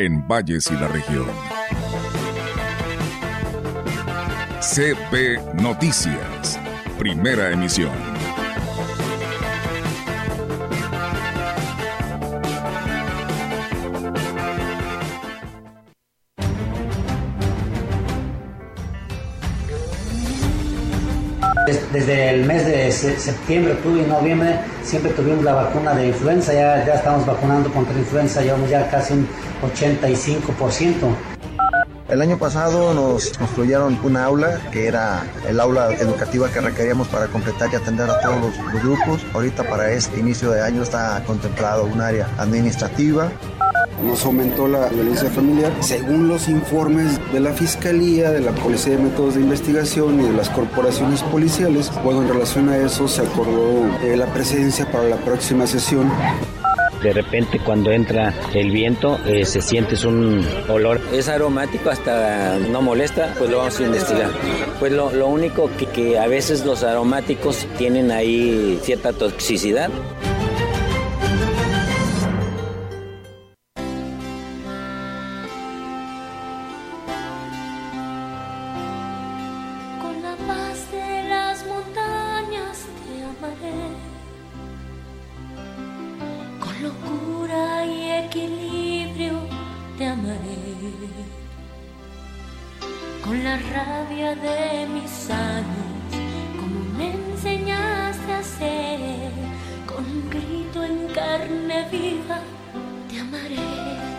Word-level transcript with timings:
en 0.00 0.26
Valles 0.28 0.70
y 0.70 0.74
la 0.74 0.86
región. 0.86 1.26
CB 4.60 5.54
Noticias, 5.60 6.58
primera 6.98 7.50
emisión. 7.50 7.90
Desde 21.92 22.30
el 22.30 22.44
mes 22.44 22.64
de 22.66 22.92
septiembre, 22.92 23.72
octubre 23.72 24.02
y 24.02 24.06
noviembre 24.06 24.60
siempre 24.82 25.10
tuvimos 25.12 25.44
la 25.44 25.54
vacuna 25.54 25.94
de 25.94 26.08
influenza, 26.08 26.52
ya, 26.52 26.84
ya 26.86 26.94
estamos 26.94 27.26
vacunando 27.26 27.70
contra 27.70 27.98
influenza, 27.98 28.40
llevamos 28.40 28.70
ya 28.70 28.88
casi 28.90 29.14
un 29.14 29.28
85%. 29.62 31.38
El 32.08 32.22
año 32.22 32.38
pasado 32.38 32.94
nos 32.94 33.36
construyeron 33.36 33.98
una 34.02 34.24
aula 34.24 34.58
que 34.72 34.86
era 34.86 35.26
el 35.46 35.60
aula 35.60 35.92
educativa 35.92 36.48
que 36.50 36.58
requeríamos 36.58 37.06
para 37.08 37.26
completar 37.26 37.68
y 37.70 37.76
atender 37.76 38.08
a 38.08 38.18
todos 38.20 38.40
los, 38.40 38.82
grupos. 38.82 39.20
Ahorita 39.34 39.62
para 39.64 39.92
este 39.92 40.18
inicio 40.18 40.50
de 40.50 40.62
año 40.62 40.82
está 40.82 41.22
contemplado 41.26 41.84
un 41.84 42.00
área 42.00 42.26
administrativa. 42.38 43.30
Nos 44.02 44.24
aumentó 44.24 44.66
la 44.68 44.88
violencia 44.88 45.28
familiar. 45.28 45.70
Según 45.80 46.28
los 46.28 46.48
informes 46.48 47.20
de 47.30 47.40
la 47.40 47.52
Fiscalía, 47.52 48.30
de 48.30 48.40
la 48.40 48.52
Policía 48.52 48.96
de 48.96 49.02
Métodos 49.02 49.34
de 49.34 49.42
Investigación 49.42 50.18
y 50.18 50.28
de 50.28 50.32
las 50.32 50.48
corporaciones 50.48 51.22
policiales, 51.24 51.90
bueno, 52.02 52.22
en 52.22 52.28
relación 52.28 52.70
a 52.70 52.78
eso 52.78 53.06
se 53.06 53.20
acordó 53.20 53.84
eh, 54.02 54.16
la 54.16 54.32
presidencia 54.32 54.90
para 54.90 55.04
la 55.04 55.16
próxima 55.16 55.66
sesión 55.66 56.10
de 57.02 57.12
repente 57.12 57.58
cuando 57.58 57.90
entra 57.92 58.34
el 58.54 58.70
viento 58.70 59.18
eh, 59.26 59.44
se 59.44 59.62
siente 59.62 59.94
un 60.06 60.46
olor. 60.68 61.00
Es 61.12 61.28
aromático, 61.28 61.90
hasta 61.90 62.58
no 62.58 62.82
molesta, 62.82 63.34
pues 63.38 63.50
lo 63.50 63.58
vamos 63.58 63.78
a 63.80 63.82
investigar. 63.84 64.30
Pues 64.78 64.92
lo, 64.92 65.12
lo 65.12 65.28
único 65.28 65.70
que, 65.76 65.86
que 65.86 66.18
a 66.18 66.26
veces 66.26 66.64
los 66.64 66.82
aromáticos 66.82 67.66
tienen 67.76 68.10
ahí 68.10 68.78
cierta 68.82 69.12
toxicidad 69.12 69.90
locura 86.88 87.84
y 87.84 88.10
equilibrio 88.24 89.40
te 89.96 90.06
amaré. 90.06 90.58
Con 93.24 93.44
la 93.44 93.56
rabia 93.74 94.34
de 94.34 94.86
mis 94.86 95.30
años, 95.30 96.10
como 96.58 96.80
me 96.96 97.12
enseñaste 97.12 98.32
a 98.32 98.38
hacer, 98.38 99.32
con 99.86 100.04
un 100.04 100.30
grito 100.30 100.82
en 100.84 101.08
carne 101.08 101.86
viva 101.90 102.40
te 103.08 103.20
amaré. 103.20 104.17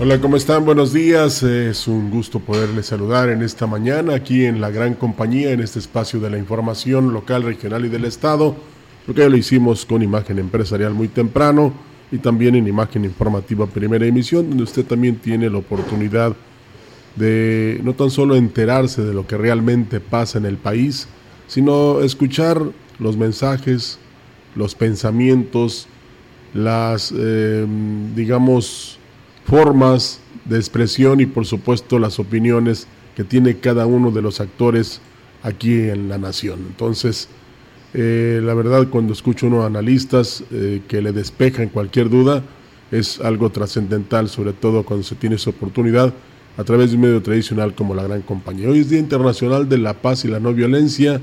Hola, 0.00 0.20
¿cómo 0.20 0.36
están? 0.36 0.64
Buenos 0.64 0.92
días. 0.92 1.42
Es 1.42 1.86
un 1.86 2.10
gusto 2.10 2.40
poderles 2.40 2.86
saludar 2.86 3.28
en 3.28 3.42
esta 3.42 3.66
mañana 3.66 4.14
aquí 4.14 4.44
en 4.44 4.60
la 4.60 4.70
gran 4.70 4.94
compañía, 4.94 5.52
en 5.52 5.60
este 5.60 5.78
espacio 5.78 6.18
de 6.20 6.30
la 6.30 6.36
información 6.36 7.12
local, 7.12 7.42
regional 7.42 7.84
y 7.84 7.88
del 7.88 8.04
Estado, 8.04 8.56
porque 9.06 9.22
ya 9.22 9.28
lo 9.28 9.36
hicimos 9.36 9.86
con 9.86 10.02
imagen 10.02 10.38
empresarial 10.38 10.94
muy 10.94 11.08
temprano 11.08 11.72
y 12.10 12.18
también 12.18 12.54
en 12.54 12.66
imagen 12.66 13.04
informativa 13.04 13.66
primera 13.66 14.04
emisión, 14.04 14.48
donde 14.48 14.64
usted 14.64 14.84
también 14.84 15.16
tiene 15.16 15.48
la 15.48 15.58
oportunidad 15.58 16.34
de 17.16 17.80
no 17.84 17.94
tan 17.94 18.10
solo 18.10 18.34
enterarse 18.34 19.02
de 19.02 19.14
lo 19.14 19.26
que 19.26 19.36
realmente 19.36 20.00
pasa 20.00 20.38
en 20.38 20.46
el 20.46 20.56
país, 20.56 21.08
sino 21.46 22.00
escuchar 22.00 22.60
los 22.98 23.16
mensajes, 23.16 23.98
los 24.54 24.74
pensamientos, 24.74 25.86
las, 26.52 27.12
eh, 27.16 27.66
digamos, 28.14 28.98
formas 29.44 30.20
de 30.44 30.56
expresión 30.56 31.20
y 31.20 31.26
por 31.26 31.46
supuesto 31.46 31.98
las 31.98 32.18
opiniones 32.18 32.86
que 33.16 33.24
tiene 33.24 33.58
cada 33.58 33.86
uno 33.86 34.10
de 34.10 34.22
los 34.22 34.40
actores 34.40 35.00
aquí 35.42 35.72
en 35.74 36.08
la 36.08 36.18
nación. 36.18 36.60
Entonces, 36.66 37.28
eh, 37.92 38.40
la 38.42 38.54
verdad 38.54 38.88
cuando 38.88 39.12
escucho 39.12 39.46
unos 39.46 39.64
analistas 39.64 40.42
eh, 40.50 40.82
que 40.88 41.00
le 41.00 41.12
despejan 41.12 41.68
cualquier 41.68 42.08
duda, 42.10 42.42
es 42.90 43.20
algo 43.20 43.50
trascendental, 43.50 44.28
sobre 44.28 44.52
todo 44.52 44.84
cuando 44.84 45.04
se 45.04 45.14
tiene 45.14 45.36
esa 45.36 45.50
oportunidad 45.50 46.12
a 46.56 46.64
través 46.64 46.90
de 46.90 46.96
un 46.96 47.02
medio 47.02 47.22
tradicional 47.22 47.74
como 47.74 47.94
la 47.94 48.04
Gran 48.04 48.22
Compañía. 48.22 48.68
Hoy 48.68 48.80
es 48.80 48.90
Día 48.90 49.00
Internacional 49.00 49.68
de 49.68 49.78
la 49.78 49.94
Paz 49.94 50.24
y 50.24 50.28
la 50.28 50.38
No 50.38 50.52
Violencia, 50.52 51.20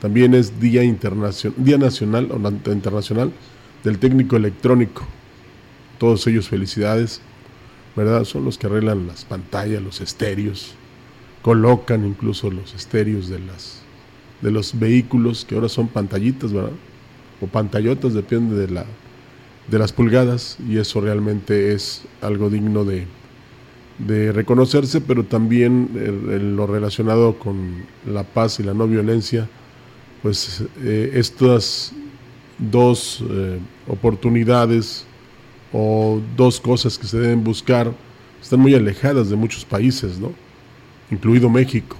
también 0.00 0.34
es 0.34 0.60
Día, 0.60 0.82
Día 0.82 1.78
Nacional 1.78 2.28
o 2.30 2.70
Internacional 2.70 3.32
del 3.84 3.98
Técnico 3.98 4.36
Electrónico. 4.36 5.04
Todos 5.98 6.26
ellos 6.26 6.48
felicidades. 6.48 7.20
¿verdad? 7.96 8.24
Son 8.24 8.44
los 8.44 8.58
que 8.58 8.66
arreglan 8.66 9.06
las 9.06 9.24
pantallas, 9.24 9.82
los 9.82 10.00
estéreos, 10.02 10.74
colocan 11.42 12.04
incluso 12.04 12.50
los 12.50 12.74
estéreos 12.74 13.28
de 13.28 13.40
las 13.40 13.82
de 14.42 14.50
los 14.50 14.78
vehículos 14.78 15.46
que 15.46 15.54
ahora 15.54 15.70
son 15.70 15.88
pantallitas, 15.88 16.52
¿verdad? 16.52 16.72
O 17.40 17.46
pantallotas, 17.46 18.12
depende 18.12 18.54
de 18.54 18.68
la 18.68 18.84
de 19.66 19.78
las 19.78 19.92
pulgadas 19.92 20.58
y 20.68 20.76
eso 20.76 21.00
realmente 21.00 21.72
es 21.72 22.02
algo 22.20 22.50
digno 22.50 22.84
de, 22.84 23.06
de 23.98 24.30
reconocerse, 24.30 25.00
pero 25.00 25.24
también 25.24 26.54
lo 26.54 26.66
relacionado 26.66 27.38
con 27.38 27.84
la 28.06 28.22
paz 28.22 28.60
y 28.60 28.62
la 28.62 28.74
no 28.74 28.86
violencia, 28.86 29.48
pues 30.26 30.60
eh, 30.82 31.12
estas 31.14 31.92
dos 32.58 33.22
eh, 33.30 33.60
oportunidades 33.86 35.04
o 35.72 36.20
dos 36.36 36.60
cosas 36.60 36.98
que 36.98 37.06
se 37.06 37.16
deben 37.16 37.44
buscar 37.44 37.92
están 38.42 38.58
muy 38.58 38.74
alejadas 38.74 39.30
de 39.30 39.36
muchos 39.36 39.64
países, 39.64 40.18
¿no? 40.18 40.32
Incluido 41.12 41.48
México. 41.48 41.96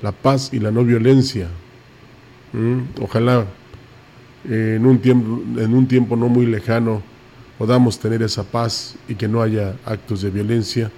La 0.00 0.12
paz 0.12 0.50
y 0.52 0.60
la 0.60 0.70
no 0.70 0.84
violencia. 0.84 1.48
Mm, 2.52 3.02
ojalá 3.02 3.46
en, 4.48 4.86
un 4.86 5.00
tiempo, 5.00 5.42
en 5.60 5.74
un 5.74 5.88
tiempo 5.88 6.14
no 6.14 6.28
muy 6.28 6.46
lejano 6.46 7.02
podamos 7.58 7.98
tener 7.98 8.22
esa 8.22 8.44
paz 8.44 8.94
y 9.08 9.16
que 9.16 9.26
no 9.26 9.42
haya 9.42 9.74
actos 9.84 10.22
de 10.22 10.30
violencia 10.30 10.88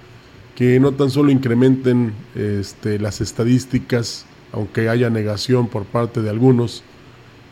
que 0.55 0.79
no 0.79 0.91
tan 0.91 1.09
solo 1.09 1.31
incrementen 1.31 2.13
este, 2.35 2.99
las 2.99 3.21
estadísticas, 3.21 4.27
aunque 4.51 4.89
haya 4.89 5.09
negación 5.09 5.67
por 5.67 5.85
parte 5.85 6.21
de 6.21 6.29
algunos 6.29 6.83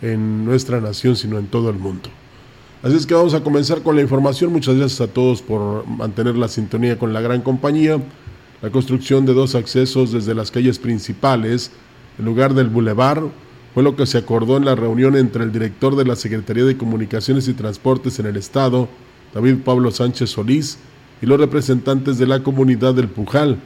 en 0.02 0.46
nuestra 0.46 0.82
nación, 0.82 1.16
sino 1.16 1.38
en 1.38 1.48
todo 1.48 1.70
el 1.70 1.78
mundo. 1.78 2.10
Así 2.84 2.96
es 2.96 3.06
que 3.06 3.16
vamos 3.16 3.34
a 3.34 3.42
comenzar 3.42 3.82
con 3.82 3.96
la 3.96 4.02
información. 4.02 4.52
Muchas 4.52 4.76
gracias 4.76 5.02
a 5.02 5.12
todos 5.12 5.42
por 5.42 5.88
mantener 5.88 6.36
la 6.36 6.48
sintonía 6.48 7.00
con 7.00 7.14
la 7.14 7.22
gran 7.22 7.42
compañía. 7.42 8.00
La 8.62 8.70
construcción 8.70 9.26
de 9.26 9.34
dos 9.34 9.56
accesos 9.56 10.12
desde 10.12 10.36
las 10.36 10.52
calles 10.52 10.80
principales, 10.80 11.72
en 12.20 12.26
lugar 12.26 12.54
del 12.54 12.70
bulevar, 12.70 13.24
fue 13.74 13.84
lo 13.84 13.96
que 13.96 14.06
se 14.06 14.18
acordó 14.18 14.58
en 14.58 14.66
la 14.66 14.76
reunión 14.76 15.16
entre 15.16 15.44
el 15.44 15.52
director 15.52 15.96
de 15.96 16.06
la 16.06 16.16
Secretaría 16.16 16.64
de 16.64 16.78
Comunicaciones 16.78 17.48
y 17.48 17.54
Transportes 17.54 18.20
en 18.20 18.28
el 18.28 18.38
Estado, 18.38 18.88
David 19.34 19.58
Pablo 19.66 19.92
Sánchez 19.92 20.30
Solís, 20.30 20.78
y 21.22 21.26
los 21.26 21.40
representantes 21.40 22.18
de 22.18 22.28
la 22.28 22.42
comunidad 22.42 22.94
del 22.94 23.10
Pujal, 23.10 23.58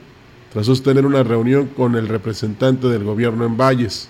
tras 0.51 0.65
sostener 0.65 1.05
una 1.05 1.23
reunión 1.23 1.67
con 1.67 1.95
el 1.95 2.07
representante 2.07 2.87
del 2.87 3.03
gobierno 3.03 3.45
en 3.45 3.57
Valles. 3.57 4.09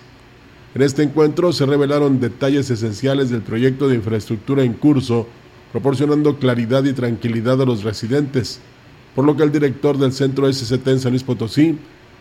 En 0.75 0.81
este 0.81 1.03
encuentro 1.03 1.51
se 1.51 1.65
revelaron 1.65 2.19
detalles 2.19 2.69
esenciales 2.69 3.29
del 3.29 3.41
proyecto 3.41 3.87
de 3.87 3.95
infraestructura 3.95 4.63
en 4.63 4.73
curso 4.73 5.27
proporcionando 5.71 6.37
claridad 6.37 6.83
y 6.83 6.93
tranquilidad 6.93 7.61
a 7.61 7.65
los 7.65 7.83
residentes, 7.83 8.59
por 9.15 9.25
lo 9.25 9.35
que 9.35 9.43
el 9.43 9.51
director 9.51 9.97
del 9.97 10.13
centro 10.13 10.51
SCT 10.51 10.87
en 10.87 10.99
San 10.99 11.11
Luis 11.11 11.23
Potosí 11.23 11.77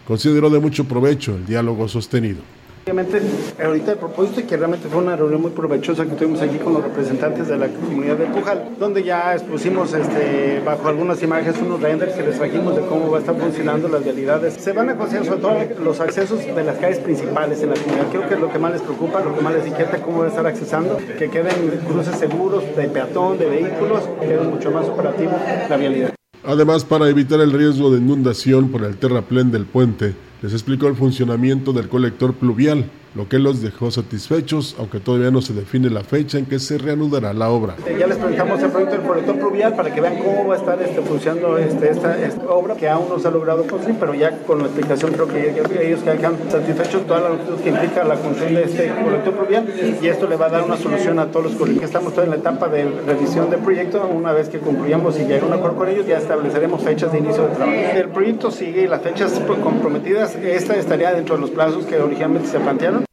consideró 0.06 0.50
de 0.50 0.58
mucho 0.58 0.84
provecho 0.84 1.36
el 1.36 1.46
diálogo 1.46 1.88
sostenido. 1.88 2.40
Obviamente, 2.88 3.20
ahorita 3.62 3.92
el 3.92 3.98
propósito 3.98 4.48
que 4.48 4.56
realmente 4.56 4.88
fue 4.88 5.02
una 5.02 5.14
reunión 5.14 5.42
muy 5.42 5.50
provechosa 5.50 6.06
que 6.06 6.12
tuvimos 6.12 6.40
aquí 6.40 6.56
con 6.56 6.72
los 6.72 6.82
representantes 6.82 7.46
de 7.46 7.58
la 7.58 7.68
comunidad 7.68 8.16
de 8.16 8.24
Pujal, 8.24 8.76
donde 8.80 9.02
ya 9.04 9.34
expusimos 9.34 9.92
este, 9.92 10.62
bajo 10.64 10.88
algunas 10.88 11.22
imágenes 11.22 11.60
unos 11.60 11.82
renders 11.82 12.14
que 12.14 12.22
les 12.22 12.38
trajimos 12.38 12.76
de 12.76 12.86
cómo 12.86 13.10
va 13.10 13.18
a 13.18 13.20
estar 13.20 13.36
funcionando 13.36 13.88
las 13.88 14.02
realidades. 14.02 14.54
Se 14.54 14.72
van 14.72 14.88
a 14.88 14.96
considerar 14.96 15.26
sobre 15.26 15.40
todo 15.42 15.84
los 15.84 16.00
accesos 16.00 16.38
de 16.38 16.64
las 16.64 16.78
calles 16.78 16.98
principales 17.00 17.62
en 17.62 17.68
la 17.68 17.74
comunidad. 17.74 18.06
Creo 18.10 18.26
que 18.26 18.34
es 18.36 18.40
lo 18.40 18.50
que 18.50 18.58
más 18.58 18.72
les 18.72 18.80
preocupa, 18.80 19.20
lo 19.20 19.36
que 19.36 19.42
más 19.42 19.52
les 19.52 19.66
inquieta, 19.66 20.00
cómo 20.00 20.20
van 20.20 20.28
a 20.28 20.30
estar 20.30 20.46
accesando, 20.46 20.96
que 20.96 21.28
queden 21.28 21.82
cruces 21.86 22.16
seguros 22.16 22.64
de 22.74 22.88
peatón, 22.88 23.36
de 23.36 23.50
vehículos, 23.50 24.08
que 24.18 24.34
mucho 24.38 24.70
más 24.70 24.88
operativo 24.88 25.32
la 25.68 25.76
realidad. 25.76 26.14
Además, 26.42 26.86
para 26.86 27.06
evitar 27.10 27.38
el 27.40 27.52
riesgo 27.52 27.90
de 27.90 27.98
inundación 27.98 28.70
por 28.70 28.82
el 28.84 28.96
terraplén 28.96 29.50
del 29.50 29.66
puente, 29.66 30.14
les 30.42 30.52
explicó 30.52 30.86
el 30.88 30.94
funcionamiento 30.94 31.72
del 31.72 31.88
colector 31.88 32.34
pluvial, 32.34 32.90
lo 33.14 33.28
que 33.28 33.38
los 33.38 33.62
dejó 33.62 33.90
satisfechos, 33.90 34.76
aunque 34.78 35.00
todavía 35.00 35.30
no 35.30 35.40
se 35.40 35.52
define 35.52 35.90
la 35.90 36.02
fecha 36.02 36.38
en 36.38 36.46
que 36.46 36.58
se 36.58 36.78
reanudará 36.78 37.32
la 37.32 37.50
obra. 37.50 37.76
Ya 37.98 38.06
les 38.06 38.16
presentamos 38.16 38.62
el 38.62 38.70
proyecto 38.70 38.96
del 38.96 39.06
colector 39.06 39.38
pluvial 39.38 39.74
para 39.74 39.94
que 39.94 40.00
vean 40.00 40.18
cómo 40.18 40.48
va 40.48 40.54
a 40.54 40.58
estar 40.58 40.80
este, 40.82 41.00
funcionando 41.02 41.58
este, 41.58 41.90
esta, 41.90 42.16
obra, 42.48 42.74
que 42.76 42.88
aún 42.88 43.08
no 43.08 43.18
se 43.18 43.28
ha 43.28 43.30
logrado 43.30 43.66
construir, 43.66 43.96
pero 43.98 44.14
ya 44.14 44.38
con 44.46 44.58
la 44.58 44.64
explicación 44.64 45.12
creo 45.12 45.28
que 45.28 45.50
ellos 45.50 46.02
quedan 46.02 46.36
satisfechos 46.50 47.06
toda 47.06 47.20
la 47.20 47.28
longitud 47.30 47.56
que 47.56 47.70
implica 47.70 48.04
la 48.04 48.14
construcción 48.14 48.54
de 48.54 48.64
este 48.64 48.92
colector 49.02 49.34
pluvial 49.34 49.98
y 50.00 50.06
esto 50.06 50.28
le 50.28 50.36
va 50.36 50.46
a 50.46 50.50
dar 50.50 50.62
una 50.62 50.76
solución 50.76 51.18
a 51.18 51.26
todos 51.26 51.46
los 51.46 51.54
colectores. 51.54 51.88
Estamos 51.88 52.12
todavía 52.12 52.34
en 52.34 52.42
la 52.42 52.50
etapa 52.50 52.68
de 52.68 52.84
revisión 53.06 53.50
del 53.50 53.60
proyecto, 53.60 54.06
una 54.06 54.32
vez 54.32 54.48
que 54.48 54.58
concluyamos 54.58 55.18
y 55.18 55.24
llegue 55.24 55.44
un 55.44 55.52
acuerdo 55.52 55.76
con 55.76 55.88
ellos, 55.88 56.06
ya 56.06 56.18
estableceremos 56.18 56.82
fechas 56.82 57.12
de 57.12 57.18
inicio 57.18 57.48
de 57.48 57.54
trabajo. 57.54 57.78
El 57.94 58.08
proyecto 58.10 58.50
sigue 58.50 58.82
y 58.82 58.86
las 58.86 59.02
fechas 59.02 59.40
comprometidas, 59.62 60.34
esta 60.36 60.76
estaría 60.76 61.12
dentro 61.12 61.36
de 61.36 61.40
los 61.40 61.50
plazos 61.50 61.84
que 61.86 61.98
originalmente 61.98 62.48
se 62.48 62.60
plantearon. 62.60 63.07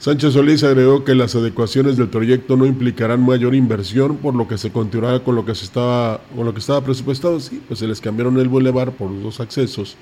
Sánchez 0.00 0.32
Solís 0.32 0.64
agregó 0.64 1.04
que 1.04 1.14
las 1.14 1.34
adecuaciones 1.34 1.98
del 1.98 2.08
proyecto 2.08 2.56
no 2.56 2.64
implicarán 2.64 3.20
mayor 3.20 3.54
inversión, 3.54 4.16
por 4.16 4.34
lo 4.34 4.48
que 4.48 4.56
se 4.56 4.72
continuará 4.72 5.22
con 5.22 5.34
lo 5.34 5.44
que 5.44 5.54
se 5.54 5.66
estaba, 5.66 6.22
con 6.34 6.46
lo 6.46 6.54
que 6.54 6.60
estaba 6.60 6.82
presupuestado. 6.82 7.38
Sí, 7.38 7.60
pues 7.68 7.80
se 7.80 7.86
les 7.86 8.00
cambiaron 8.00 8.38
el 8.38 8.48
bulevar 8.48 8.92
por 8.92 9.10
dos 9.22 9.40
accesos. 9.40 9.98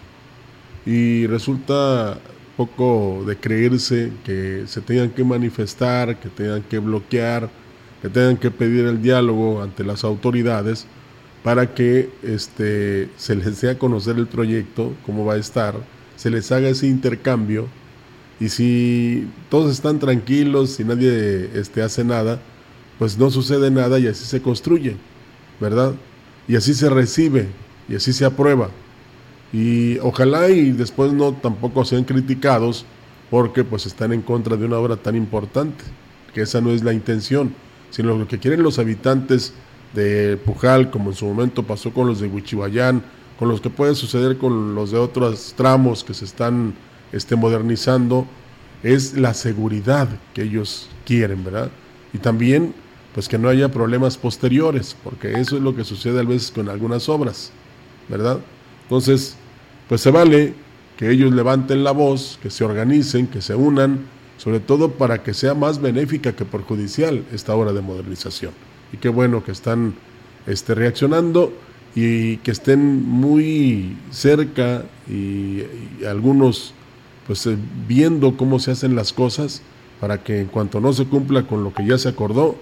Y 0.87 1.27
resulta 1.27 2.17
poco 2.57 3.25
de 3.27 3.39
creerse 3.39 4.13
que 4.25 4.63
se 4.69 4.83
tengan 4.83 5.11
que 5.11 5.25
manifestar, 5.25 6.21
que 6.21 6.29
tengan 6.29 6.63
que 6.63 6.79
bloquear, 6.79 7.51
que 8.01 8.09
tengan 8.09 8.37
que 8.37 8.53
pedir 8.53 8.85
el 8.85 9.03
diálogo 9.03 9.61
ante 9.61 9.83
las 9.83 10.05
autoridades 10.05 10.87
para 11.43 11.75
que 11.75 12.09
este, 12.23 13.11
se 13.17 13.35
les 13.35 13.61
dé 13.61 13.71
a 13.71 13.79
conocer 13.81 14.17
el 14.17 14.29
proyecto, 14.29 14.93
cómo 15.05 15.25
va 15.25 15.35
a 15.35 15.39
estar, 15.39 15.75
se 16.15 16.31
les 16.31 16.53
haga 16.53 16.69
ese 16.69 16.87
intercambio 16.87 17.67
y 18.41 18.49
si 18.49 19.29
todos 19.51 19.73
están 19.73 19.99
tranquilos, 19.99 20.71
si 20.71 20.85
nadie 20.85 21.51
este, 21.55 21.83
hace 21.83 22.05
nada, 22.05 22.41
pues 22.99 23.19
no 23.19 23.31
sucede 23.31 23.71
nada 23.71 23.99
y 23.99 24.07
así 24.07 24.25
se 24.25 24.41
construye, 24.41 24.97
¿verdad? 25.61 25.95
Y 26.47 26.57
así 26.57 26.75
se 26.75 26.89
recibe 26.89 27.49
y 27.89 27.97
así 27.97 28.13
se 28.13 28.25
aprueba. 28.25 28.71
Y 29.53 29.99
ojalá 29.99 30.51
y 30.51 30.73
después 30.73 31.13
no 31.13 31.33
tampoco 31.33 31.85
sean 31.85 32.05
criticados 32.05 32.85
porque 33.31 33.65
pues 33.65 33.87
están 33.87 34.13
en 34.13 34.23
contra 34.23 34.57
de 34.57 34.67
una 34.67 34.79
obra 34.79 34.97
tan 34.97 35.17
importante, 35.17 35.85
que 36.33 36.43
esa 36.43 36.61
no 36.61 36.71
es 36.71 36.83
la 36.85 36.93
intención, 36.93 37.53
sino 37.91 38.17
lo 38.17 38.29
que 38.29 38.39
quieren 38.39 38.63
los 38.63 38.79
habitantes 38.79 39.53
de 39.95 40.37
Pujal, 40.37 40.91
como 40.91 41.11
en 41.11 41.17
su 41.17 41.27
momento 41.27 41.63
pasó 41.63 41.93
con 41.93 42.07
los 42.07 42.21
de 42.21 42.29
Huichihuayán, 42.29 43.03
con 43.39 43.49
los 43.49 43.61
que 43.61 43.71
puede 43.71 43.95
suceder 43.95 44.39
con 44.39 44.75
los 44.75 44.91
de 44.91 44.99
otros 44.99 45.55
tramos 45.57 46.05
que 46.05 46.15
se 46.15 46.25
están 46.25 46.75
esté 47.13 47.37
modernizando, 47.37 48.27
es 48.83 49.15
la 49.15 49.35
seguridad 49.35 50.09
que 50.35 50.43
ellos 50.43 50.89
quieren, 51.05 51.45
¿verdad? 51.45 51.71
Y 52.13 52.19
también, 52.19 52.75
pues 53.15 53.29
que 53.29 53.39
no 53.39 53.49
haya 53.49 53.71
problemas 53.71 54.17
posteriores, 54.17 54.97
porque 55.03 55.33
eso 55.33 55.57
es 55.57 55.63
lo 55.63 55.75
que 55.75 55.85
sucede 55.85 56.21
a 56.21 56.23
veces 56.23 56.51
con 56.51 56.69
algunas 56.69 57.09
obras, 57.09 57.51
¿verdad? 58.09 58.39
Entonces, 58.85 59.37
pues 59.89 60.01
se 60.01 60.11
vale 60.11 60.55
que 60.97 61.11
ellos 61.11 61.33
levanten 61.33 61.85
la 61.85 61.93
voz, 61.93 62.39
que 62.43 62.51
se 62.51 62.65
organicen, 62.65 63.27
que 63.27 63.41
se 63.41 63.55
unan, 63.55 64.01
sobre 64.37 64.61
todo 64.61 64.93
para 64.93 65.23
que 65.23 65.35
sea 65.35 65.55
más 65.55 65.81
benéfica 65.81 66.35
que 66.35 66.45
perjudicial 66.45 67.25
esta 67.33 67.55
obra 67.55 67.73
de 67.73 67.81
modernización. 67.81 68.53
Y 68.93 68.97
qué 68.97 69.09
bueno 69.09 69.45
que 69.45 69.53
están 69.53 69.95
este, 70.47 70.75
reaccionando 70.75 71.53
y 71.95 72.39
que 72.39 72.53
estén 72.53 73.05
muy 73.05 73.97
cerca 74.11 74.85
y 75.09 75.63
algunos 76.07 76.75
pues 77.29 77.47
eh, 77.47 77.57
viendo 77.87 78.37
cómo 78.37 78.59
se 78.59 78.73
hacen 78.73 78.97
las 78.97 79.13
cosas 79.13 79.63
para 80.01 80.25
que 80.25 80.41
en 80.41 80.47
cuanto 80.47 80.81
no 80.81 80.93
se 80.93 81.05
cumpla 81.05 81.47
con 81.47 81.63
lo 81.63 81.73
que 81.73 81.87
ya 81.87 81.99
se 81.99 82.09
acordó, 82.09 82.57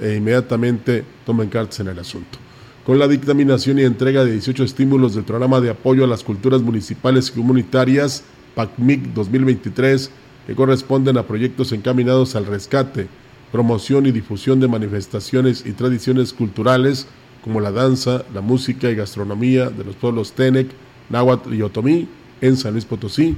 e 0.00 0.16
inmediatamente 0.16 1.04
tomen 1.26 1.48
cartas 1.48 1.80
en 1.80 1.88
el 1.88 1.98
asunto. 1.98 2.38
Con 2.86 2.98
la 2.98 3.06
dictaminación 3.06 3.78
y 3.78 3.82
entrega 3.82 4.24
de 4.24 4.32
18 4.32 4.64
estímulos 4.64 5.14
del 5.14 5.24
programa 5.24 5.60
de 5.60 5.70
apoyo 5.70 6.04
a 6.04 6.06
las 6.06 6.24
culturas 6.24 6.62
municipales 6.62 7.28
y 7.28 7.32
comunitarias 7.32 8.24
PACMIC 8.54 9.12
2023, 9.12 10.10
que 10.46 10.54
corresponden 10.54 11.18
a 11.18 11.26
proyectos 11.26 11.72
encaminados 11.72 12.34
al 12.34 12.46
rescate, 12.46 13.08
promoción 13.52 14.06
y 14.06 14.12
difusión 14.12 14.58
de 14.60 14.68
manifestaciones 14.68 15.66
y 15.66 15.72
tradiciones 15.72 16.32
culturales 16.32 17.06
como 17.42 17.60
la 17.60 17.72
danza, 17.72 18.24
la 18.32 18.40
música 18.40 18.88
y 18.90 18.94
gastronomía 18.94 19.68
de 19.68 19.84
los 19.84 19.96
pueblos 19.96 20.32
Tenec, 20.32 20.68
Náhuatl 21.10 21.52
y 21.52 21.62
Otomí 21.62 22.08
en 22.40 22.56
San 22.56 22.72
Luis 22.72 22.84
Potosí, 22.84 23.36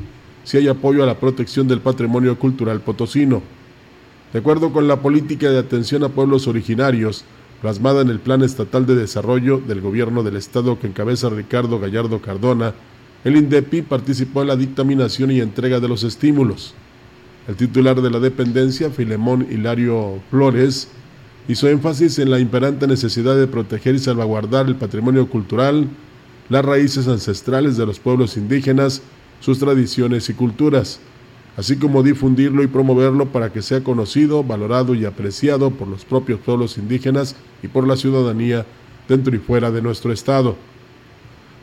si 0.50 0.56
hay 0.56 0.66
apoyo 0.66 1.04
a 1.04 1.06
la 1.06 1.20
protección 1.20 1.68
del 1.68 1.78
patrimonio 1.78 2.36
cultural 2.36 2.80
potosino. 2.80 3.40
De 4.32 4.40
acuerdo 4.40 4.72
con 4.72 4.88
la 4.88 4.96
política 4.96 5.48
de 5.48 5.60
atención 5.60 6.02
a 6.02 6.08
pueblos 6.08 6.48
originarios, 6.48 7.24
plasmada 7.62 8.00
en 8.00 8.08
el 8.08 8.18
Plan 8.18 8.42
Estatal 8.42 8.84
de 8.84 8.96
Desarrollo 8.96 9.58
del 9.58 9.80
Gobierno 9.80 10.24
del 10.24 10.34
Estado 10.34 10.76
que 10.80 10.88
encabeza 10.88 11.28
Ricardo 11.28 11.78
Gallardo 11.78 12.20
Cardona, 12.20 12.74
el 13.22 13.36
INDEPI 13.36 13.82
participó 13.82 14.42
en 14.42 14.48
la 14.48 14.56
dictaminación 14.56 15.30
y 15.30 15.38
entrega 15.38 15.78
de 15.78 15.86
los 15.86 16.02
estímulos. 16.02 16.74
El 17.46 17.54
titular 17.54 18.02
de 18.02 18.10
la 18.10 18.18
dependencia, 18.18 18.90
Filemón 18.90 19.46
Hilario 19.48 20.20
Flores, 20.30 20.88
hizo 21.46 21.68
énfasis 21.68 22.18
en 22.18 22.28
la 22.28 22.40
imperante 22.40 22.88
necesidad 22.88 23.36
de 23.36 23.46
proteger 23.46 23.94
y 23.94 24.00
salvaguardar 24.00 24.66
el 24.66 24.74
patrimonio 24.74 25.28
cultural, 25.28 25.86
las 26.48 26.64
raíces 26.64 27.06
ancestrales 27.06 27.76
de 27.76 27.86
los 27.86 28.00
pueblos 28.00 28.36
indígenas 28.36 29.00
sus 29.40 29.58
tradiciones 29.58 30.28
y 30.28 30.34
culturas, 30.34 31.00
así 31.56 31.76
como 31.76 32.02
difundirlo 32.02 32.62
y 32.62 32.68
promoverlo 32.68 33.26
para 33.26 33.52
que 33.52 33.62
sea 33.62 33.82
conocido, 33.82 34.44
valorado 34.44 34.94
y 34.94 35.04
apreciado 35.04 35.70
por 35.70 35.88
los 35.88 36.04
propios 36.04 36.40
pueblos 36.40 36.78
indígenas 36.78 37.36
y 37.62 37.68
por 37.68 37.86
la 37.86 37.96
ciudadanía 37.96 38.66
dentro 39.08 39.34
y 39.34 39.38
fuera 39.38 39.70
de 39.70 39.82
nuestro 39.82 40.12
Estado. 40.12 40.56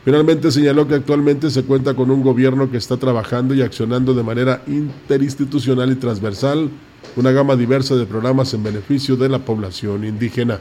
Finalmente 0.04 0.50
señaló 0.50 0.86
que 0.86 0.94
actualmente 0.94 1.50
se 1.50 1.64
cuenta 1.64 1.94
con 1.94 2.10
un 2.10 2.22
gobierno 2.22 2.70
que 2.70 2.76
está 2.76 2.96
trabajando 2.96 3.54
y 3.54 3.62
accionando 3.62 4.14
de 4.14 4.22
manera 4.22 4.62
interinstitucional 4.66 5.92
y 5.92 5.96
transversal 5.96 6.70
una 7.16 7.30
gama 7.30 7.56
diversa 7.56 7.96
de 7.96 8.06
programas 8.06 8.54
en 8.54 8.62
beneficio 8.62 9.16
de 9.16 9.28
la 9.28 9.40
población 9.40 10.04
indígena. 10.04 10.60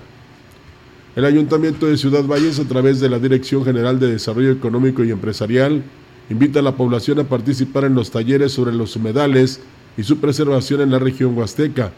El 1.15 1.25
Ayuntamiento 1.25 1.88
de 1.88 1.97
Ciudad 1.97 2.25
Valles, 2.25 2.59
a 2.59 2.65
través 2.65 3.00
de 3.00 3.09
la 3.09 3.19
Dirección 3.19 3.63
General 3.63 4.00
de 4.00 4.12
Desarrollo 4.12 4.51
Económico 4.51 5.03
y 5.03 5.12
Empresarial, 5.12 5.83
invita 6.29 6.60
a 6.60 6.63
la 6.63 6.75
población 6.75 7.19
a 7.19 7.24
participar 7.24 7.86
en 7.86 7.96
los 7.96 8.12
talleres 8.12 8.51
sobre 8.51 8.74
los 8.74 8.96
humedales 8.96 9.62
y 9.98 10.03
su 10.03 10.17
preservación 10.17 10.81
en 10.81 10.91
la 10.91 11.00
región 11.00 11.38
huasteca, 11.38 11.91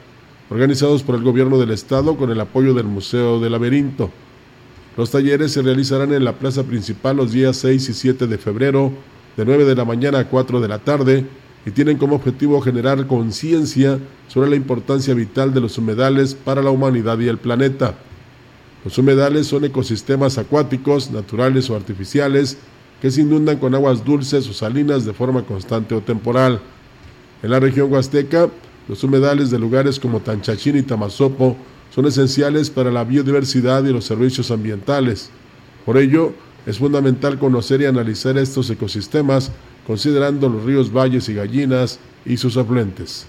organizados 0.49 1.03
por 1.03 1.15
el 1.15 1.23
gobierno 1.23 1.57
del 1.57 1.71
estado 1.71 2.17
con 2.17 2.31
el 2.31 2.39
apoyo 2.39 2.73
del 2.73 2.85
Museo 2.85 3.39
del 3.39 3.51
Laberinto. 3.51 4.09
Los 4.97 5.11
talleres 5.11 5.51
se 5.51 5.61
realizarán 5.61 6.13
en 6.13 6.23
la 6.23 6.33
plaza 6.33 6.63
principal 6.63 7.17
los 7.17 7.31
días 7.31 7.57
6 7.57 7.89
y 7.89 7.93
7 7.93 8.27
de 8.27 8.37
febrero, 8.37 8.91
de 9.37 9.45
9 9.45 9.65
de 9.65 9.75
la 9.75 9.85
mañana 9.85 10.19
a 10.19 10.25
4 10.27 10.59
de 10.59 10.67
la 10.67 10.79
tarde, 10.79 11.25
y 11.65 11.71
tienen 11.71 11.97
como 11.97 12.15
objetivo 12.15 12.61
generar 12.61 13.05
conciencia 13.05 13.99
sobre 14.27 14.49
la 14.49 14.55
importancia 14.55 15.13
vital 15.13 15.53
de 15.53 15.61
los 15.61 15.77
humedales 15.77 16.33
para 16.33 16.61
la 16.61 16.71
humanidad 16.71 17.19
y 17.19 17.27
el 17.27 17.37
planeta. 17.37 17.95
Los 18.83 18.97
humedales 18.97 19.47
son 19.47 19.65
ecosistemas 19.65 20.37
acuáticos, 20.37 21.11
naturales 21.11 21.69
o 21.69 21.75
artificiales, 21.75 22.57
que 23.01 23.11
se 23.11 23.21
inundan 23.21 23.57
con 23.57 23.73
aguas 23.75 24.03
dulces 24.03 24.47
o 24.49 24.53
salinas 24.53 25.05
de 25.05 25.13
forma 25.13 25.43
constante 25.43 25.95
o 25.95 26.01
temporal. 26.01 26.59
En 27.41 27.51
la 27.51 27.59
región 27.59 27.91
huasteca, 27.91 28.49
los 28.87 29.03
humedales 29.03 29.51
de 29.51 29.59
lugares 29.59 29.99
como 29.99 30.19
Tanchachín 30.19 30.77
y 30.77 30.81
Tamazopo 30.81 31.55
son 31.93 32.05
esenciales 32.07 32.69
para 32.69 32.91
la 32.91 33.03
biodiversidad 33.03 33.83
y 33.85 33.93
los 33.93 34.05
servicios 34.05 34.51
ambientales. 34.51 35.29
Por 35.85 35.97
ello, 35.97 36.33
es 36.65 36.77
fundamental 36.77 37.39
conocer 37.39 37.81
y 37.81 37.85
analizar 37.85 38.37
estos 38.37 38.69
ecosistemas 38.69 39.51
considerando 39.87 40.49
los 40.49 40.63
ríos, 40.63 40.93
valles 40.93 41.29
y 41.29 41.33
gallinas 41.33 41.99
y 42.25 42.37
sus 42.37 42.57
afluentes. 42.57 43.25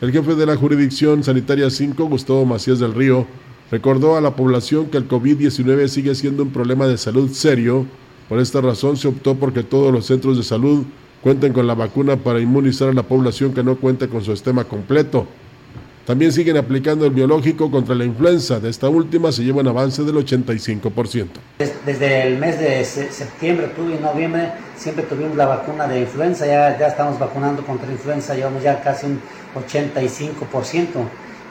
El 0.00 0.10
jefe 0.10 0.34
de 0.34 0.46
la 0.46 0.56
jurisdicción 0.56 1.22
sanitaria 1.22 1.70
5, 1.70 2.04
Gustavo 2.06 2.44
Macías 2.44 2.80
del 2.80 2.94
Río, 2.94 3.26
Recordó 3.70 4.16
a 4.16 4.20
la 4.20 4.36
población 4.36 4.86
que 4.86 4.98
el 4.98 5.08
COVID-19 5.08 5.88
sigue 5.88 6.14
siendo 6.14 6.42
un 6.42 6.50
problema 6.50 6.86
de 6.86 6.98
salud 6.98 7.30
serio. 7.30 7.86
Por 8.28 8.40
esta 8.40 8.60
razón 8.60 8.96
se 8.96 9.08
optó 9.08 9.34
porque 9.34 9.62
todos 9.62 9.92
los 9.92 10.06
centros 10.06 10.36
de 10.36 10.42
salud 10.42 10.84
cuenten 11.22 11.52
con 11.52 11.66
la 11.66 11.74
vacuna 11.74 12.16
para 12.16 12.40
inmunizar 12.40 12.88
a 12.88 12.92
la 12.92 13.02
población 13.02 13.52
que 13.52 13.62
no 13.62 13.76
cuente 13.76 14.08
con 14.08 14.24
su 14.24 14.32
esquema 14.32 14.64
completo. 14.64 15.26
También 16.06 16.32
siguen 16.32 16.58
aplicando 16.58 17.06
el 17.06 17.12
biológico 17.12 17.70
contra 17.70 17.94
la 17.94 18.04
influenza. 18.04 18.60
De 18.60 18.68
esta 18.68 18.90
última 18.90 19.32
se 19.32 19.42
lleva 19.42 19.62
un 19.62 19.68
avance 19.68 20.02
del 20.02 20.16
85%. 20.16 21.26
Desde 21.86 22.26
el 22.26 22.38
mes 22.38 22.60
de 22.60 22.84
septiembre, 22.84 23.66
octubre 23.66 23.96
y 23.98 24.02
noviembre 24.02 24.52
siempre 24.76 25.04
tuvimos 25.04 25.34
la 25.34 25.46
vacuna 25.46 25.86
de 25.86 26.02
influenza. 26.02 26.46
Ya, 26.46 26.78
ya 26.78 26.88
estamos 26.88 27.18
vacunando 27.18 27.64
contra 27.64 27.90
influenza, 27.90 28.34
llevamos 28.34 28.62
ya 28.62 28.82
casi 28.82 29.06
un 29.06 29.18
85% 29.54 30.84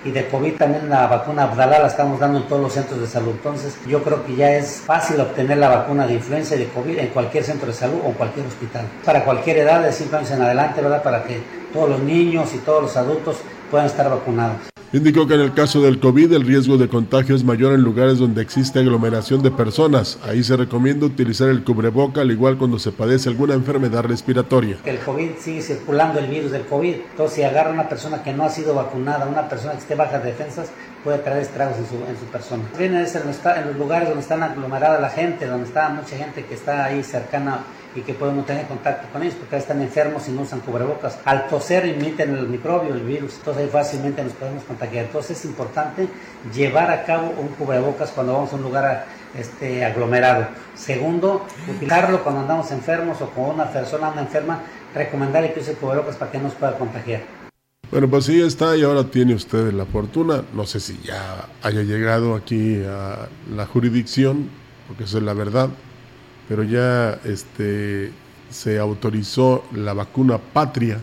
y 0.06 0.12
de 0.12 0.28
COVID 0.28 0.56
también 0.56 0.90
la 0.90 1.08
vacuna 1.08 1.44
Abdala 1.44 1.80
la 1.80 1.88
estamos 1.88 2.20
dando 2.20 2.40
en 2.40 2.48
todos 2.48 2.62
los 2.62 2.74
centros 2.74 3.00
de 3.00 3.08
salud. 3.08 3.32
Entonces 3.32 3.78
yo 3.88 4.04
creo 4.04 4.26
que 4.26 4.36
ya 4.36 4.52
es 4.56 4.82
fácil 4.86 5.20
obtener 5.20 5.58
la 5.58 5.70
vacuna 5.70 6.06
de 6.06 6.16
influenza 6.16 6.56
y 6.56 6.60
de 6.60 6.68
COVID 6.68 7.00
en 7.00 7.08
cualquier 7.08 7.44
centro 7.44 7.68
de 7.68 7.74
salud 7.74 8.00
o 8.04 8.08
en 8.08 8.14
cualquier 8.14 8.46
hospital. 8.46 8.86
Para 9.06 9.24
cualquier 9.24 9.58
edad, 9.60 9.82
de 9.82 9.92
5 9.92 10.16
años 10.16 10.32
en 10.32 10.42
adelante, 10.42 10.82
¿verdad? 10.82 11.04
Para 11.04 11.24
que 11.24 11.42
todos 11.72 11.90
los 11.90 12.00
niños 12.00 12.54
y 12.54 12.58
todos 12.60 12.84
los 12.84 12.98
adultos 12.98 13.38
puedan 13.70 13.88
estar 13.88 14.10
vacunados. 14.10 14.73
Indicó 14.94 15.26
que 15.26 15.34
en 15.34 15.42
el 15.42 15.56
caso 15.56 15.82
del 15.82 16.00
COVID 16.00 16.34
el 16.34 16.46
riesgo 16.46 16.78
de 16.78 16.88
contagio 16.88 17.36
es 17.36 17.44
mayor 17.44 17.74
en 17.74 17.82
lugares 17.82 18.20
donde 18.20 18.44
existe 18.44 18.78
aglomeración 18.78 19.42
de 19.42 19.50
personas. 19.50 20.20
Ahí 20.24 20.44
se 20.44 20.56
recomienda 20.56 21.08
utilizar 21.08 21.50
el 21.50 21.64
cubreboca 21.64 22.22
al 22.22 22.30
igual 22.30 22.60
cuando 22.60 22.78
se 22.78 22.92
padece 22.92 23.28
alguna 23.30 23.56
enfermedad 23.56 24.04
respiratoria. 24.04 24.78
El 24.86 25.00
COVID 25.00 25.32
sigue 25.40 25.64
circulando, 25.64 26.20
el 26.20 26.28
virus 26.28 26.52
del 26.52 26.68
COVID. 26.68 26.94
Entonces 27.10 27.36
si 27.36 27.42
agarra 27.42 27.72
una 27.72 27.90
persona 27.90 28.22
que 28.22 28.34
no 28.34 28.44
ha 28.44 28.52
sido 28.52 28.76
vacunada, 28.76 29.26
una 29.26 29.50
persona 29.50 29.72
que 29.72 29.80
esté 29.80 29.96
baja 29.96 30.20
de 30.20 30.28
defensas, 30.28 30.70
puede 31.04 31.18
traer 31.18 31.42
estragos 31.42 31.76
en 31.80 31.88
su, 31.88 31.96
en 31.96 32.16
su 32.16 32.26
persona. 32.26 32.62
Viene 32.78 33.04
en 33.04 33.68
los 33.68 33.76
lugares 33.76 34.10
donde 34.10 34.22
está 34.22 34.46
aglomerada 34.46 35.00
la 35.00 35.10
gente, 35.10 35.48
donde 35.48 35.66
está 35.66 35.90
mucha 35.90 36.16
gente 36.18 36.46
que 36.46 36.54
está 36.54 36.86
ahí 36.86 37.02
cercana 37.02 37.64
y 37.96 38.02
que 38.02 38.14
podemos 38.14 38.46
tener 38.46 38.66
contacto 38.68 39.08
con 39.12 39.22
ellos 39.22 39.36
porque 39.36 39.58
están 39.58 39.82
enfermos 39.82 40.28
y 40.28 40.32
no 40.32 40.42
usan 40.42 40.62
cubrebocas. 40.62 41.20
Al 41.26 41.48
toser 41.48 41.86
emiten 41.86 42.36
el 42.36 42.48
microbio, 42.48 42.94
el 42.94 43.02
virus, 43.02 43.36
entonces 43.36 43.64
ahí 43.64 43.70
fácilmente 43.70 44.24
nos 44.24 44.34
podemos 44.34 44.64
contagiar. 44.64 45.06
Entonces 45.06 45.38
es 45.38 45.46
importante 45.46 46.08
llevar 46.54 46.90
a 46.92 47.04
cabo 47.06 47.34
un 47.40 47.50
cubrebocas 47.50 48.12
cuando 48.12 48.34
vamos 48.34 48.52
a 48.54 48.56
un 48.56 48.64
lugar 48.64 49.06
este, 49.38 49.86
aglomerado. 49.86 50.48
Segundo, 50.76 51.46
utilizarlo 51.70 52.24
cuando 52.24 52.42
andamos 52.42 52.72
enfermos 52.72 53.22
o 53.22 53.30
con 53.30 53.46
una 53.46 53.72
persona 53.72 54.08
anda 54.08 54.22
enferma, 54.22 54.62
recomendarle 54.94 55.54
que 55.54 55.60
use 55.60 55.74
cubrebocas 55.74 56.16
para 56.16 56.32
que 56.32 56.38
no 56.38 56.46
nos 56.46 56.54
pueda 56.54 56.78
contagiar. 56.78 57.22
Bueno, 57.92 58.10
pues 58.10 58.26
sí 58.26 58.42
está 58.42 58.76
y 58.76 58.82
ahora 58.82 59.04
tiene 59.04 59.36
usted 59.36 59.72
la 59.72 59.86
fortuna. 59.86 60.44
No 60.54 60.66
sé 60.66 60.80
si 60.80 61.00
ya 61.04 61.48
haya 61.62 61.84
llegado 61.84 62.36
aquí 62.36 62.82
a 62.84 63.28
la 63.56 63.68
jurisdicción, 63.68 64.50
porque 64.88 65.04
eso 65.04 65.20
es 65.20 65.24
la 65.24 65.34
verdad 65.34 65.70
pero 66.48 66.64
ya 66.64 67.20
este, 67.24 68.12
se 68.50 68.80
autorizó 68.80 69.64
la 69.74 69.94
vacuna 69.94 70.38
patria, 70.38 71.02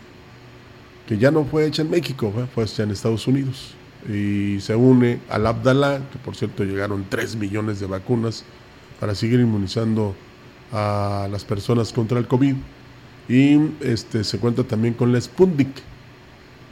que 1.06 1.18
ya 1.18 1.30
no 1.30 1.44
fue 1.44 1.66
hecha 1.66 1.82
en 1.82 1.90
México, 1.90 2.32
fue 2.54 2.64
hecha 2.64 2.82
en 2.82 2.90
Estados 2.90 3.26
Unidos. 3.26 3.74
Y 4.08 4.60
se 4.60 4.74
une 4.76 5.20
al 5.28 5.46
Abdala, 5.46 6.00
que 6.12 6.18
por 6.18 6.36
cierto 6.36 6.64
llegaron 6.64 7.04
3 7.08 7.36
millones 7.36 7.80
de 7.80 7.86
vacunas 7.86 8.44
para 8.98 9.14
seguir 9.14 9.40
inmunizando 9.40 10.14
a 10.72 11.28
las 11.30 11.44
personas 11.44 11.92
contra 11.92 12.18
el 12.18 12.26
COVID. 12.26 12.54
Y 13.28 13.58
este, 13.80 14.24
se 14.24 14.38
cuenta 14.38 14.64
también 14.64 14.94
con 14.94 15.12
la 15.12 15.20
Sputnik, 15.20 15.68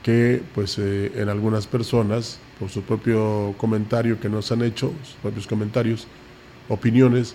que 0.02 0.42
pues 0.54 0.78
eh, 0.78 1.12
en 1.16 1.28
algunas 1.28 1.66
personas, 1.66 2.38
por 2.58 2.70
su 2.70 2.82
propio 2.82 3.54
comentario 3.58 4.20
que 4.20 4.28
nos 4.28 4.50
han 4.52 4.62
hecho, 4.62 4.92
sus 5.04 5.14
propios 5.16 5.46
comentarios, 5.46 6.06
opiniones, 6.68 7.34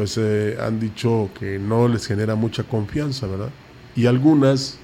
pues 0.00 0.16
eh, 0.16 0.56
han 0.58 0.80
dicho 0.80 1.28
que 1.38 1.58
no 1.58 1.86
les 1.86 2.06
genera 2.06 2.34
mucha 2.34 2.62
confianza, 2.62 3.26
¿verdad? 3.26 3.50
Y 3.94 4.06
algunas, 4.06 4.78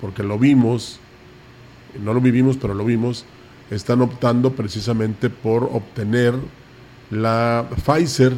porque 0.00 0.24
lo 0.24 0.40
vimos, 0.40 0.98
no 2.02 2.12
lo 2.12 2.20
vivimos, 2.20 2.56
pero 2.56 2.74
lo 2.74 2.84
vimos, 2.84 3.26
están 3.70 4.02
optando 4.02 4.50
precisamente 4.50 5.30
por 5.30 5.62
obtener 5.62 6.34
la 7.12 7.64
Pfizer 7.86 8.32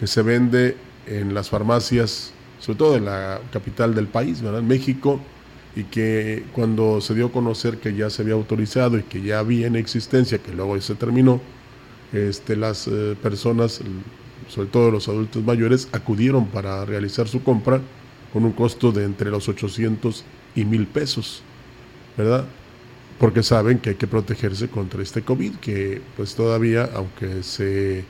que 0.00 0.08
se 0.08 0.22
vende 0.22 0.76
en 1.06 1.32
las 1.32 1.48
farmacias, 1.48 2.32
sobre 2.58 2.78
todo 2.78 2.96
en 2.96 3.04
la 3.04 3.38
capital 3.52 3.94
del 3.94 4.08
país, 4.08 4.42
¿verdad? 4.42 4.58
En 4.58 4.66
México, 4.66 5.20
y 5.76 5.84
que 5.84 6.42
cuando 6.52 7.00
se 7.00 7.14
dio 7.14 7.26
a 7.26 7.30
conocer 7.30 7.78
que 7.78 7.94
ya 7.94 8.10
se 8.10 8.22
había 8.22 8.34
autorizado 8.34 8.98
y 8.98 9.04
que 9.04 9.22
ya 9.22 9.38
había 9.38 9.68
en 9.68 9.76
existencia, 9.76 10.38
que 10.38 10.52
luego 10.52 10.80
se 10.80 10.96
terminó, 10.96 11.40
este, 12.12 12.56
las 12.56 12.88
eh, 12.88 13.16
personas 13.22 13.80
sobre 14.50 14.68
todo 14.68 14.90
los 14.90 15.08
adultos 15.08 15.44
mayores, 15.44 15.88
acudieron 15.92 16.46
para 16.46 16.84
realizar 16.84 17.28
su 17.28 17.42
compra 17.42 17.80
con 18.32 18.44
un 18.44 18.52
costo 18.52 18.90
de 18.90 19.04
entre 19.04 19.30
los 19.30 19.48
800 19.48 20.24
y 20.56 20.64
1000 20.64 20.86
pesos, 20.88 21.42
¿verdad? 22.16 22.44
Porque 23.18 23.42
saben 23.42 23.78
que 23.78 23.90
hay 23.90 23.94
que 23.96 24.08
protegerse 24.08 24.68
contra 24.68 25.02
este 25.02 25.22
COVID, 25.22 25.56
que 25.56 26.02
pues 26.16 26.34
todavía, 26.34 26.90
aunque 26.94 27.44
se 27.44 28.04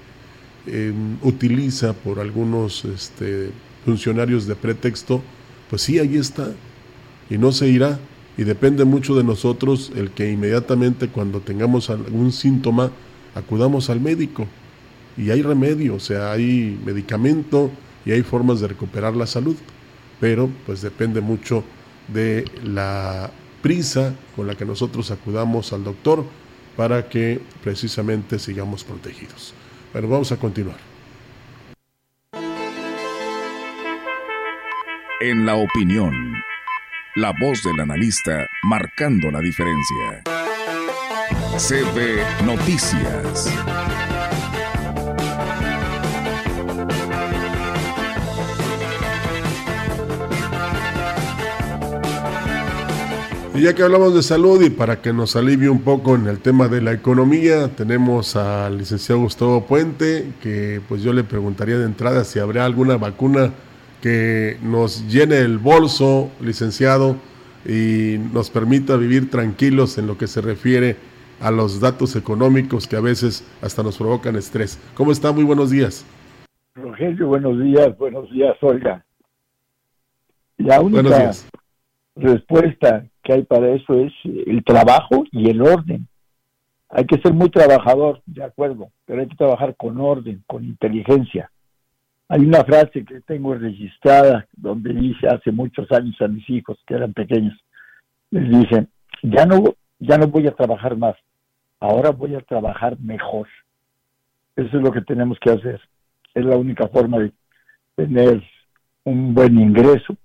em, 0.66 1.18
utiliza 1.22 1.92
por 1.92 2.20
algunos 2.20 2.86
este, 2.86 3.50
funcionarios 3.84 4.46
de 4.46 4.54
pretexto, 4.54 5.22
pues 5.68 5.82
sí, 5.82 5.98
ahí 5.98 6.16
está, 6.16 6.52
y 7.28 7.36
no 7.36 7.52
se 7.52 7.68
irá, 7.68 7.98
y 8.38 8.44
depende 8.44 8.86
mucho 8.86 9.14
de 9.14 9.24
nosotros 9.24 9.92
el 9.94 10.10
que 10.10 10.30
inmediatamente 10.30 11.08
cuando 11.08 11.40
tengamos 11.40 11.90
algún 11.90 12.32
síntoma, 12.32 12.90
acudamos 13.34 13.90
al 13.90 14.00
médico, 14.00 14.46
y 15.16 15.30
hay 15.30 15.42
remedio, 15.42 15.94
o 15.94 16.00
sea, 16.00 16.32
hay 16.32 16.78
medicamento 16.84 17.70
y 18.04 18.12
hay 18.12 18.22
formas 18.22 18.60
de 18.60 18.68
recuperar 18.68 19.14
la 19.16 19.26
salud, 19.26 19.56
pero 20.20 20.50
pues 20.66 20.82
depende 20.82 21.20
mucho 21.20 21.64
de 22.08 22.44
la 22.64 23.30
prisa 23.62 24.14
con 24.36 24.46
la 24.46 24.54
que 24.54 24.64
nosotros 24.64 25.10
acudamos 25.10 25.72
al 25.72 25.84
doctor 25.84 26.24
para 26.76 27.08
que 27.08 27.40
precisamente 27.62 28.38
sigamos 28.38 28.84
protegidos. 28.84 29.54
Bueno, 29.92 30.08
vamos 30.08 30.32
a 30.32 30.36
continuar. 30.36 30.78
En 35.20 35.44
la 35.44 35.56
opinión, 35.56 36.14
la 37.16 37.32
voz 37.38 37.62
del 37.62 37.78
analista 37.80 38.46
marcando 38.62 39.30
la 39.30 39.40
diferencia. 39.40 40.22
CB 41.58 42.46
Noticias. 42.46 43.52
Y 53.52 53.62
ya 53.62 53.74
que 53.74 53.82
hablamos 53.82 54.14
de 54.14 54.22
salud 54.22 54.62
y 54.62 54.70
para 54.70 55.02
que 55.02 55.12
nos 55.12 55.34
alivie 55.34 55.68
un 55.68 55.82
poco 55.82 56.14
en 56.14 56.28
el 56.28 56.38
tema 56.38 56.68
de 56.68 56.80
la 56.80 56.92
economía, 56.92 57.68
tenemos 57.68 58.36
al 58.36 58.78
licenciado 58.78 59.22
Gustavo 59.22 59.66
Puente, 59.66 60.32
que 60.40 60.80
pues 60.88 61.02
yo 61.02 61.12
le 61.12 61.24
preguntaría 61.24 61.76
de 61.76 61.84
entrada 61.84 62.22
si 62.22 62.38
habrá 62.38 62.64
alguna 62.64 62.96
vacuna 62.96 63.52
que 64.00 64.56
nos 64.62 65.08
llene 65.08 65.38
el 65.38 65.58
bolso, 65.58 66.30
licenciado, 66.40 67.16
y 67.66 68.18
nos 68.32 68.50
permita 68.50 68.96
vivir 68.96 69.30
tranquilos 69.30 69.98
en 69.98 70.06
lo 70.06 70.16
que 70.16 70.28
se 70.28 70.40
refiere 70.40 70.96
a 71.40 71.50
los 71.50 71.80
datos 71.80 72.14
económicos 72.14 72.86
que 72.86 72.96
a 72.96 73.00
veces 73.00 73.44
hasta 73.62 73.82
nos 73.82 73.98
provocan 73.98 74.36
estrés. 74.36 74.78
¿Cómo 74.94 75.10
está? 75.10 75.32
Muy 75.32 75.44
buenos 75.44 75.70
días. 75.70 76.06
Rogelio, 76.76 77.26
buenos 77.26 77.60
días, 77.60 77.98
buenos 77.98 78.30
días, 78.30 78.56
Olga. 78.60 79.04
La 80.56 80.80
única 80.80 81.32
respuesta 82.14 83.09
que 83.22 83.32
hay 83.32 83.42
para 83.42 83.68
eso 83.70 83.94
es 83.94 84.12
el 84.24 84.64
trabajo 84.64 85.24
y 85.30 85.50
el 85.50 85.62
orden. 85.62 86.06
Hay 86.88 87.04
que 87.04 87.20
ser 87.20 87.32
muy 87.32 87.50
trabajador, 87.50 88.20
de 88.26 88.42
acuerdo, 88.42 88.90
pero 89.04 89.20
hay 89.20 89.28
que 89.28 89.36
trabajar 89.36 89.76
con 89.76 90.00
orden, 90.00 90.42
con 90.46 90.64
inteligencia. 90.64 91.50
Hay 92.28 92.40
una 92.40 92.64
frase 92.64 93.04
que 93.04 93.20
tengo 93.20 93.54
registrada 93.54 94.46
donde 94.56 94.92
dice 94.92 95.28
hace 95.28 95.52
muchos 95.52 95.90
años 95.92 96.16
a 96.20 96.28
mis 96.28 96.48
hijos 96.48 96.78
que 96.86 96.94
eran 96.94 97.12
pequeños, 97.12 97.54
les 98.30 98.48
dicen, 98.48 98.88
ya 99.22 99.46
no, 99.46 99.74
ya 99.98 100.16
no 100.16 100.28
voy 100.28 100.46
a 100.46 100.52
trabajar 100.52 100.96
más, 100.96 101.16
ahora 101.80 102.10
voy 102.10 102.34
a 102.34 102.40
trabajar 102.40 102.98
mejor. 103.00 103.48
Eso 104.56 104.76
es 104.76 104.82
lo 104.82 104.92
que 104.92 105.00
tenemos 105.02 105.38
que 105.40 105.50
hacer. 105.50 105.80
Es 106.34 106.44
la 106.44 106.56
única 106.56 106.88
forma 106.88 107.18
de 107.18 107.32
tener 107.96 108.42
un 109.04 109.34
buen 109.34 109.58
ingreso, 109.58 110.16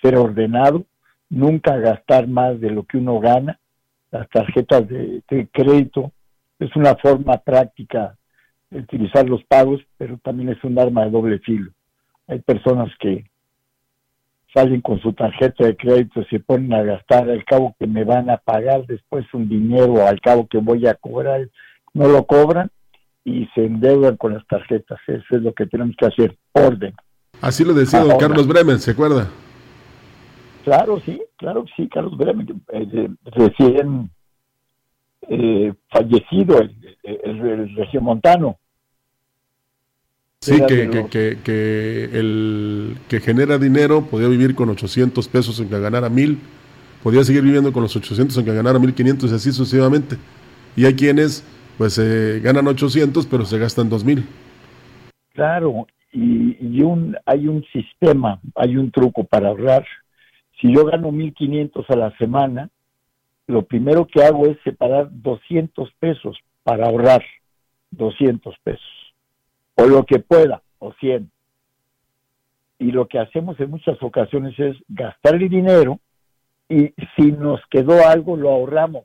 ser 0.00 0.16
ordenado 0.16 0.84
nunca 1.30 1.76
gastar 1.78 2.26
más 2.26 2.60
de 2.60 2.70
lo 2.70 2.84
que 2.84 2.98
uno 2.98 3.20
gana. 3.20 3.58
Las 4.10 4.28
tarjetas 4.30 4.88
de, 4.88 5.22
crédito 5.52 6.12
es 6.58 6.74
una 6.76 6.94
forma 6.96 7.38
práctica 7.38 8.16
de 8.70 8.80
utilizar 8.80 9.28
los 9.28 9.42
pagos, 9.44 9.80
pero 9.98 10.18
también 10.18 10.50
es 10.50 10.62
un 10.64 10.78
arma 10.78 11.04
de 11.04 11.10
doble 11.10 11.38
filo. 11.40 11.72
Hay 12.28 12.38
personas 12.40 12.90
que 13.00 13.24
salen 14.54 14.80
con 14.80 15.00
su 15.00 15.12
tarjeta 15.12 15.66
de 15.66 15.76
crédito, 15.76 16.20
y 16.20 16.24
se 16.26 16.38
ponen 16.38 16.72
a 16.72 16.82
gastar, 16.82 17.28
al 17.28 17.44
cabo 17.44 17.74
que 17.78 17.86
me 17.86 18.04
van 18.04 18.30
a 18.30 18.36
pagar 18.36 18.86
después 18.86 19.26
un 19.34 19.48
dinero, 19.48 20.06
al 20.06 20.20
cabo 20.20 20.46
que 20.46 20.58
voy 20.58 20.86
a 20.86 20.94
cobrar, 20.94 21.48
no 21.92 22.08
lo 22.08 22.24
cobran 22.24 22.70
y 23.24 23.46
se 23.54 23.64
endeudan 23.64 24.16
con 24.16 24.34
las 24.34 24.46
tarjetas. 24.46 25.00
Eso 25.06 25.24
es 25.30 25.42
lo 25.42 25.52
que 25.52 25.66
tenemos 25.66 25.96
que 25.96 26.06
hacer, 26.06 26.36
orden. 26.52 26.94
Así 27.40 27.64
lo 27.64 27.74
decía 27.74 28.00
don 28.00 28.18
Carlos 28.18 28.46
Bremen, 28.46 28.78
¿se 28.78 28.92
acuerda? 28.92 29.28
Claro, 30.64 30.98
sí, 31.04 31.20
claro 31.36 31.64
que 31.64 31.72
sí, 31.76 31.88
Carlos 31.88 32.16
Bremen, 32.16 32.62
eh, 32.72 33.08
recién 33.24 34.10
eh, 35.28 35.74
fallecido 35.90 36.58
el, 36.58 36.74
el, 37.02 37.76
regiomontano. 37.76 38.58
Sí, 40.40 40.60
que, 40.66 40.88
que, 41.10 41.38
que, 41.44 42.04
el 42.12 42.96
que 43.08 43.20
genera 43.20 43.58
dinero 43.58 44.06
podía 44.06 44.28
vivir 44.28 44.54
con 44.54 44.70
800 44.70 45.28
pesos 45.28 45.60
en 45.60 45.68
que 45.68 45.78
ganara 45.78 46.08
mil, 46.08 46.38
podía 47.02 47.24
seguir 47.24 47.42
viviendo 47.42 47.72
con 47.72 47.82
los 47.82 47.94
800 47.94 48.36
en 48.38 48.44
que 48.44 48.54
ganara 48.54 48.78
1500 48.78 49.32
y 49.32 49.34
así 49.34 49.52
sucesivamente. 49.52 50.16
Y 50.76 50.86
hay 50.86 50.94
quienes 50.94 51.44
pues 51.76 51.98
eh, 51.98 52.40
ganan 52.42 52.66
800 52.66 53.26
pero 53.26 53.44
se 53.44 53.58
gastan 53.58 53.90
2000. 53.90 54.24
Claro, 55.34 55.86
y, 56.10 56.56
y 56.60 56.82
un, 56.82 57.16
hay 57.26 57.48
un 57.48 57.64
sistema, 57.72 58.40
hay 58.54 58.76
un 58.76 58.90
truco 58.90 59.24
para 59.24 59.48
ahorrar. 59.48 59.84
Si 60.64 60.72
yo 60.72 60.86
gano 60.86 61.12
1500 61.12 61.90
a 61.90 61.94
la 61.94 62.16
semana, 62.16 62.70
lo 63.46 63.66
primero 63.66 64.06
que 64.06 64.24
hago 64.24 64.46
es 64.46 64.56
separar 64.64 65.08
200 65.10 65.92
pesos 66.00 66.38
para 66.62 66.86
ahorrar 66.86 67.22
200 67.90 68.56
pesos, 68.64 69.14
o 69.74 69.84
lo 69.84 70.06
que 70.06 70.20
pueda, 70.20 70.62
o 70.78 70.94
100. 70.94 71.30
Y 72.78 72.92
lo 72.92 73.08
que 73.08 73.18
hacemos 73.18 73.60
en 73.60 73.72
muchas 73.72 74.02
ocasiones 74.02 74.58
es 74.58 74.74
gastar 74.88 75.34
el 75.34 75.50
dinero 75.50 76.00
y 76.70 76.94
si 77.14 77.30
nos 77.30 77.60
quedó 77.68 78.08
algo 78.08 78.34
lo 78.34 78.48
ahorramos. 78.48 79.04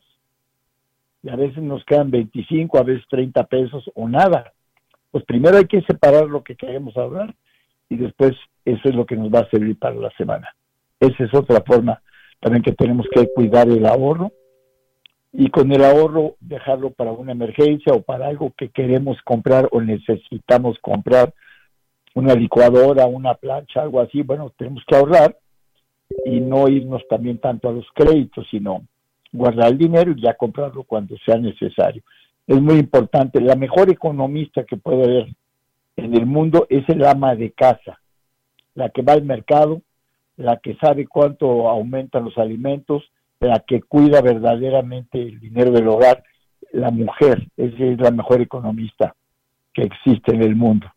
Y 1.23 1.29
a 1.29 1.35
veces 1.35 1.61
nos 1.61 1.83
quedan 1.83 2.09
25, 2.09 2.77
a 2.77 2.83
veces 2.83 3.03
30 3.09 3.43
pesos 3.47 3.83
o 3.95 4.07
nada. 4.07 4.53
Pues 5.11 5.25
primero 5.25 5.57
hay 5.57 5.65
que 5.65 5.81
separar 5.81 6.27
lo 6.27 6.41
que 6.41 6.55
queremos 6.55 6.95
ahorrar 6.95 7.35
y 7.89 7.97
después 7.97 8.31
eso 8.63 8.87
es 8.87 8.95
lo 8.95 9.05
que 9.05 9.17
nos 9.17 9.29
va 9.29 9.39
a 9.39 9.49
servir 9.49 9.77
para 9.77 9.95
la 9.95 10.11
semana. 10.11 10.55
Esa 10.99 11.23
es 11.23 11.33
otra 11.33 11.61
forma 11.65 12.01
también 12.39 12.63
que 12.63 12.73
tenemos 12.73 13.05
que 13.13 13.27
cuidar 13.33 13.67
el 13.69 13.85
ahorro 13.85 14.31
y 15.31 15.49
con 15.49 15.71
el 15.71 15.83
ahorro 15.83 16.35
dejarlo 16.39 16.91
para 16.91 17.11
una 17.11 17.33
emergencia 17.33 17.93
o 17.93 18.01
para 18.01 18.27
algo 18.27 18.53
que 18.57 18.69
queremos 18.69 19.17
comprar 19.23 19.67
o 19.71 19.81
necesitamos 19.81 20.77
comprar, 20.81 21.33
una 22.15 22.33
licuadora, 22.33 23.05
una 23.05 23.35
plancha, 23.35 23.81
algo 23.81 24.01
así, 24.01 24.23
bueno, 24.23 24.51
tenemos 24.57 24.83
que 24.87 24.95
ahorrar 24.95 25.37
y 26.25 26.39
no 26.39 26.67
irnos 26.67 27.03
también 27.07 27.37
tanto 27.37 27.69
a 27.69 27.71
los 27.71 27.85
créditos, 27.93 28.47
sino 28.49 28.83
guardar 29.31 29.71
el 29.71 29.77
dinero 29.77 30.11
y 30.11 30.21
ya 30.21 30.33
comprarlo 30.33 30.83
cuando 30.83 31.15
sea 31.23 31.37
necesario. 31.37 32.01
Es 32.47 32.59
muy 32.59 32.79
importante, 32.79 33.39
la 33.39 33.55
mejor 33.55 33.91
economista 33.91 34.63
que 34.63 34.75
puede 34.75 35.03
haber 35.03 35.27
en 35.97 36.15
el 36.15 36.25
mundo 36.25 36.65
es 36.69 36.87
el 36.89 37.05
ama 37.05 37.35
de 37.35 37.51
casa, 37.51 37.99
la 38.73 38.89
que 38.89 39.03
va 39.03 39.13
al 39.13 39.23
mercado, 39.23 39.81
la 40.39 40.55
que 40.57 40.75
sabe 40.75 41.05
cuánto 41.05 41.67
aumentan 41.69 42.23
los 42.23 42.37
alimentos, 42.37 43.03
la 43.41 43.59
que 43.59 43.81
cuida 43.81 44.21
verdaderamente 44.21 45.21
el 45.21 45.37
dinero 45.37 45.71
del 45.71 45.89
hogar, 45.89 46.23
la 46.71 46.91
mujer, 46.91 47.45
es 47.57 47.77
la 47.99 48.11
mejor 48.11 48.39
economista 48.39 49.15
que 49.73 49.83
existe 49.83 50.33
en 50.33 50.41
el 50.41 50.55
mundo. 50.55 50.87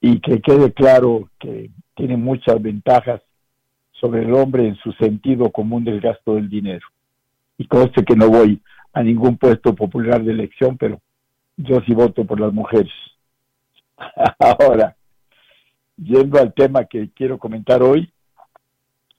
Y 0.00 0.18
que 0.18 0.40
quede 0.40 0.72
claro 0.72 1.30
que 1.38 1.70
tiene 1.94 2.16
muchas 2.16 2.60
ventajas 2.60 3.22
sobre 3.92 4.22
el 4.22 4.34
hombre 4.34 4.66
en 4.66 4.76
su 4.78 4.92
sentido 4.94 5.50
común 5.52 5.84
del 5.84 6.00
gasto 6.00 6.34
del 6.34 6.48
dinero. 6.48 6.86
Y 7.58 7.68
conste 7.68 8.04
que 8.04 8.16
no 8.16 8.28
voy 8.28 8.60
a 8.92 9.02
ningún 9.02 9.36
puesto 9.36 9.76
popular 9.76 10.24
de 10.24 10.32
elección, 10.32 10.76
pero 10.76 11.00
yo 11.56 11.80
sí 11.86 11.94
voto 11.94 12.24
por 12.24 12.40
las 12.40 12.52
mujeres. 12.52 12.92
Ahora, 14.40 14.96
yendo 15.96 16.40
al 16.40 16.52
tema 16.52 16.84
que 16.84 17.10
quiero 17.14 17.38
comentar 17.38 17.80
hoy, 17.80 18.10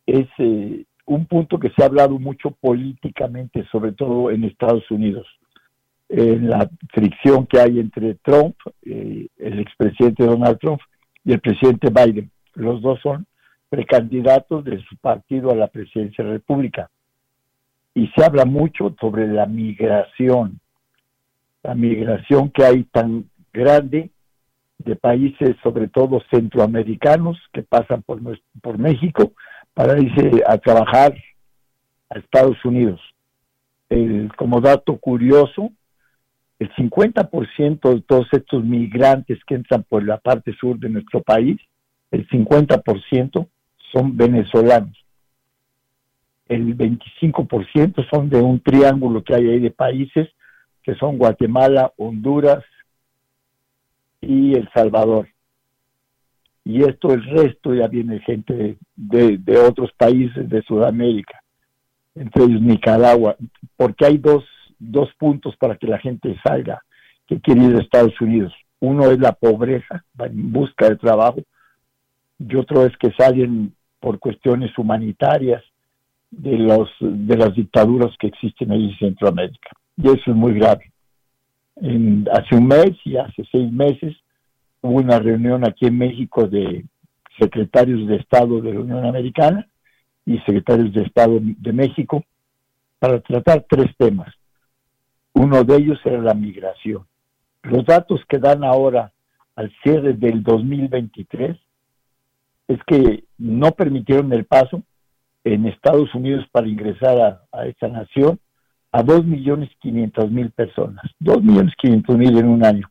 es 0.08 0.28
eh, 0.40 0.86
un 1.06 1.26
punto 1.26 1.60
que 1.60 1.70
se 1.70 1.84
ha 1.84 1.86
hablado 1.86 2.18
mucho 2.18 2.52
políticamente, 2.52 3.66
sobre 3.72 3.92
todo 3.92 4.32
en 4.32 4.46
Estados 4.46 4.90
Unidos, 4.90 5.28
en 6.10 6.50
la 6.50 6.70
fricción 6.94 7.46
que 7.46 7.60
hay 7.60 7.80
entre 7.80 8.16
Trump, 8.16 8.56
eh, 8.84 9.28
el 9.38 9.60
expresidente 9.60 10.26
Donald 10.26 10.58
Trump, 10.60 10.82
y 11.24 11.34
el 11.34 11.42
presidente 11.42 11.90
Biden. 11.90 12.32
Los 12.56 12.82
dos 12.82 13.00
son 13.02 13.28
precandidatos 13.70 14.64
de 14.64 14.82
su 14.84 14.96
partido 14.98 15.52
a 15.52 15.56
la 15.56 15.68
presidencia 15.68 16.24
de 16.24 16.30
la 16.30 16.38
República. 16.38 16.90
Y 17.94 18.08
se 18.16 18.24
habla 18.24 18.46
mucho 18.46 18.96
sobre 19.00 19.28
la 19.28 19.46
migración, 19.46 20.60
la 21.64 21.76
migración 21.76 22.50
que 22.52 22.64
hay 22.64 22.84
tan 22.86 23.30
grande 23.52 24.10
de 24.78 24.96
países, 24.96 25.56
sobre 25.64 25.90
todo 25.90 26.22
centroamericanos, 26.32 27.38
que 27.52 27.64
pasan 27.64 28.04
por, 28.04 28.22
por 28.62 28.78
México 28.78 29.34
para 29.78 30.02
irse 30.02 30.44
a 30.48 30.58
trabajar 30.58 31.14
a 32.10 32.18
Estados 32.18 32.58
Unidos. 32.66 33.00
como 34.36 34.60
dato 34.60 34.98
curioso, 34.98 35.72
el 36.58 36.74
50% 36.74 37.94
de 37.94 38.02
todos 38.02 38.28
estos 38.32 38.64
migrantes 38.64 39.38
que 39.46 39.54
entran 39.54 39.84
por 39.84 40.04
la 40.04 40.18
parte 40.18 40.52
sur 40.60 40.80
de 40.80 40.90
nuestro 40.90 41.22
país, 41.22 41.62
el 42.10 42.28
50% 42.28 43.48
son 43.94 44.18
venezolanos. 44.18 44.98
El 46.50 46.76
25% 46.76 48.10
son 48.10 48.30
de 48.30 48.42
un 48.42 48.60
triángulo 48.60 49.24
que 49.24 49.36
hay 49.36 49.48
ahí 49.48 49.60
de 49.60 49.72
países, 49.72 50.28
que 50.82 50.96
son 50.96 51.20
Guatemala, 51.20 51.94
Honduras 51.98 52.64
y 54.22 54.56
El 54.56 54.68
Salvador 54.74 55.28
y 56.68 56.84
esto 56.84 57.14
el 57.14 57.24
resto 57.24 57.74
ya 57.74 57.88
viene 57.88 58.20
gente 58.20 58.78
de, 58.98 59.58
otros 59.58 59.90
países 59.94 60.50
de 60.50 60.62
Sudamérica, 60.64 61.42
entre 62.14 62.44
ellos 62.44 62.62
Nicaragua, 62.62 63.38
porque 63.78 64.06
hay 64.06 64.18
dos, 64.18 64.44
dos 64.78 65.10
puntos 65.18 65.56
para 65.56 65.78
que 65.78 65.88
la 65.88 65.98
gente 65.98 66.36
salga 66.44 66.82
que 67.26 67.40
quiere 67.40 67.64
ir 67.64 67.76
a 67.78 67.80
Estados 67.80 68.20
Unidos. 68.20 68.54
Uno 68.82 69.10
es 69.10 69.18
la 69.18 69.32
pobreza, 69.32 70.04
en 70.20 70.52
busca 70.52 70.90
de 70.90 70.98
trabajo, 70.98 71.42
y 72.38 72.56
otro 72.58 72.86
es 72.86 72.96
que 72.98 73.14
salen 73.18 73.74
por 74.02 74.20
cuestiones 74.20 74.78
humanitarias 74.78 75.64
de, 76.32 76.58
los, 76.58 76.90
de 77.00 77.38
las 77.38 77.56
dictaduras 77.56 78.14
que 78.20 78.28
existen 78.28 78.74
ahí 78.74 78.90
en 78.90 78.98
Centroamérica. 78.98 79.70
Y 79.96 80.08
eso 80.08 80.32
es 80.32 80.36
muy 80.36 80.54
grave. 80.54 80.92
Hace 81.78 82.56
un 82.56 82.68
mes 82.68 82.92
y 83.06 83.16
hace 83.16 83.48
seis 83.54 83.72
meses 83.72 84.18
hubo 84.82 84.98
una 84.98 85.20
reunión 85.20 85.66
aquí 85.66 85.88
en 85.88 85.98
México 85.98 86.48
de 86.48 86.86
secretarios 87.40 88.08
de 88.08 88.18
Estado 88.18 88.62
de 88.62 88.74
la 88.74 88.80
Unión 88.80 89.06
Americana 89.06 89.68
y 90.26 90.40
secretarios 90.40 90.94
de 90.94 91.04
Estado 91.04 91.40
de 91.42 91.74
México 91.74 92.24
para 93.00 93.20
tratar 93.22 93.66
tres 93.70 93.96
temas. 93.98 94.34
Uno 95.34 95.64
de 95.64 95.76
ellos 95.76 96.00
era 96.04 96.20
la 96.20 96.34
migración. 96.34 97.06
Los 97.64 97.86
datos 97.86 98.22
que 98.28 98.40
dan 98.40 98.64
ahora 98.64 99.12
al 99.56 99.72
cierre 99.84 100.14
del 100.14 100.44
2023 100.44 101.58
es 102.68 102.80
que 102.86 103.24
no 103.38 103.72
permitieron 103.72 104.32
el 104.34 104.46
paso 104.46 104.84
en 105.44 105.68
Estados 105.68 106.14
Unidos 106.16 106.46
para 106.52 106.68
ingresar 106.68 107.20
a, 107.20 107.42
a 107.52 107.66
esta 107.68 107.88
nación 107.88 108.40
a 108.92 109.04
2.500.000 109.04 110.52
personas. 110.54 111.04
2.500.000 111.22 112.40
en 112.40 112.48
un 112.48 112.66
año. 112.66 112.90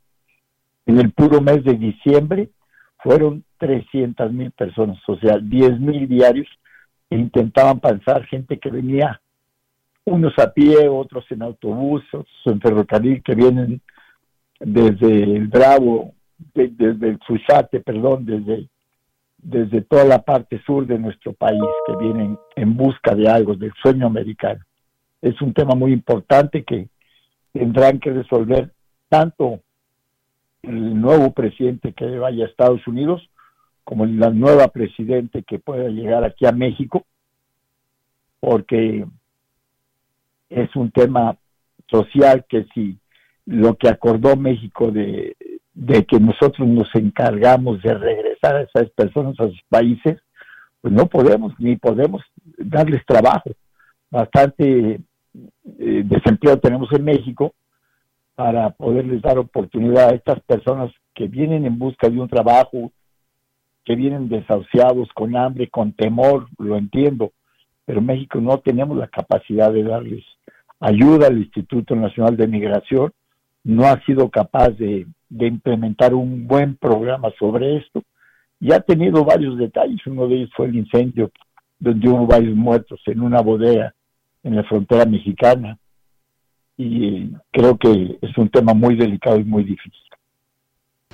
En 0.87 0.99
el 0.99 1.13
puro 1.13 1.41
mes 1.41 1.65
de 1.65 1.75
diciembre 1.75 2.51
fueron 3.03 3.45
300 3.59 4.33
mil 4.33 4.51
personas, 4.53 4.99
o 5.09 5.17
sea, 5.19 5.39
10 5.39 5.81
mil 5.81 6.09
diarios 6.09 6.47
que 7.09 7.17
intentaban 7.17 7.81
pasar 7.81 8.25
gente 8.27 8.59
que 8.59 8.71
venía, 8.71 9.21
unos 10.05 10.39
a 10.39 10.53
pie, 10.53 10.89
otros 10.89 11.25
en 11.31 11.43
autobús, 11.43 12.03
otros 12.13 12.41
en 12.45 12.61
ferrocarril, 12.61 13.23
que 13.23 13.35
vienen 13.35 13.81
desde 14.61 15.23
el 15.23 15.49
Bravo, 15.49 16.15
desde 16.55 17.09
el 17.09 17.19
Susate, 17.27 17.81
perdón, 17.81 18.25
desde, 18.25 18.69
desde 19.39 19.83
toda 19.83 20.05
la 20.05 20.23
parte 20.23 20.63
sur 20.65 20.87
de 20.87 20.99
nuestro 20.99 21.33
país, 21.33 21.63
que 21.87 21.97
vienen 21.97 22.39
en 22.55 22.77
busca 22.77 23.15
de 23.15 23.29
algo, 23.29 23.55
del 23.55 23.73
sueño 23.83 24.07
americano. 24.07 24.61
Es 25.21 25.41
un 25.43 25.53
tema 25.53 25.75
muy 25.75 25.93
importante 25.93 26.63
que 26.63 26.89
tendrán 27.53 27.99
que 27.99 28.13
resolver 28.13 28.73
tanto 29.09 29.61
el 30.67 31.01
nuevo 31.01 31.33
presidente 31.33 31.93
que 31.93 32.19
vaya 32.19 32.45
a 32.45 32.49
Estados 32.49 32.87
Unidos, 32.87 33.29
como 33.85 34.05
la 34.05 34.31
nueva 34.31 34.69
presidente 34.69 35.43
que 35.43 35.59
pueda 35.59 35.89
llegar 35.89 36.25
aquí 36.25 36.47
a 36.47 36.53
México, 36.53 37.07
porque 38.41 39.07
es 40.51 40.77
un 40.77 40.91
tema 40.91 41.37
social 41.89 42.45
que 42.49 42.67
si 42.75 42.99
lo 43.45 43.77
que 43.77 43.89
acordó 43.89 44.37
México 44.37 44.91
de, 44.91 45.37
de 45.73 46.05
que 46.05 46.19
nosotros 46.19 46.67
nos 46.67 46.93
encargamos 46.95 47.83
de 47.83 47.95
regresar 47.95 48.57
a 48.57 48.63
esas 48.63 48.91
personas 48.91 49.39
a 49.39 49.45
sus 49.45 49.63
países, 49.69 50.19
pues 50.81 50.93
no 50.93 51.07
podemos 51.07 51.53
ni 51.59 51.77
podemos 51.77 52.23
darles 52.59 53.05
trabajo. 53.07 53.51
Bastante 54.11 55.01
eh, 55.79 56.03
desempleo 56.05 56.59
tenemos 56.59 56.91
en 56.93 57.05
México 57.05 57.55
para 58.37 58.71
poderles 58.71 59.23
dar 59.23 59.39
oportunidad 59.39 60.11
a 60.11 60.15
estas 60.15 60.41
personas 60.43 60.93
que 61.15 61.27
vienen 61.27 61.65
en 61.65 61.79
busca 61.79 62.09
de 62.09 62.21
un 62.21 62.29
trabajo, 62.29 62.93
que 63.85 63.97
vienen 63.97 64.29
desahuciados, 64.29 65.09
con 65.15 65.35
hambre, 65.37 65.69
con 65.69 65.93
temor, 65.93 66.47
lo 66.59 66.77
entiendo, 66.77 67.33
pero 67.87 68.03
México 68.03 68.41
no 68.41 68.59
tenemos 68.59 68.97
la 68.97 69.09
capacidad 69.09 69.73
de 69.73 69.83
darles 69.83 70.25
ayuda 70.79 71.29
al 71.29 71.39
Instituto 71.39 71.97
Nacional 71.97 72.37
de 72.37 72.47
Migración, 72.47 73.11
no 73.65 73.87
ha 73.87 73.99
sido 74.05 74.29
capaz 74.29 74.71
de 74.71 75.07
implementar 75.31 76.15
un 76.15 76.47
buen 76.47 76.77
programa 76.77 77.31
sobre 77.39 77.79
esto 77.79 78.03
y 78.61 78.73
ha 78.73 78.81
tenido 78.81 79.25
varios 79.25 79.57
detalles, 79.57 80.07
uno 80.07 80.29
de 80.29 80.37
ellos 80.37 80.51
fue 80.55 80.67
el 80.67 80.77
incendio 80.77 81.31
donde 81.79 82.09
hubo 82.09 82.27
varios 82.27 82.55
muertos 82.55 83.01
en 83.07 83.21
una 83.21 83.41
bodega 83.41 83.95
en 84.43 84.57
la 84.57 84.65
frontera 84.65 85.07
mexicana 85.07 85.79
y 86.77 87.31
creo 87.53 87.77
que 87.79 88.19
es 88.21 88.37
un 88.37 88.49
tema 88.49 88.75
muy 88.75 88.97
delicado 88.97 89.39
y 89.39 89.45
muy 89.45 89.65
difícil. 89.65 89.93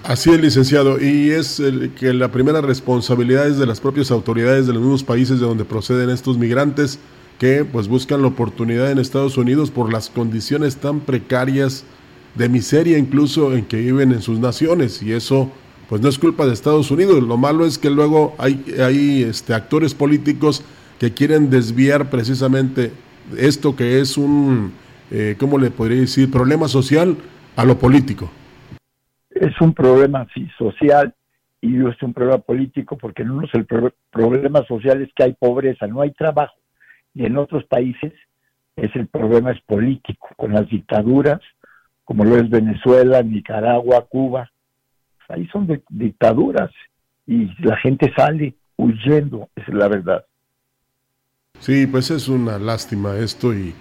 Así 0.05 0.31
es, 0.31 0.40
licenciado, 0.40 1.01
y 1.01 1.31
es 1.31 1.61
el, 1.61 1.90
que 1.94 2.12
la 2.12 2.33
primera 2.33 2.61
responsabilidad 2.61 3.46
es 3.46 3.59
de 3.59 3.66
las 3.66 3.81
propias 3.81 4.11
autoridades 4.11 4.66
de 4.66 4.72
los 4.72 4.83
mismos 4.83 5.05
países 5.05 5.38
de 5.38 5.46
donde 5.46 5.64
proceden 5.64 6.11
estos 6.11 6.38
migrantes 6.38 6.98
que 7.38 7.64
pues 7.64 7.87
buscan 7.87 8.20
la 8.20 8.29
oportunidad 8.29 8.90
en 8.90 8.98
Estados 8.98 9.37
Unidos 9.37 9.70
por 9.70 9.92
las 9.92 10.11
condiciones 10.11 10.77
tan 10.77 11.01
precarias 11.01 11.85
de 12.35 12.48
miseria 12.48 12.98
incluso 12.98 13.55
en 13.55 13.64
que 13.64 13.77
viven 13.77 14.11
en 14.11 14.22
sus 14.22 14.40
naciones 14.40 15.03
y 15.03 15.12
eso 15.12 15.51
pues 15.88 16.01
no 16.01 16.09
es 16.09 16.18
culpa 16.18 16.46
de 16.46 16.53
Estados 16.53 16.90
Unidos, 16.90 17.22
lo 17.22 17.37
malo 17.37 17.66
es 17.66 17.79
que 17.79 17.90
luego 17.90 18.35
hay, 18.38 18.64
hay 18.81 19.22
este, 19.22 19.55
actores 19.55 19.94
políticos 19.94 20.64
que 20.98 21.12
quieren 21.12 21.51
desviar 21.51 22.11
precisamente 22.11 22.92
esto 23.37 23.77
que 23.77 24.01
es 24.01 24.16
un 24.16 24.72
eh, 25.12 25.37
¿cómo 25.38 25.59
le 25.59 25.70
podría 25.70 26.01
decir?, 26.01 26.31
problema 26.31 26.68
social 26.68 27.16
a 27.57 27.64
lo 27.64 27.79
político. 27.79 28.31
Es 29.31 29.61
un 29.61 29.75
problema 29.75 30.27
sí, 30.33 30.48
social 30.57 31.14
y 31.61 31.87
es 31.87 32.03
un 32.03 32.14
problema 32.14 32.38
político 32.38 32.96
porque 32.96 33.22
en 33.22 33.31
unos 33.31 33.51
el 33.53 33.66
problema 34.11 34.64
social 34.66 35.03
es 35.03 35.11
que 35.14 35.25
hay 35.25 35.33
pobreza, 35.35 35.87
no 35.87 36.01
hay 36.01 36.12
trabajo. 36.12 36.55
Y 37.14 37.27
en 37.27 37.37
otros 37.37 37.64
países 37.64 38.12
es 38.77 38.90
el 38.96 39.07
problema 39.07 39.51
es 39.53 39.61
político, 39.62 40.29
con 40.37 40.53
las 40.53 40.68
dictaduras, 40.68 41.40
como 42.05 42.25
lo 42.25 42.37
es 42.37 42.48
Venezuela, 42.48 43.22
Nicaragua, 43.22 44.07
Cuba. 44.09 44.51
Ahí 45.29 45.46
son 45.48 45.68
dictaduras 45.90 46.70
y 47.27 47.51
la 47.62 47.77
gente 47.77 48.12
sale 48.16 48.55
huyendo, 48.77 49.51
es 49.57 49.68
la 49.68 49.88
verdad. 49.88 50.25
Sí, 51.59 51.87
pues 51.87 52.11
es 52.11 52.29
una 52.29 52.59
lástima 52.59 53.16
esto 53.16 53.55
y 53.55 53.75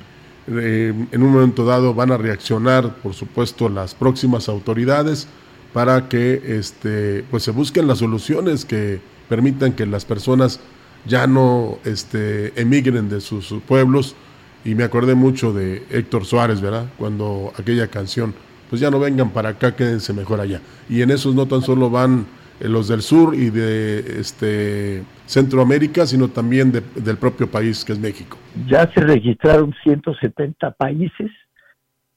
eh, 0.48 0.94
en 1.12 1.24
un 1.24 1.32
momento 1.32 1.66
dado 1.66 1.94
van 1.94 2.12
a 2.12 2.18
reaccionar, 2.18 2.96
por 2.96 3.14
supuesto, 3.14 3.70
las 3.70 3.94
próximas 3.94 4.50
autoridades 4.50 5.28
para 5.74 6.10
que 6.10 6.42
este, 6.58 7.24
pues 7.30 7.44
se 7.44 7.52
busquen 7.52 7.88
las 7.88 8.00
soluciones 8.00 8.66
que 8.66 9.00
permitan 9.30 9.74
que 9.74 9.86
las 9.86 10.04
personas 10.04 10.60
ya 11.06 11.28
no 11.28 11.80
este, 11.86 12.60
emigren 12.60 13.10
de 13.10 13.22
sus 13.22 13.54
pueblos. 13.68 14.16
Y 14.64 14.76
me 14.76 14.84
acordé 14.84 15.16
mucho 15.16 15.54
de 15.54 15.84
Héctor 15.90 16.26
Suárez, 16.26 16.62
¿verdad? 16.62 16.86
Cuando 16.98 17.52
aquella 17.58 17.88
canción, 17.88 18.36
pues 18.70 18.80
ya 18.80 18.92
no 18.92 19.00
vengan 19.00 19.32
para 19.32 19.50
acá, 19.50 19.76
quédense 19.76 20.14
mejor 20.14 20.40
allá. 20.40 20.62
Y 20.88 21.02
en 21.02 21.12
esos 21.12 21.34
no 21.34 21.48
tan 21.48 21.64
solo 21.64 21.90
van 21.90 22.28
los 22.70 22.88
del 22.88 23.02
sur 23.02 23.34
y 23.36 23.50
de 23.50 24.20
este 24.20 25.04
Centroamérica, 25.26 26.06
sino 26.06 26.30
también 26.30 26.72
del 26.72 27.18
propio 27.18 27.50
país 27.50 27.84
que 27.84 27.94
es 27.94 28.00
México. 28.00 28.38
Ya 28.68 28.92
se 28.92 29.02
registraron 29.02 29.74
170 29.84 30.72
países 30.72 31.32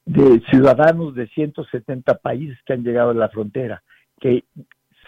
de 0.05 0.43
ciudadanos 0.51 1.15
de 1.15 1.29
170 1.29 2.19
países 2.19 2.59
que 2.67 2.75
han 2.75 2.83
llegado 2.83 3.11
a 3.11 3.15
la 3.15 3.29
frontera, 3.31 3.83
que 4.21 4.45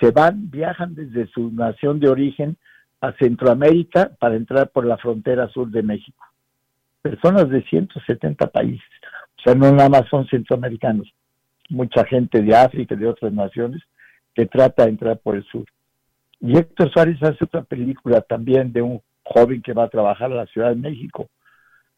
se 0.00 0.10
van, 0.10 0.50
viajan 0.50 0.94
desde 0.94 1.26
su 1.28 1.50
nación 1.52 2.00
de 2.00 2.08
origen 2.08 2.56
a 3.00 3.12
Centroamérica 3.12 4.12
para 4.18 4.36
entrar 4.36 4.70
por 4.70 4.86
la 4.86 4.96
frontera 4.96 5.48
sur 5.48 5.68
de 5.70 5.82
México. 5.82 6.24
Personas 7.02 7.48
de 7.50 7.62
170 7.62 8.46
países, 8.48 8.88
o 9.38 9.42
sea, 9.42 9.54
no 9.54 9.70
nada 9.70 9.88
más 9.88 10.08
son 10.08 10.26
centroamericanos, 10.28 11.12
mucha 11.68 12.04
gente 12.04 12.40
de 12.42 12.56
África 12.56 12.96
de 12.96 13.06
otras 13.06 13.32
naciones 13.32 13.82
que 14.36 14.46
trata 14.46 14.84
de 14.84 14.90
entrar 14.90 15.18
por 15.18 15.34
el 15.34 15.44
sur. 15.44 15.64
Y 16.40 16.58
Héctor 16.58 16.92
Suárez 16.92 17.20
hace 17.22 17.42
otra 17.42 17.62
película 17.62 18.20
también 18.20 18.70
de 18.70 18.82
un 18.82 19.00
joven 19.24 19.62
que 19.62 19.72
va 19.72 19.84
a 19.84 19.88
trabajar 19.88 20.30
a 20.30 20.36
la 20.36 20.46
Ciudad 20.46 20.68
de 20.68 20.76
México, 20.76 21.28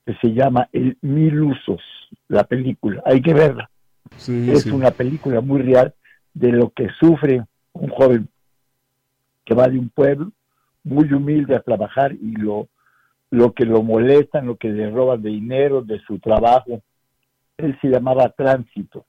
que 0.06 0.14
se 0.22 0.32
llama 0.32 0.68
El 0.72 0.96
Mil 1.02 1.42
Usos, 1.42 1.82
la 2.28 2.44
película. 2.44 3.02
Hay 3.04 3.20
que 3.20 3.34
verla. 3.34 3.68
es 4.16 4.66
una 4.66 4.92
película 4.92 5.40
muy 5.40 5.60
real 5.60 5.92
de 6.32 6.52
lo 6.52 6.70
que 6.70 6.88
sufre 7.00 7.44
un 7.72 7.88
joven 7.90 8.28
que 9.44 9.54
va 9.54 9.66
de 9.66 9.78
un 9.78 9.88
pueblo 9.88 10.30
muy 10.84 11.12
humilde 11.12 11.56
a 11.56 11.60
trabajar 11.60 12.12
y 12.12 12.36
lo, 12.36 12.68
lo 13.30 13.52
que 13.52 13.64
lo 13.64 13.82
molestan, 13.82 14.46
lo 14.46 14.56
que 14.56 14.68
le 14.68 14.88
roban 14.90 15.20
de 15.20 15.30
dinero, 15.30 15.82
de 15.82 15.98
su 16.00 16.20
trabajo. 16.20 16.82
Él 17.56 17.76
se 17.82 17.88
llamaba 17.88 18.30
Tránsito. 18.30 19.04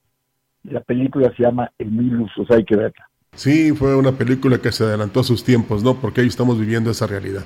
La 0.63 0.81
película 0.81 1.31
se 1.37 1.43
llama 1.43 1.71
El 1.77 1.91
Mil 1.91 2.21
Usos, 2.21 2.49
hay 2.49 2.65
que 2.65 2.75
verla. 2.75 3.09
Sí, 3.33 3.71
fue 3.71 3.95
una 3.95 4.11
película 4.11 4.57
que 4.57 4.71
se 4.71 4.83
adelantó 4.83 5.21
a 5.21 5.23
sus 5.23 5.43
tiempos, 5.43 5.83
¿no? 5.83 5.95
Porque 5.95 6.21
ahí 6.21 6.27
estamos 6.27 6.59
viviendo 6.59 6.91
esa 6.91 7.07
realidad. 7.07 7.43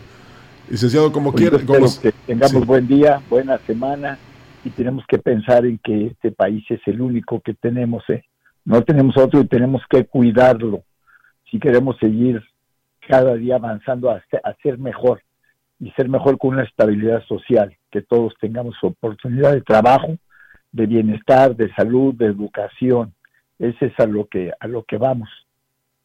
Licenciado, 0.70 1.12
como 1.12 1.32
pues 1.32 1.42
quiera. 1.42 1.66
Como... 1.66 1.88
Que 2.02 2.12
tengamos 2.26 2.66
buen 2.66 2.88
día, 2.88 3.22
buena 3.30 3.58
semana 3.60 4.18
y 4.64 4.70
tenemos 4.70 5.06
que 5.08 5.20
pensar 5.20 5.66
en 5.66 5.78
que 5.78 6.08
este 6.08 6.32
país 6.32 6.64
es 6.70 6.80
el 6.86 7.02
único 7.02 7.42
que 7.42 7.54
tenemos, 7.54 8.04
¿eh? 8.10 8.24
No 8.66 8.82
tenemos 8.82 9.18
otro 9.18 9.42
y 9.42 9.48
tenemos 9.48 9.82
que 9.90 10.06
cuidarlo 10.06 10.84
si 11.52 11.60
queremos 11.60 11.98
seguir 12.00 12.42
cada 13.08 13.36
día 13.36 13.56
avanzando 13.56 14.10
a, 14.10 14.24
a 14.44 14.54
ser 14.64 14.78
mejor 14.78 15.22
y 15.80 15.92
ser 15.92 16.08
mejor 16.08 16.38
con 16.38 16.54
una 16.54 16.64
estabilidad 16.64 17.24
social, 17.26 17.76
que 17.92 18.02
todos 18.02 18.34
tengamos 18.40 18.76
oportunidad 18.82 19.52
de 19.52 19.62
trabajo, 19.62 20.18
de 20.72 20.86
bienestar, 20.86 21.56
de 21.56 21.72
salud, 21.74 22.16
de 22.16 22.28
educación. 22.28 23.14
Ese 23.60 23.88
es 23.88 24.00
a 24.00 24.06
lo 24.06 24.26
que 24.28 24.52
a 24.60 24.68
lo 24.68 24.84
que 24.84 24.98
vamos. 24.98 25.30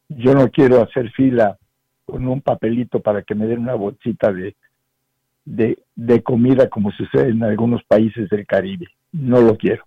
Yo 0.09 0.33
no 0.33 0.49
quiero 0.49 0.81
hacer 0.81 1.11
fila 1.11 1.57
con 2.05 2.27
un 2.27 2.41
papelito 2.41 2.99
para 2.99 3.21
que 3.21 3.35
me 3.35 3.45
den 3.45 3.59
una 3.59 3.75
bolsita 3.75 4.33
de, 4.33 4.55
de, 5.45 6.23
comida 6.23 6.69
como 6.69 6.91
sucede 6.91 7.29
en 7.29 7.43
algunos 7.43 7.83
países 7.83 8.29
del 8.29 8.45
Caribe. 8.45 8.87
No 9.11 9.41
lo 9.41 9.55
quiero. 9.55 9.83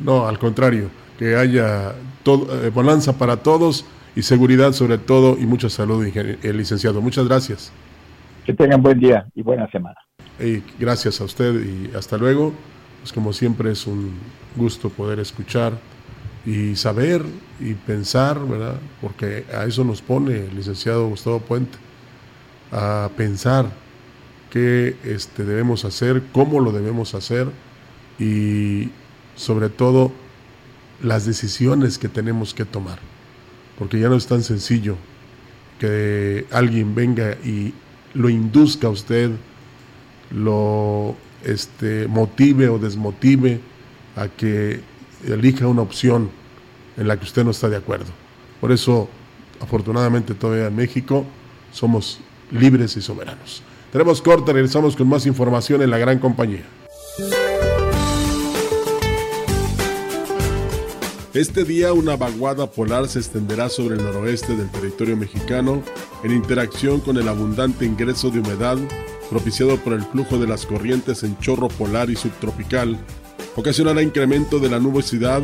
No, 0.00 0.26
al 0.26 0.38
contrario, 0.38 0.90
que 1.18 1.36
haya 1.36 1.94
todo, 2.22 2.66
eh, 2.66 2.70
bonanza 2.70 3.18
para 3.18 3.38
todos 3.38 3.86
y 4.14 4.22
seguridad 4.22 4.72
sobre 4.72 4.98
todo 4.98 5.38
y 5.38 5.46
mucha 5.46 5.70
salud, 5.70 6.04
el 6.04 6.38
eh, 6.42 6.52
licenciado. 6.52 7.00
Muchas 7.00 7.26
gracias. 7.26 7.72
Que 8.44 8.52
tengan 8.52 8.82
buen 8.82 8.98
día 8.98 9.26
y 9.34 9.42
buena 9.42 9.68
semana. 9.70 9.96
Y 10.38 10.62
gracias 10.78 11.20
a 11.20 11.24
usted 11.24 11.54
y 11.64 11.96
hasta 11.96 12.18
luego. 12.18 12.52
Pues 13.00 13.12
como 13.12 13.32
siempre 13.32 13.70
es 13.70 13.86
un 13.86 14.14
gusto 14.56 14.90
poder 14.90 15.20
escuchar 15.20 15.74
y 16.46 16.76
saber 16.76 17.22
y 17.58 17.74
pensar, 17.74 18.46
¿verdad? 18.46 18.78
Porque 19.02 19.44
a 19.52 19.64
eso 19.64 19.84
nos 19.84 20.00
pone 20.00 20.46
el 20.46 20.56
licenciado 20.56 21.08
Gustavo 21.08 21.40
Puente, 21.40 21.76
a 22.70 23.10
pensar 23.16 23.70
qué 24.50 24.96
este, 25.04 25.44
debemos 25.44 25.84
hacer, 25.84 26.22
cómo 26.32 26.60
lo 26.60 26.70
debemos 26.70 27.14
hacer 27.14 27.48
y 28.18 28.90
sobre 29.34 29.68
todo 29.68 30.12
las 31.02 31.26
decisiones 31.26 31.98
que 31.98 32.08
tenemos 32.08 32.54
que 32.54 32.64
tomar. 32.64 32.98
Porque 33.76 33.98
ya 33.98 34.08
no 34.08 34.16
es 34.16 34.26
tan 34.26 34.42
sencillo 34.42 34.96
que 35.80 36.46
alguien 36.50 36.94
venga 36.94 37.32
y 37.44 37.74
lo 38.14 38.30
induzca 38.30 38.86
a 38.86 38.90
usted, 38.90 39.32
lo 40.30 41.16
este, 41.44 42.06
motive 42.08 42.68
o 42.68 42.78
desmotive 42.78 43.60
a 44.16 44.28
que 44.28 44.80
elija 45.24 45.66
una 45.66 45.82
opción 45.82 46.30
en 46.96 47.08
la 47.08 47.16
que 47.18 47.24
usted 47.24 47.44
no 47.44 47.50
está 47.50 47.68
de 47.68 47.76
acuerdo. 47.76 48.06
Por 48.60 48.72
eso, 48.72 49.08
afortunadamente 49.60 50.34
todavía 50.34 50.66
en 50.66 50.76
México 50.76 51.24
somos 51.72 52.20
libres 52.50 52.96
y 52.96 53.02
soberanos. 53.02 53.62
Tenemos 53.92 54.20
corte, 54.20 54.52
regresamos 54.52 54.96
con 54.96 55.08
más 55.08 55.26
información 55.26 55.82
en 55.82 55.90
la 55.90 55.98
gran 55.98 56.18
compañía. 56.18 56.64
Este 61.34 61.64
día 61.64 61.92
una 61.92 62.16
vaguada 62.16 62.70
polar 62.70 63.08
se 63.08 63.18
extenderá 63.18 63.68
sobre 63.68 63.96
el 63.96 64.02
noroeste 64.02 64.56
del 64.56 64.70
territorio 64.70 65.18
mexicano 65.18 65.82
en 66.24 66.32
interacción 66.32 67.00
con 67.00 67.18
el 67.18 67.28
abundante 67.28 67.84
ingreso 67.84 68.30
de 68.30 68.40
humedad 68.40 68.78
propiciado 69.28 69.76
por 69.76 69.92
el 69.92 70.02
flujo 70.02 70.38
de 70.38 70.46
las 70.46 70.64
corrientes 70.64 71.22
en 71.24 71.38
chorro 71.38 71.68
polar 71.68 72.08
y 72.08 72.16
subtropical 72.16 72.98
ocasionará 73.56 74.02
incremento 74.02 74.58
de 74.58 74.70
la 74.70 74.78
nubosidad, 74.78 75.42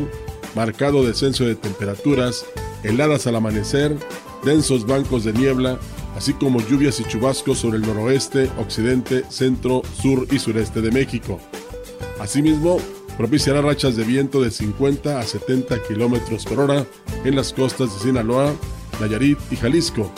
marcado 0.55 1.05
descenso 1.05 1.45
de 1.45 1.55
temperaturas, 1.55 2.45
heladas 2.85 3.27
al 3.27 3.37
amanecer, 3.37 3.97
densos 4.45 4.87
bancos 4.87 5.25
de 5.25 5.33
niebla, 5.33 5.79
así 6.17 6.35
como 6.35 6.61
lluvias 6.61 7.01
y 7.01 7.05
chubascos 7.05 7.59
sobre 7.59 7.79
el 7.79 7.83
noroeste, 7.83 8.51
occidente, 8.59 9.25
centro, 9.29 9.83
sur 10.01 10.27
y 10.31 10.39
sureste 10.39 10.81
de 10.81 10.91
México. 10.91 11.41
Asimismo, 12.21 12.79
propiciará 13.17 13.63
rachas 13.63 13.97
de 13.97 14.05
viento 14.05 14.41
de 14.41 14.51
50 14.51 15.19
a 15.19 15.23
70 15.23 15.83
kilómetros 15.85 16.45
por 16.45 16.61
hora 16.61 16.87
en 17.25 17.37
las 17.37 17.53
costas 17.53 17.95
de 17.95 18.01
Sinaloa, 18.01 18.53
Nayarit 19.01 19.39
y 19.51 19.57
Jalisco, 19.57 20.13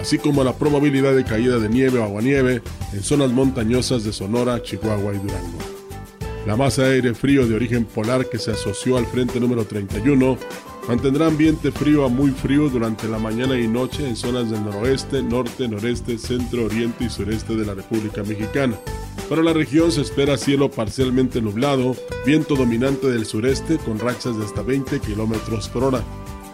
así 0.00 0.18
como 0.18 0.42
la 0.42 0.54
probabilidad 0.54 1.14
de 1.14 1.24
caída 1.24 1.58
de 1.58 1.68
nieve 1.68 1.98
o 1.98 2.04
aguanieve 2.04 2.62
en 2.92 3.02
zonas 3.02 3.30
montañosas 3.30 4.04
de 4.04 4.12
Sonora, 4.12 4.62
Chihuahua 4.62 5.14
y 5.14 5.18
Durango. 5.18 5.75
La 6.46 6.54
masa 6.54 6.84
de 6.84 6.94
aire 6.94 7.12
frío 7.12 7.44
de 7.48 7.56
origen 7.56 7.84
polar 7.84 8.28
que 8.28 8.38
se 8.38 8.52
asoció 8.52 8.96
al 8.96 9.06
frente 9.06 9.40
número 9.40 9.64
31 9.64 10.38
mantendrá 10.86 11.26
ambiente 11.26 11.72
frío 11.72 12.04
a 12.04 12.08
muy 12.08 12.30
frío 12.30 12.68
durante 12.68 13.08
la 13.08 13.18
mañana 13.18 13.58
y 13.58 13.66
noche 13.66 14.06
en 14.06 14.14
zonas 14.14 14.48
del 14.48 14.64
noroeste, 14.64 15.24
norte, 15.24 15.66
noreste, 15.66 16.16
centro, 16.18 16.66
oriente 16.66 17.02
y 17.02 17.10
sureste 17.10 17.56
de 17.56 17.66
la 17.66 17.74
República 17.74 18.22
Mexicana. 18.22 18.78
Para 19.28 19.42
la 19.42 19.52
región 19.52 19.90
se 19.90 20.02
espera 20.02 20.36
cielo 20.36 20.70
parcialmente 20.70 21.42
nublado, 21.42 21.96
viento 22.24 22.54
dominante 22.54 23.08
del 23.08 23.26
sureste 23.26 23.78
con 23.78 23.98
rachas 23.98 24.38
de 24.38 24.44
hasta 24.44 24.62
20 24.62 25.00
kilómetros 25.00 25.68
por 25.68 25.82
hora. 25.82 26.04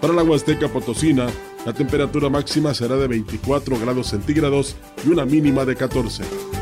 Para 0.01 0.15
la 0.15 0.23
Huasteca 0.23 0.69
Potosina, 0.69 1.27
la 1.67 1.75
temperatura 1.75 2.31
máxima 2.31 2.73
será 2.73 2.97
de 2.97 3.09
24 3.09 3.79
grados 3.79 4.07
centígrados 4.07 4.75
y 5.07 5.11
una 5.11 5.27
mínima 5.27 5.67
de 5.67 5.77
14. 5.77 6.62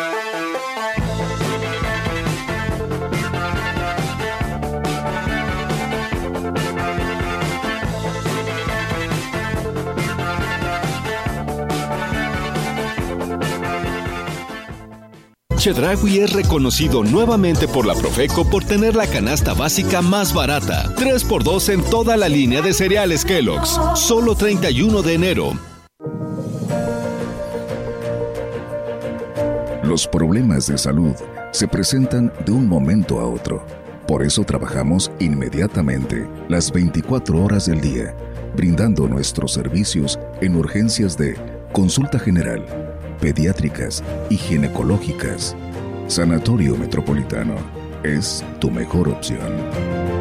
Chedragui 15.61 16.17
es 16.17 16.33
reconocido 16.33 17.03
nuevamente 17.03 17.67
por 17.67 17.85
la 17.85 17.93
Profeco 17.93 18.49
por 18.49 18.63
tener 18.63 18.95
la 18.95 19.05
canasta 19.05 19.53
básica 19.53 20.01
más 20.01 20.33
barata. 20.33 20.91
3x2 20.95 21.73
en 21.73 21.83
toda 21.83 22.17
la 22.17 22.27
línea 22.27 22.63
de 22.63 22.73
cereales 22.73 23.23
Kellogg's. 23.23 23.79
Solo 23.93 24.33
31 24.33 25.03
de 25.03 25.13
enero. 25.13 25.53
Los 29.83 30.07
problemas 30.07 30.65
de 30.65 30.79
salud 30.79 31.13
se 31.51 31.67
presentan 31.67 32.33
de 32.43 32.53
un 32.53 32.67
momento 32.67 33.19
a 33.19 33.27
otro. 33.27 33.63
Por 34.07 34.23
eso 34.23 34.43
trabajamos 34.43 35.11
inmediatamente, 35.19 36.27
las 36.49 36.71
24 36.71 37.39
horas 37.39 37.67
del 37.67 37.81
día, 37.81 38.15
brindando 38.55 39.07
nuestros 39.07 39.53
servicios 39.53 40.17
en 40.41 40.55
urgencias 40.55 41.15
de 41.19 41.35
consulta 41.71 42.17
general 42.17 42.90
pediátricas 43.21 44.03
y 44.29 44.35
ginecológicas. 44.35 45.55
Sanatorio 46.07 46.75
Metropolitano 46.75 47.55
es 48.03 48.43
tu 48.59 48.69
mejor 48.69 49.07
opción. 49.07 50.20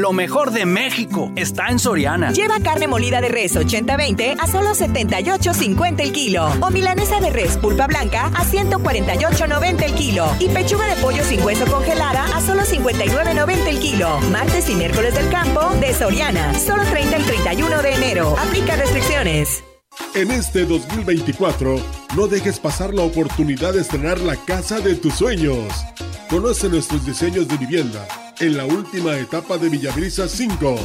Lo 0.00 0.14
mejor 0.14 0.50
de 0.50 0.64
México 0.64 1.30
está 1.36 1.68
en 1.68 1.78
Soriana. 1.78 2.32
Lleva 2.32 2.58
carne 2.60 2.88
molida 2.88 3.20
de 3.20 3.28
res 3.28 3.54
80-20 3.54 4.34
a 4.40 4.46
solo 4.46 4.70
78.50 4.70 6.00
el 6.00 6.12
kilo. 6.12 6.46
O 6.62 6.70
milanesa 6.70 7.20
de 7.20 7.28
res 7.28 7.58
pulpa 7.58 7.86
blanca 7.86 8.28
a 8.28 8.42
148.90 8.46 9.82
el 9.82 9.92
kilo. 9.92 10.24
Y 10.38 10.48
pechuga 10.48 10.86
de 10.86 10.96
pollo 11.02 11.22
sin 11.22 11.42
hueso 11.42 11.66
congelada 11.66 12.24
a 12.34 12.40
solo 12.40 12.62
59.90 12.62 13.66
el 13.66 13.78
kilo. 13.78 14.18
Martes 14.32 14.70
y 14.70 14.74
miércoles 14.74 15.14
del 15.14 15.28
campo 15.28 15.68
de 15.80 15.92
Soriana. 15.92 16.54
Solo 16.58 16.82
30 16.84 17.16
el 17.16 17.24
31 17.26 17.82
de 17.82 17.92
enero. 17.92 18.34
Aplica 18.38 18.76
restricciones. 18.76 19.62
En 20.14 20.30
este 20.30 20.64
2024, 20.64 21.76
no 22.16 22.26
dejes 22.26 22.58
pasar 22.58 22.94
la 22.94 23.02
oportunidad 23.02 23.74
de 23.74 23.82
estrenar 23.82 24.18
la 24.20 24.36
casa 24.36 24.80
de 24.80 24.94
tus 24.94 25.12
sueños. 25.12 25.66
Conoce 26.30 26.70
nuestros 26.70 27.04
diseños 27.04 27.48
de 27.48 27.58
vivienda 27.58 28.08
en 28.40 28.56
la 28.56 28.64
última 28.64 29.16
etapa 29.18 29.58
de 29.58 29.68
Villabrisa 29.68 30.28
5. 30.28 30.76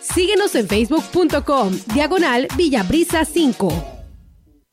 Síguenos 0.02 0.54
en 0.54 0.68
facebook.com, 0.68 1.72
diagonal 1.94 2.46
Villabrisa 2.56 3.24
5. 3.24 3.99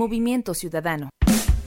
Movimiento 0.00 0.54
Ciudadano. 0.54 1.10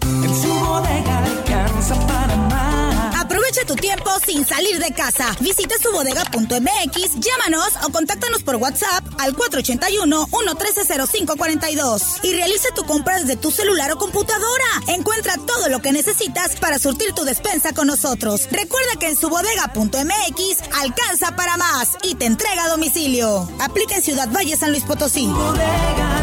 En 0.02 0.42
su 0.42 0.48
bodega 0.48 1.24
alcanza 1.24 1.94
para 2.08 2.36
más. 2.36 3.16
Aprovecha 3.16 3.64
tu 3.68 3.76
tiempo 3.76 4.10
sin 4.26 4.44
salir 4.44 4.80
de 4.80 4.92
casa. 4.92 5.36
Visita 5.40 5.76
subodega.mx, 5.78 7.20
llámanos 7.20 7.70
o 7.86 7.92
contáctanos 7.92 8.42
por 8.42 8.56
WhatsApp 8.56 9.06
al 9.20 9.36
481-113-0542 9.36 12.22
y 12.24 12.34
realiza 12.34 12.70
tu 12.76 12.86
compra 12.86 13.20
desde 13.20 13.36
tu 13.36 13.52
celular 13.52 13.92
o 13.92 14.00
computadora. 14.00 14.66
Encuentra 14.88 15.36
todo 15.38 15.70
lo 15.70 15.84
que 15.84 15.92
necesitas 15.92 16.56
para 16.56 16.80
surtir 16.80 17.14
tu 17.14 17.26
despensa 17.26 17.72
con 17.74 17.86
nosotros. 17.86 18.48
Recuerda 18.50 18.96
que 19.00 19.10
en 19.10 19.16
subodega.mx 19.16 20.64
alcanza 20.82 21.36
para 21.36 21.56
más 21.58 21.90
y 22.02 22.16
te 22.16 22.26
entrega 22.26 22.64
a 22.64 22.70
domicilio. 22.70 23.48
Aplica 23.60 23.98
en 23.98 24.02
Ciudad 24.02 24.28
Valle, 24.32 24.58
San 24.58 24.72
Luis 24.72 24.86
Potosí. 24.86 25.28
Bodega 25.28 26.23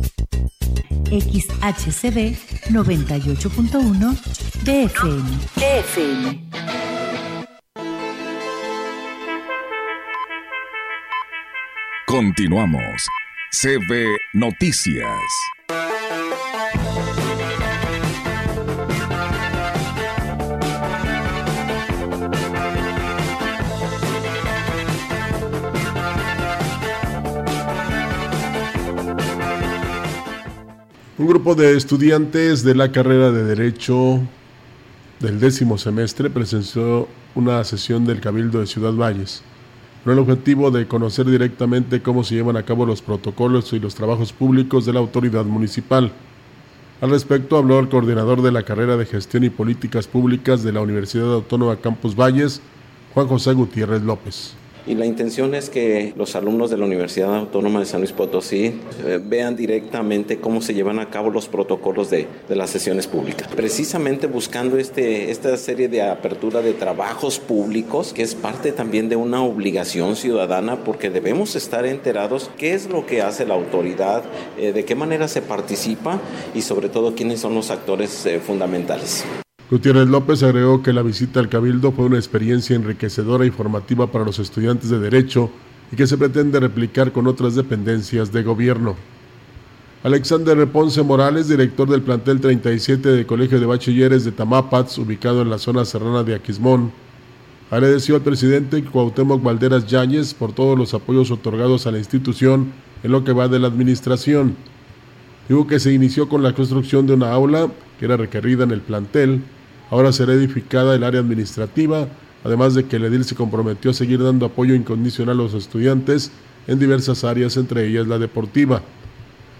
XHCB 1.11 2.35
98.1 2.71 4.15
DFM. 4.63 5.25
DFM. 5.59 6.39
Continuamos. 12.07 13.07
CB 13.51 14.17
Noticias. 14.33 15.31
Un 31.21 31.27
grupo 31.27 31.53
de 31.53 31.77
estudiantes 31.77 32.63
de 32.63 32.73
la 32.73 32.91
carrera 32.91 33.29
de 33.29 33.43
Derecho 33.43 34.21
del 35.19 35.39
décimo 35.39 35.77
semestre 35.77 36.31
presenció 36.31 37.07
una 37.35 37.63
sesión 37.63 38.05
del 38.05 38.19
Cabildo 38.19 38.59
de 38.59 38.65
Ciudad 38.65 38.93
Valles 38.93 39.43
con 40.03 40.13
el 40.13 40.19
objetivo 40.19 40.71
de 40.71 40.87
conocer 40.87 41.27
directamente 41.27 42.01
cómo 42.01 42.23
se 42.23 42.33
llevan 42.33 42.57
a 42.57 42.63
cabo 42.63 42.87
los 42.87 43.03
protocolos 43.03 43.71
y 43.71 43.79
los 43.79 43.93
trabajos 43.93 44.33
públicos 44.33 44.87
de 44.87 44.93
la 44.93 44.99
autoridad 44.99 45.45
municipal. 45.45 46.11
Al 47.01 47.11
respecto 47.11 47.55
habló 47.55 47.77
el 47.77 47.89
coordinador 47.89 48.41
de 48.41 48.51
la 48.51 48.63
carrera 48.63 48.97
de 48.97 49.05
Gestión 49.05 49.43
y 49.43 49.51
Políticas 49.51 50.07
Públicas 50.07 50.63
de 50.63 50.71
la 50.71 50.81
Universidad 50.81 51.31
Autónoma 51.31 51.75
Campus 51.75 52.15
Valles, 52.15 52.63
Juan 53.13 53.27
José 53.27 53.53
Gutiérrez 53.53 54.01
López. 54.01 54.55
Y 54.87 54.95
la 54.95 55.05
intención 55.05 55.53
es 55.53 55.69
que 55.69 56.13
los 56.17 56.35
alumnos 56.35 56.71
de 56.71 56.77
la 56.77 56.85
Universidad 56.85 57.35
Autónoma 57.35 57.79
de 57.79 57.85
San 57.85 58.01
Luis 58.01 58.13
Potosí 58.13 58.73
eh, 59.05 59.19
vean 59.23 59.55
directamente 59.55 60.39
cómo 60.39 60.61
se 60.61 60.73
llevan 60.73 60.97
a 60.97 61.09
cabo 61.09 61.29
los 61.29 61.47
protocolos 61.47 62.09
de, 62.09 62.27
de, 62.49 62.55
las 62.55 62.71
sesiones 62.71 63.05
públicas. 63.05 63.47
Precisamente 63.55 64.25
buscando 64.25 64.77
este, 64.77 65.29
esta 65.29 65.55
serie 65.57 65.87
de 65.87 66.01
apertura 66.01 66.61
de 66.61 66.73
trabajos 66.73 67.39
públicos, 67.39 68.11
que 68.11 68.23
es 68.23 68.33
parte 68.33 68.71
también 68.71 69.07
de 69.07 69.15
una 69.15 69.43
obligación 69.43 70.15
ciudadana, 70.15 70.83
porque 70.83 71.11
debemos 71.11 71.55
estar 71.55 71.85
enterados 71.85 72.49
qué 72.57 72.73
es 72.73 72.89
lo 72.89 73.05
que 73.05 73.21
hace 73.21 73.45
la 73.45 73.53
autoridad, 73.53 74.23
eh, 74.57 74.73
de 74.73 74.83
qué 74.83 74.95
manera 74.95 75.27
se 75.27 75.43
participa 75.43 76.19
y 76.55 76.63
sobre 76.63 76.89
todo 76.89 77.13
quiénes 77.13 77.39
son 77.39 77.53
los 77.53 77.69
actores 77.69 78.25
eh, 78.25 78.39
fundamentales. 78.39 79.23
Gutiérrez 79.71 80.09
López 80.09 80.43
agregó 80.43 80.83
que 80.83 80.91
la 80.91 81.01
visita 81.01 81.39
al 81.39 81.47
Cabildo 81.47 81.93
fue 81.93 82.03
una 82.03 82.17
experiencia 82.17 82.75
enriquecedora 82.75 83.45
y 83.45 83.51
formativa 83.51 84.11
para 84.11 84.25
los 84.25 84.37
estudiantes 84.37 84.89
de 84.89 84.99
Derecho 84.99 85.49
y 85.93 85.95
que 85.95 86.07
se 86.07 86.17
pretende 86.17 86.59
replicar 86.59 87.13
con 87.13 87.25
otras 87.25 87.55
dependencias 87.55 88.33
de 88.33 88.43
gobierno. 88.43 88.97
Alexander 90.03 90.67
Ponce 90.67 91.01
Morales, 91.03 91.47
director 91.47 91.89
del 91.89 92.01
plantel 92.01 92.41
37 92.41 93.13
del 93.13 93.25
Colegio 93.25 93.61
de 93.61 93.65
Bachilleres 93.65 94.25
de 94.25 94.33
Tamapats, 94.33 94.97
ubicado 94.97 95.41
en 95.41 95.49
la 95.49 95.57
zona 95.57 95.85
serrana 95.85 96.23
de 96.23 96.35
Aquismón, 96.35 96.91
agradeció 97.69 98.15
al 98.15 98.23
presidente 98.23 98.83
Cuauhtémoc 98.83 99.41
Valderas 99.41 99.87
Yáñez 99.87 100.33
por 100.33 100.51
todos 100.51 100.77
los 100.77 100.93
apoyos 100.93 101.31
otorgados 101.31 101.87
a 101.87 101.91
la 101.91 101.99
institución 101.99 102.73
en 103.03 103.11
lo 103.13 103.23
que 103.23 103.31
va 103.31 103.47
de 103.47 103.59
la 103.59 103.69
administración. 103.69 104.57
Dijo 105.47 105.65
que 105.65 105.79
se 105.79 105.93
inició 105.93 106.27
con 106.27 106.43
la 106.43 106.53
construcción 106.53 107.07
de 107.07 107.13
una 107.13 107.31
aula 107.31 107.69
que 107.97 108.05
era 108.05 108.17
requerida 108.17 108.65
en 108.65 108.71
el 108.71 108.81
plantel, 108.81 109.41
Ahora 109.91 110.11
será 110.11 110.33
edificada 110.33 110.95
el 110.95 111.03
área 111.03 111.19
administrativa, 111.19 112.07
además 112.43 112.73
de 112.73 112.85
que 112.85 112.95
el 112.95 113.05
edil 113.05 113.25
se 113.25 113.35
comprometió 113.35 113.91
a 113.91 113.93
seguir 113.93 114.23
dando 114.23 114.47
apoyo 114.47 114.73
incondicional 114.73 115.39
a 115.39 115.43
los 115.43 115.53
estudiantes 115.53 116.31
en 116.65 116.79
diversas 116.79 117.23
áreas, 117.23 117.57
entre 117.57 117.85
ellas 117.85 118.07
la 118.07 118.17
deportiva 118.17 118.81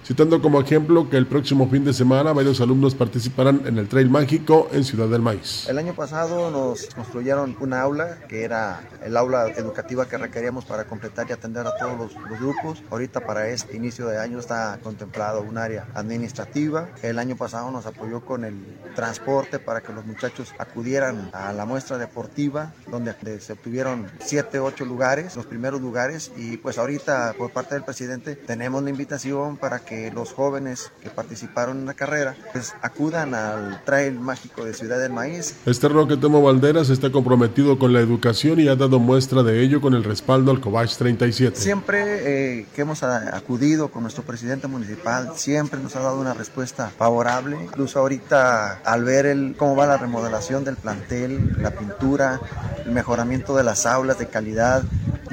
citando 0.06 0.42
como 0.42 0.62
ejemplo 0.62 1.10
que 1.10 1.18
el 1.18 1.28
próximo 1.28 1.70
fin 1.70 1.84
de 1.84 1.94
semana 1.94 2.34
varios 2.34 2.62
alumnos 2.62 2.96
participarán 2.96 3.64
en 3.66 3.78
el 3.78 3.88
Trail 3.88 4.10
Mágico 4.10 4.70
en 4.72 4.84
Ciudad 4.84 5.08
del 5.08 5.22
Maíz. 5.22 5.68
El 5.70 5.78
año 5.78 5.94
pasado 5.94 6.52
nos 6.52 6.88
construyeron 6.96 7.56
una 7.60 7.82
aula 7.82 8.18
que 8.28 8.44
era 8.44 8.82
el 9.04 9.16
aula 9.18 9.50
educativa 9.50 10.08
que 10.08 10.18
requeríamos 10.18 10.66
para 10.66 10.86
completar 10.86 11.28
y 11.30 11.34
atender 11.34 11.66
a 11.68 11.76
todos 11.78 11.98
los, 11.98 12.30
los 12.30 12.40
grupos. 12.40 12.84
Ahorita 12.90 13.22
para 13.22 13.48
este 13.50 13.78
inicio 13.78 14.08
de 14.08 14.20
año 14.20 14.40
está 14.40 14.80
contemplado 14.84 15.42
un 15.42 15.58
área 15.58 15.88
administrativa. 15.94 16.90
El 17.02 17.20
año 17.20 17.36
pasado 17.36 17.72
nos 17.72 17.86
apoyó 17.86 18.22
con 18.22 18.46
el 18.46 18.56
transporte 18.96 19.60
para 19.60 19.82
que 19.82 19.94
los 19.94 20.06
muchachos 20.06 20.54
acudieran 20.58 21.30
a 21.34 21.54
la 21.54 21.66
muestra 21.66 21.98
deportiva 21.98 22.74
donde 22.90 23.14
se 23.40 23.54
obtuvieron 23.54 24.12
7, 24.20 24.60
8 24.60 24.86
lugares, 24.86 25.36
los 25.36 25.46
primeros 25.46 25.82
lugares 25.82 26.32
y 26.36 26.58
pues 26.58 26.78
ahorita 26.78 27.34
por 27.38 27.52
parte 27.52 27.76
del 27.76 27.84
presidente 27.84 28.36
tenemos 28.36 28.84
la 28.84 28.90
invitación 28.90 29.58
para 29.58 29.80
que 29.80 29.91
que 29.92 30.10
los 30.10 30.32
jóvenes 30.32 30.90
que 31.04 31.10
participaron 31.10 31.80
en 31.80 31.86
la 31.86 31.94
carrera 31.94 32.34
pues 32.54 32.74
acudan 32.82 33.36
al 33.36 33.84
trail 33.84 34.18
mágico 34.18 34.64
de 34.64 34.74
Ciudad 34.74 34.98
del 35.02 35.12
Maíz. 35.12 35.58
Este 35.66 35.90
Roque 35.90 36.16
Temo 36.16 36.42
Valderas 36.42 36.90
está 36.90 37.12
comprometido 37.12 37.78
con 37.78 37.92
la 37.92 38.00
educación 38.00 38.62
y 38.62 38.70
ha 38.70 38.78
dado 38.78 39.00
muestra 39.00 39.44
de 39.44 39.62
ello 39.62 39.82
con 39.82 39.94
el 39.94 40.06
respaldo 40.06 40.52
al 40.52 40.62
Cobach 40.62 40.96
37. 40.96 41.60
Siempre 41.60 42.60
eh, 42.62 42.66
que 42.74 42.84
hemos 42.84 43.04
acudido 43.04 43.92
con 43.92 44.04
nuestro 44.04 44.24
presidente 44.24 44.68
municipal, 44.68 45.34
siempre 45.36 45.78
nos 45.82 45.94
ha 45.98 46.00
dado 46.00 46.22
una 46.22 46.34
respuesta 46.34 46.90
favorable. 46.98 47.58
Incluso 47.62 48.00
ahorita 48.00 48.80
al 48.86 49.04
ver 49.04 49.26
el, 49.26 49.56
cómo 49.58 49.76
va 49.76 49.88
la 49.88 49.98
remodelación 49.98 50.64
del 50.64 50.78
plantel, 50.78 51.58
la 51.62 51.72
pintura, 51.72 52.40
el 52.86 52.94
mejoramiento 52.94 53.58
de 53.58 53.66
las 53.66 53.86
aulas 53.86 54.18
de 54.18 54.28
calidad, 54.28 54.84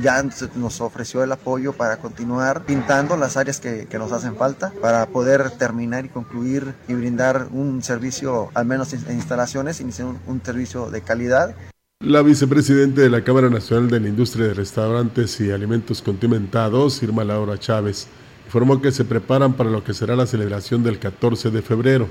ya 0.03 0.25
nos 0.55 0.81
ofreció 0.81 1.23
el 1.23 1.33
apoyo 1.33 1.73
para 1.73 1.99
continuar 1.99 2.65
pintando 2.65 3.17
las 3.17 3.37
áreas 3.37 3.61
que, 3.61 3.87
que, 3.87 3.99
nos 3.99 4.13
hacen 4.13 4.37
falta 4.37 4.48
para 4.81 5.07
poder 5.07 5.51
terminar 5.53 6.05
y 6.05 6.09
concluir 6.09 6.75
y 6.89 6.95
brindar 6.95 7.49
un 7.53 7.83
servicio, 7.83 8.51
al 8.55 8.67
menos 8.67 8.93
en 8.93 9.15
instalaciones, 9.15 9.81
un, 9.81 10.19
un 10.27 10.43
servicio 10.45 10.91
de 10.91 11.03
calidad. 11.03 11.55
La 12.01 12.23
vicepresidenta 12.23 13.01
de 13.01 13.11
la 13.11 13.25
Cámara 13.25 13.51
Nacional 13.51 13.91
de 13.91 13.99
la 14.01 14.09
Industria 14.09 14.47
de 14.47 14.55
Restaurantes 14.55 15.41
y 15.41 15.51
Alimentos 15.51 16.01
Condimentados, 16.01 17.03
Irma 17.03 17.25
Laura 17.25 17.59
Chávez, 17.59 18.07
informó 18.47 18.81
que 18.81 18.93
se 18.93 19.05
preparan 19.05 19.55
para 19.55 19.69
lo 19.69 19.83
que 19.83 19.93
será 19.93 20.15
la 20.15 20.27
celebración 20.27 20.83
del 20.83 20.99
14 20.99 21.51
de 21.51 21.61
febrero. 21.61 22.09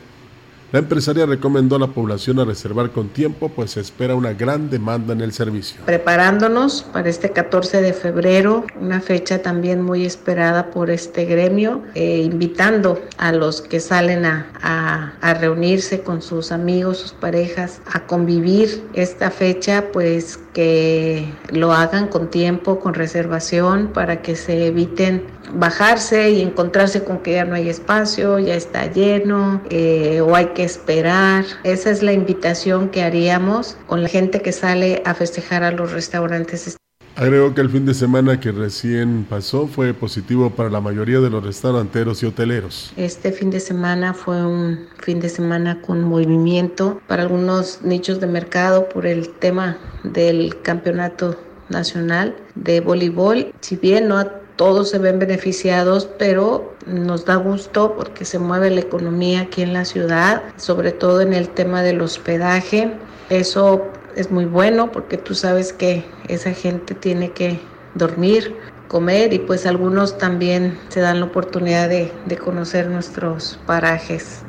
La 0.74 0.80
empresaria 0.80 1.26
recomendó 1.26 1.78
a 1.78 1.80
la 1.80 1.88
población 1.88 2.40
a 2.40 2.46
reservar 2.46 2.92
con 2.92 3.08
tiempo, 3.08 3.48
pues 3.48 3.72
se 3.72 3.80
espera 3.80 4.16
una 4.16 4.34
gran 4.34 4.70
demanda 4.70 5.14
en 5.14 5.22
el 5.22 5.32
servicio. 5.32 5.80
Preparándonos 5.86 6.84
para 6.92 7.08
este 7.08 7.32
14 7.32 7.82
de 7.82 7.94
febrero, 7.94 8.66
una 8.78 9.00
fecha 9.00 9.42
también 9.42 9.82
muy 9.82 10.06
esperada 10.06 10.70
por 10.72 10.90
este 10.90 11.24
gremio, 11.24 11.84
eh, 11.96 12.18
invitando 12.18 13.02
a 13.18 13.32
los 13.32 13.62
que 13.62 13.80
salen 13.80 14.26
a, 14.26 14.48
a, 14.62 15.14
a, 15.22 15.34
reunirse 15.36 16.02
con 16.02 16.22
sus 16.22 16.52
amigos, 16.52 16.98
sus 16.98 17.14
parejas, 17.14 17.80
a 17.94 18.06
convivir 18.06 18.84
esta 18.94 19.32
fecha, 19.32 19.86
pues 19.94 20.38
que 20.54 21.32
lo 21.50 21.72
hagan 21.72 22.08
con 22.08 22.30
tiempo, 22.30 22.82
con 22.82 22.94
reservación, 22.94 23.92
para 23.94 24.22
que 24.22 24.36
se 24.36 24.68
eviten 24.68 25.24
bajarse 25.54 26.32
y 26.32 26.42
encontrarse 26.42 27.04
con 27.04 27.20
que 27.20 27.34
ya 27.34 27.46
no 27.46 27.56
hay 27.56 27.70
espacio, 27.70 28.40
ya 28.40 28.56
está 28.56 28.92
lleno 28.92 29.62
eh, 29.70 30.22
o 30.22 30.36
hay 30.36 30.48
que 30.48 30.57
esperar. 30.64 31.46
Esa 31.64 31.90
es 31.92 32.04
la 32.04 32.14
invitación 32.14 32.90
que 32.90 33.04
haríamos 33.04 33.78
con 33.88 34.04
la 34.04 34.10
gente 34.10 34.42
que 34.42 34.52
sale 34.52 35.02
a 35.06 35.14
festejar 35.14 35.64
a 35.64 35.72
los 35.72 35.92
restaurantes. 35.92 36.78
Agregó 37.18 37.56
que 37.56 37.62
el 37.62 37.70
fin 37.72 37.84
de 37.88 37.96
semana 37.96 38.40
que 38.40 38.52
recién 38.52 39.26
pasó 39.28 39.66
fue 39.66 39.96
positivo 39.96 40.52
para 40.52 40.70
la 40.70 40.82
mayoría 40.82 41.20
de 41.20 41.32
los 41.32 41.44
restauranteros 41.44 42.22
y 42.22 42.28
hoteleros. 42.28 42.94
Este 42.96 43.32
fin 43.32 43.50
de 43.50 43.60
semana 43.60 44.14
fue 44.14 44.46
un 44.46 44.86
fin 45.00 45.20
de 45.20 45.30
semana 45.30 45.82
con 45.82 46.04
movimiento 46.04 47.02
para 47.08 47.24
algunos 47.24 47.82
nichos 47.82 48.20
de 48.20 48.28
mercado 48.28 48.88
por 48.88 49.08
el 49.08 49.30
tema 49.30 49.80
del 50.04 50.62
campeonato 50.62 51.36
nacional 51.70 52.36
de 52.54 52.82
voleibol. 52.82 53.52
Si 53.62 53.78
bien 53.78 54.10
no 54.10 54.24
todos 54.58 54.90
se 54.90 54.98
ven 54.98 55.20
beneficiados, 55.20 56.10
pero 56.18 56.76
nos 56.86 57.26
da 57.26 57.36
gusto 57.36 57.96
porque 57.96 58.26
se 58.26 58.40
mueve 58.40 58.72
la 58.72 58.82
economía 58.82 59.42
aquí 59.42 59.62
en 59.62 59.72
la 59.72 59.86
ciudad, 59.86 60.44
sobre 60.58 60.92
todo 60.92 61.22
en 61.22 61.34
el 61.34 61.48
tema 61.50 61.84
del 61.84 62.02
hospedaje. 62.02 62.92
Eso 63.30 63.88
es 64.16 64.32
muy 64.32 64.46
bueno 64.46 64.92
porque 64.92 65.18
tú 65.18 65.36
sabes 65.36 65.72
que 65.72 66.04
esa 66.28 66.52
gente 66.52 66.96
tiene 66.96 67.32
que 67.32 67.60
dormir, 67.94 68.56
comer 68.88 69.32
y 69.32 69.40
pues 69.40 69.66
algunos 69.66 70.18
también 70.18 70.78
se 70.90 71.02
dan 71.02 71.20
la 71.20 71.28
oportunidad 71.28 71.88
de, 71.88 72.12
de 72.26 72.38
conocer 72.38 72.90
nuestros 72.90 73.60
parajes. 73.68 74.42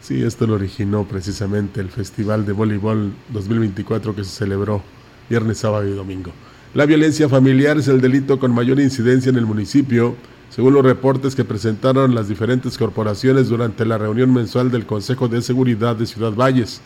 Sí, 0.00 0.24
esto 0.24 0.46
lo 0.46 0.54
originó 0.54 1.06
precisamente 1.06 1.80
el 1.80 1.90
Festival 1.90 2.44
de 2.46 2.52
Voleibol 2.52 3.12
2024 3.28 4.16
que 4.16 4.24
se 4.24 4.30
celebró 4.30 4.82
viernes, 5.28 5.58
sábado 5.58 5.86
y 5.86 5.92
domingo. 5.92 6.32
La 6.74 6.86
violencia 6.86 7.28
familiar 7.28 7.76
es 7.76 7.88
el 7.88 8.00
delito 8.00 8.38
con 8.38 8.54
mayor 8.54 8.80
incidencia 8.80 9.28
en 9.28 9.36
el 9.36 9.44
municipio, 9.44 10.16
según 10.48 10.72
los 10.72 10.82
reportes 10.82 11.34
que 11.34 11.44
presentaron 11.44 12.14
las 12.14 12.28
diferentes 12.28 12.78
corporaciones 12.78 13.50
durante 13.50 13.84
la 13.84 13.98
reunión 13.98 14.32
mensual 14.32 14.70
del 14.70 14.86
Consejo 14.86 15.28
de 15.28 15.42
Seguridad 15.42 15.96
de 15.96 16.06
Ciudad 16.06 16.32
Valles. 16.32 16.80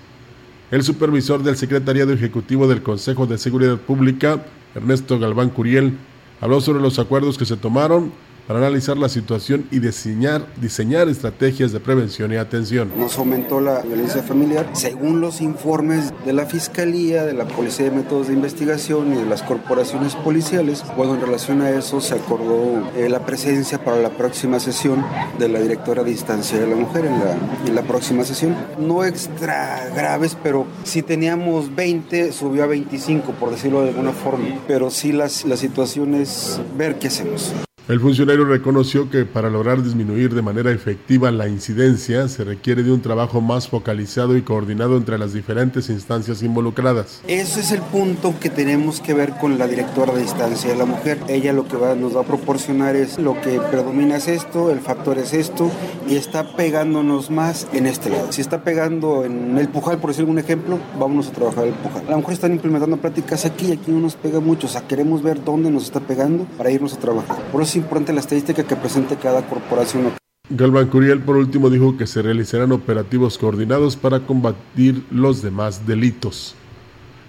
El 0.73 0.83
supervisor 0.83 1.45
del 1.45 1.57
Secretariado 1.57 2.13
Ejecutivo 2.13 2.67
del 2.67 2.83
Consejo 2.83 3.29
de 3.29 3.39
Seguridad 3.39 3.77
Pública, 3.77 4.45
Ernesto 4.75 5.21
Galván 5.21 5.51
Curiel, 5.51 5.93
habló 6.41 6.61
sobre 6.61 6.83
los 6.83 6.99
acuerdos 6.99 7.39
que 7.39 7.45
se 7.45 7.57
tomaron 7.57 8.11
para 8.47 8.61
analizar 8.61 8.97
la 8.97 9.09
situación 9.09 9.67
y 9.71 9.81
diseñar, 9.81 10.47
diseñar 10.61 11.09
estrategias 11.09 11.73
de 11.73 11.81
prevención 11.81 12.33
y 12.33 12.37
atención. 12.37 12.91
Nos 12.97 13.19
aumentó 13.19 13.61
la 13.61 13.81
violencia 13.83 14.23
familiar. 14.23 14.69
Según 14.73 15.21
los 15.21 15.41
informes 15.41 16.13
de 16.25 16.33
la 16.33 16.47
Fiscalía, 16.47 17.25
de 17.25 17.33
la 17.33 17.47
Policía 17.47 17.87
de 17.87 17.97
Métodos 17.97 18.29
de 18.29 18.35
Investigación 18.35 19.13
y 19.13 19.17
de 19.17 19.27
las 19.27 19.43
corporaciones 19.43 20.15
policiales, 20.15 20.85
bueno, 20.97 21.15
en 21.15 21.21
relación 21.21 21.61
a 21.63 21.71
eso 21.71 22.01
se 22.01 22.15
acordó 22.15 22.89
eh, 22.97 23.09
la 23.09 23.27
presencia 23.27 23.83
para 23.83 23.97
la 24.01 24.11
próxima 24.11 24.61
sesión 24.61 25.05
de 25.39 25.49
la 25.49 25.61
directora 25.61 26.05
de 26.05 26.13
instancia 26.13 26.59
de 26.59 26.67
la 26.67 26.77
mujer 26.77 27.05
en 27.07 27.75
la, 27.75 27.83
próxima 27.83 28.25
sesión. 28.25 28.57
No 28.79 29.05
extra 29.05 29.91
graves, 29.95 30.37
pero 30.43 30.67
si 30.85 31.03
teníamos 31.03 31.75
20, 31.75 32.33
subió 32.33 32.65
a 32.65 32.67
25, 32.67 33.33
por 33.33 33.51
decirlo 33.51 33.83
de 33.83 33.91
alguna 33.91 34.13
forma. 34.13 34.47
Pero 34.67 34.91
sí 34.91 35.13
las, 35.13 35.45
la 35.45 35.57
situación 35.57 36.15
es 36.15 36.61
ver 36.77 36.99
qué 36.99 37.09
hacemos. 37.09 37.53
El 37.89 38.01
funcionario 38.01 38.45
reconoció 38.45 39.09
que 39.11 39.25
para 39.25 39.49
lograr 39.49 39.81
disminuir 39.81 40.35
de 40.35 40.43
manera 40.43 40.73
efectiva 40.73 41.31
la 41.31 41.47
incidencia 41.47 42.27
se 42.27 42.43
requiere 42.43 42.83
de 42.83 42.91
un 42.91 43.01
trabajo 43.01 43.41
más 43.41 43.69
focalizado 43.69 44.37
y 44.37 44.43
coordinado 44.43 44.97
entre 44.97 45.19
las 45.19 45.33
diferentes 45.33 45.89
instancias 45.89 46.43
involucradas. 46.43 47.21
Ese 47.29 47.61
es 47.61 47.71
el 47.71 47.83
punto 47.83 48.35
que 48.41 48.51
tenemos 48.51 49.01
que 49.01 49.15
ver 49.15 49.35
con 49.41 49.57
la 49.57 49.69
directora 49.69 50.13
de 50.15 50.23
instancia 50.23 50.69
de 50.69 50.77
la 50.77 50.85
mujer. 50.85 51.21
Ella 51.29 51.53
lo 51.53 51.69
que 51.69 51.77
nos 51.77 52.17
va 52.17 52.23
a 52.23 52.25
proporcionar 52.25 52.97
es 52.97 53.21
lo 53.21 53.41
que 53.41 53.61
predomina 53.71 54.17
es 54.17 54.27
esto, 54.27 54.73
el 54.73 54.81
factor 54.81 55.19
es 55.19 55.33
esto 55.33 55.71
y 56.09 56.17
está 56.17 56.57
pegándonos 56.57 57.31
más 57.31 57.69
en 57.73 57.87
este 57.87 58.11
lado. 58.11 58.33
Si 58.33 58.41
está 58.41 58.65
pegando 58.65 59.25
en 59.25 59.57
el 59.59 59.69
Pujal, 59.69 59.99
por 59.99 60.11
decir 60.11 60.25
un 60.25 60.41
ejemplo, 60.41 60.81
vámonos 60.99 61.29
a 61.29 61.31
trabajar 61.31 61.69
el 61.69 61.75
Pujal. 61.75 62.03
A 62.09 62.11
lo 62.11 62.17
mejor 62.17 62.33
están 62.33 62.51
implementando 62.51 62.97
prácticas 62.97 63.45
aquí 63.45 63.67
y 63.67 63.73
aquí 63.75 63.93
no 63.93 64.01
nos 64.01 64.17
pega 64.17 64.41
mucho. 64.41 64.67
O 64.67 64.71
sea, 64.71 64.81
queremos 64.89 65.23
ver 65.23 65.45
dónde 65.45 65.71
nos 65.71 65.85
está 65.85 66.01
pegando 66.01 66.49
para 66.59 66.73
irnos 66.73 66.93
a 66.93 66.99
trabajar. 66.99 67.37
Importante 67.77 68.13
la 68.13 68.21
estadística 68.21 68.65
que 68.65 68.77
presente 68.77 69.17
cada 69.17 69.47
corporación. 69.47 70.13
Galván 70.49 70.89
Curiel, 70.89 71.21
por 71.21 71.37
último, 71.37 71.71
dijo 71.71 71.97
que 71.97 72.07
se 72.07 72.23
realizarán 72.23 72.73
operativos 72.73 73.37
coordinados 73.37 73.97
para 73.97 74.21
combatir 74.21 75.03
los 75.11 75.43
demás 75.43 75.87
delitos. 75.87 76.55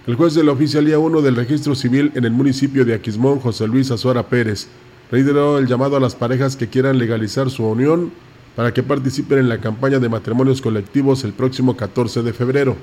El 0.06 0.14
juez 0.14 0.34
de 0.34 0.44
la 0.44 0.52
Oficialía 0.52 0.98
1 0.98 1.20
del 1.20 1.36
Registro 1.36 1.74
Civil 1.74 2.12
en 2.14 2.24
el 2.24 2.30
municipio 2.30 2.84
de 2.84 2.94
Aquismón, 2.94 3.40
José 3.40 3.66
Luis 3.66 3.90
Azuara 3.90 4.28
Pérez, 4.28 4.68
reiteró 5.10 5.58
el 5.58 5.66
llamado 5.66 5.96
a 5.96 6.00
las 6.00 6.14
parejas 6.14 6.56
que 6.56 6.68
quieran 6.68 6.98
legalizar 6.98 7.50
su 7.50 7.66
unión 7.66 8.12
para 8.54 8.72
que 8.72 8.82
participen 8.82 9.38
en 9.38 9.48
la 9.48 9.60
campaña 9.60 9.98
de 9.98 10.08
matrimonios 10.08 10.62
colectivos 10.62 11.24
el 11.24 11.32
próximo 11.32 11.76
14 11.76 12.22
de 12.22 12.32
febrero. 12.32 12.76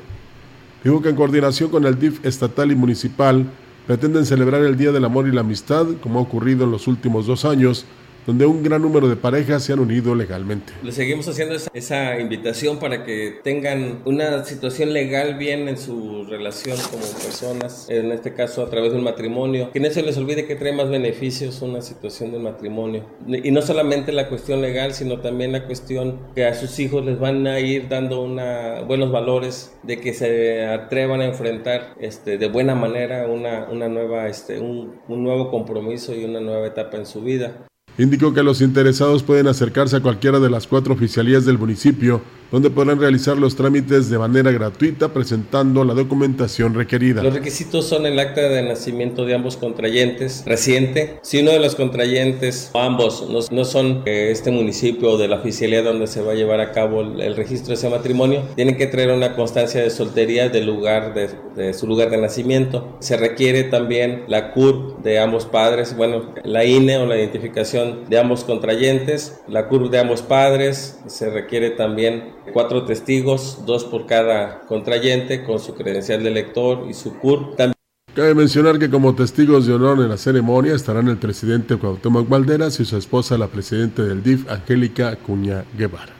Dijo 0.84 1.02
que 1.02 1.10
en 1.10 1.16
coordinación 1.16 1.70
con 1.70 1.86
el 1.86 1.98
DIF 1.98 2.24
estatal 2.26 2.72
y 2.72 2.76
municipal 2.76 3.46
pretenden 3.88 4.26
celebrar 4.26 4.62
el 4.64 4.78
Día 4.78 4.92
del 4.92 5.06
Amor 5.06 5.28
y 5.28 5.32
la 5.32 5.42
Amistad, 5.42 5.86
como 6.02 6.20
ha 6.20 6.24
ocurrido 6.24 6.66
en 6.66 6.72
los 6.72 6.88
últimos 6.88 7.28
dos 7.28 7.46
años, 7.46 7.86
donde 8.26 8.46
un 8.46 8.64
gran 8.64 8.82
número 8.82 9.08
de 9.08 9.16
parejas 9.16 9.64
se 9.64 9.74
han 9.74 9.80
unido 9.80 10.16
legalmente. 10.16 10.74
Le 10.84 10.92
seguimos 10.92 11.28
haciendo 11.28 11.56
esa, 11.56 11.70
esa, 11.74 12.20
invitación 12.20 12.80
para 12.80 13.04
que 13.04 13.40
tengan 13.44 14.02
una 14.06 14.44
situación 14.46 14.94
legal 14.94 15.36
bien 15.36 15.68
en 15.68 15.78
su 15.78 16.26
relación 16.26 16.78
como 16.90 17.04
personas, 17.04 17.88
en 17.90 18.12
este 18.12 18.34
caso 18.34 18.64
a 18.64 18.70
través 18.70 18.92
de 18.92 18.98
un 18.98 19.04
matrimonio, 19.04 19.72
que 19.72 19.80
no 19.80 19.90
se 19.90 20.02
les 20.02 20.18
olvide 20.18 20.46
que 20.46 20.56
trae 20.56 20.74
más 20.74 20.90
beneficios 20.90 21.62
una 21.62 21.82
situación 21.82 22.32
del 22.32 22.42
matrimonio. 22.42 23.06
Y 23.28 23.52
no 23.52 23.62
solamente 23.62 24.12
la 24.12 24.30
cuestión 24.30 24.62
legal, 24.62 24.94
sino 24.94 25.20
también 25.20 25.52
la 25.52 25.66
cuestión 25.66 26.20
que 26.36 26.46
a 26.46 26.54
sus 26.56 26.80
hijos 26.80 27.06
les 27.06 27.20
van 27.20 27.46
a 27.48 27.60
ir 27.60 27.88
dando 27.90 28.22
una, 28.22 28.82
buenos 28.82 29.12
valores, 29.12 29.74
de 29.84 30.00
que 30.00 30.14
se 30.14 30.66
atrevan 30.66 31.22
a 31.22 31.26
enfrentar 31.26 31.96
este, 32.00 32.38
de 32.38 32.48
buena 32.48 32.76
manera 32.76 33.28
una, 33.28 33.68
una 33.70 33.88
nueva, 33.88 34.28
este, 34.28 34.60
un, 34.60 35.00
un 35.08 35.24
nuevo 35.24 35.52
compromiso 35.52 36.14
y 36.16 36.24
una 36.26 36.40
nueva 36.40 36.68
etapa 36.68 36.98
en 36.98 37.06
su 37.06 37.22
vida. 37.22 37.66
Indicó 37.98 38.34
que 38.34 38.44
los 38.44 38.62
interesados 38.62 39.24
pueden 39.24 39.48
acercarse 39.48 39.96
a 39.96 40.02
cualquiera 40.02 40.40
de 40.40 40.50
las 40.50 40.68
cuatro 40.68 40.94
oficialías 40.94 41.46
del 41.46 41.58
municipio, 41.58 42.22
donde 42.52 42.70
podrán 42.70 43.00
realizar 43.00 43.38
los 43.38 43.56
trámites 43.56 44.10
de 44.10 44.18
manera 44.18 44.52
gratuita 44.52 45.14
presentando 45.14 45.84
la 45.84 45.94
documentación 45.94 46.74
requerida. 46.74 47.24
Los 47.24 47.34
requisitos 47.34 47.86
son 47.86 48.06
el 48.06 48.20
acta 48.20 48.42
de 48.42 48.64
nacimiento 48.64 49.26
de 49.26 49.36
ambos 49.36 49.58
contrayentes 49.58 50.44
reciente. 50.46 51.20
Si 51.22 51.40
uno 51.40 51.52
de 51.52 51.60
los 51.60 51.76
contrayentes 51.76 52.70
o 52.74 52.80
ambos 52.80 53.28
no, 53.30 53.40
no 53.50 53.66
son 53.66 54.04
de 54.04 54.32
este 54.32 54.52
municipio 54.52 55.12
o 55.12 55.18
de 55.18 55.28
la 55.28 55.38
oficialía 55.38 55.82
donde 55.82 56.08
se 56.08 56.22
va 56.22 56.34
a 56.34 56.36
llevar 56.36 56.60
a 56.60 56.72
cabo 56.72 57.02
el, 57.02 57.22
el 57.22 57.36
registro 57.36 57.70
de 57.70 57.76
ese 57.76 57.90
matrimonio, 57.90 58.44
tienen 58.56 58.78
que 58.78 58.88
traer 58.88 59.12
una 59.12 59.36
constancia 59.36 59.82
de 59.82 59.90
soltería 59.90 60.50
del 60.50 60.66
lugar 60.66 61.14
de, 61.14 61.30
de 61.56 61.74
su 61.74 61.88
lugar 61.88 62.10
de 62.10 62.18
nacimiento. 62.18 62.98
Se 63.00 63.18
requiere 63.18 63.64
también 63.64 64.24
la 64.28 64.52
CURP 64.52 65.04
de 65.04 65.20
ambos 65.20 65.46
padres, 65.46 65.96
bueno, 65.96 66.34
la 66.44 66.66
INE 66.66 66.98
o 66.98 67.06
la 67.06 67.18
identificación 67.18 68.06
de 68.10 68.20
ambos 68.20 68.44
contrayentes, 68.44 69.42
la 69.48 69.68
CURP 69.68 69.92
de 69.92 70.00
ambos 70.00 70.22
padres, 70.22 71.00
se 71.08 71.30
requiere 71.30 71.72
también 71.72 72.35
cuatro 72.54 72.86
testigos, 72.86 73.66
dos 73.66 73.86
por 73.86 74.06
cada 74.06 74.62
contrayente, 74.62 75.44
con 75.44 75.60
su 75.60 75.76
credencial 75.76 76.24
de 76.24 76.32
lector 76.32 76.86
y 76.90 76.94
su 76.94 77.18
CURP. 77.18 77.56
También 77.56 77.76
Cabe 78.16 78.34
mencionar 78.34 78.80
que 78.80 78.90
como 78.90 79.14
testigos 79.14 79.68
de 79.68 79.74
honor 79.74 80.00
en 80.00 80.08
la 80.08 80.16
ceremonia 80.16 80.74
estarán 80.74 81.10
el 81.10 81.18
presidente 81.18 81.76
Cuauhtémoc 81.76 82.30
Valderas 82.30 82.80
y 82.80 82.86
su 82.86 82.96
esposa, 82.96 83.38
la 83.38 83.48
presidenta 83.48 84.04
del 84.04 84.24
DIF, 84.24 84.50
Angélica 84.50 85.10
Acuña 85.10 85.66
Guevara. 85.78 86.14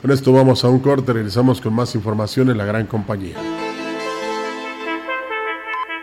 Con 0.00 0.10
esto 0.10 0.32
vamos 0.32 0.64
a 0.64 0.68
un 0.68 0.80
corte, 0.80 1.12
regresamos 1.12 1.60
con 1.60 1.74
más 1.74 1.94
información 1.94 2.50
en 2.50 2.58
la 2.58 2.64
gran 2.64 2.88
compañía. 2.88 3.36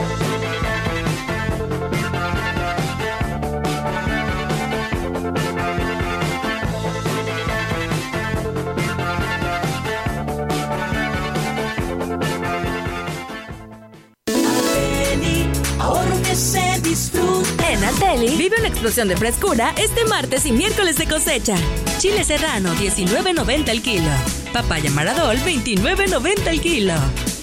vive 18.35 18.57
una 18.59 18.67
explosión 18.67 19.07
de 19.07 19.17
frescura 19.17 19.73
este 19.77 20.05
martes 20.05 20.45
y 20.45 20.51
miércoles 20.51 20.97
de 20.97 21.07
cosecha. 21.07 21.55
Chile 21.99 22.23
serrano, 22.23 22.73
19.90 22.75 23.69
el 23.69 23.81
kilo. 23.81 24.09
Papaya 24.53 24.89
maradol, 24.91 25.37
29.90 25.37 26.47
el 26.47 26.61
kilo. 26.61 26.93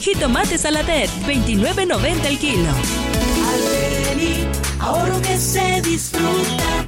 Jitomate 0.00 0.58
saladet, 0.58 1.10
29.90 1.26 2.26
el 2.26 2.38
kilo. 2.38 2.70
Arteli, 3.48 4.46
ahorro 4.80 5.20
que 5.20 5.36
se 5.36 5.82
disfruta. 5.82 6.87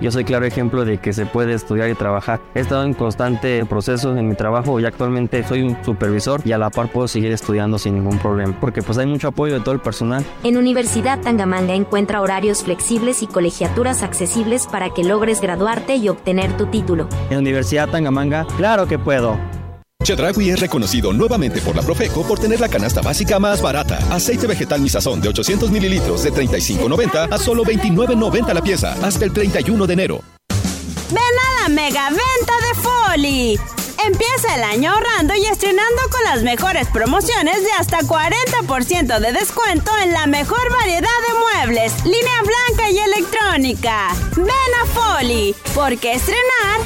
Yo 0.00 0.10
soy 0.10 0.24
claro 0.24 0.44
ejemplo 0.44 0.84
de 0.84 0.98
que 0.98 1.12
se 1.12 1.26
puede 1.26 1.54
estudiar 1.54 1.88
y 1.90 1.94
trabajar. 1.94 2.40
He 2.54 2.60
estado 2.60 2.84
en 2.84 2.94
constante 2.94 3.64
proceso 3.66 4.16
en 4.16 4.28
mi 4.28 4.34
trabajo 4.34 4.78
y 4.80 4.84
actualmente 4.84 5.44
soy 5.44 5.62
un 5.62 5.76
supervisor 5.84 6.40
y 6.44 6.52
a 6.52 6.58
la 6.58 6.70
par 6.70 6.88
puedo 6.88 7.08
seguir 7.08 7.32
estudiando 7.32 7.78
sin 7.78 7.94
ningún 7.94 8.18
problema 8.18 8.54
porque 8.60 8.82
pues 8.82 8.98
hay 8.98 9.06
mucho 9.06 9.28
apoyo 9.28 9.54
de 9.54 9.60
todo 9.60 9.74
el 9.74 9.80
personal. 9.80 10.24
En 10.42 10.56
Universidad 10.56 11.20
Tangamanga 11.20 11.74
encuentra 11.74 12.20
horarios 12.20 12.64
flexibles 12.64 13.22
y 13.22 13.26
colegiaturas 13.26 14.02
accesibles 14.02 14.66
para 14.66 14.90
que 14.90 15.04
logres 15.04 15.40
graduarte 15.40 15.96
y 15.96 16.08
obtener 16.08 16.56
tu 16.56 16.66
título. 16.66 17.08
En 17.30 17.38
Universidad 17.38 17.88
Tangamanga, 17.88 18.46
claro 18.56 18.86
que 18.86 18.98
puedo. 18.98 19.38
Chedragui 20.04 20.50
es 20.50 20.60
reconocido 20.60 21.12
nuevamente 21.12 21.60
por 21.62 21.74
la 21.74 21.82
Profeco 21.82 22.22
por 22.26 22.38
tener 22.38 22.60
la 22.60 22.68
canasta 22.68 23.00
básica 23.00 23.38
más 23.38 23.62
barata. 23.62 23.98
Aceite 24.10 24.46
vegetal 24.46 24.80
Misazón 24.80 25.20
de 25.20 25.30
800 25.30 25.70
mililitros 25.70 26.22
de 26.22 26.32
35.90 26.32 27.32
a 27.32 27.38
solo 27.38 27.64
29.90 27.64 28.52
la 28.52 28.62
pieza 28.62 28.94
hasta 29.02 29.24
el 29.24 29.32
31 29.32 29.86
de 29.86 29.92
enero. 29.92 30.20
Ven 31.10 31.18
a 31.18 31.62
la 31.62 31.68
mega 31.70 32.10
venta 32.10 32.54
de 32.68 32.80
Foli. 32.80 33.60
Empieza 34.06 34.54
el 34.54 34.64
año 34.64 34.92
ahorrando 34.92 35.34
y 35.34 35.46
estrenando 35.46 36.02
con 36.10 36.22
las 36.24 36.42
mejores 36.42 36.88
promociones 36.88 37.62
de 37.62 37.72
hasta 37.72 38.00
40% 38.00 39.18
de 39.18 39.32
descuento 39.32 39.90
en 40.02 40.12
la 40.12 40.26
mejor 40.26 40.70
variedad 40.70 41.00
de 41.00 41.62
muebles, 41.62 42.04
línea 42.04 42.42
blanca 42.42 42.90
y 42.90 42.98
electrónica. 42.98 44.14
Ven 44.36 44.48
a 44.82 44.86
Foli, 44.86 45.54
porque 45.74 46.12
estrenar 46.12 46.80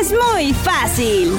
es 0.00 0.10
muy 0.10 0.52
fácil. 0.52 1.38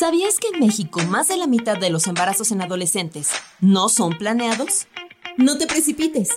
¿Sabías 0.00 0.36
que 0.40 0.48
en 0.54 0.66
México 0.66 0.98
más 1.10 1.28
de 1.28 1.36
la 1.36 1.46
mitad 1.46 1.78
de 1.78 1.90
los 1.90 2.06
embarazos 2.06 2.52
en 2.52 2.62
adolescentes 2.62 3.28
no 3.60 3.90
son 3.90 4.16
planeados? 4.16 4.86
No 5.36 5.58
te 5.58 5.66
precipites. 5.66 6.30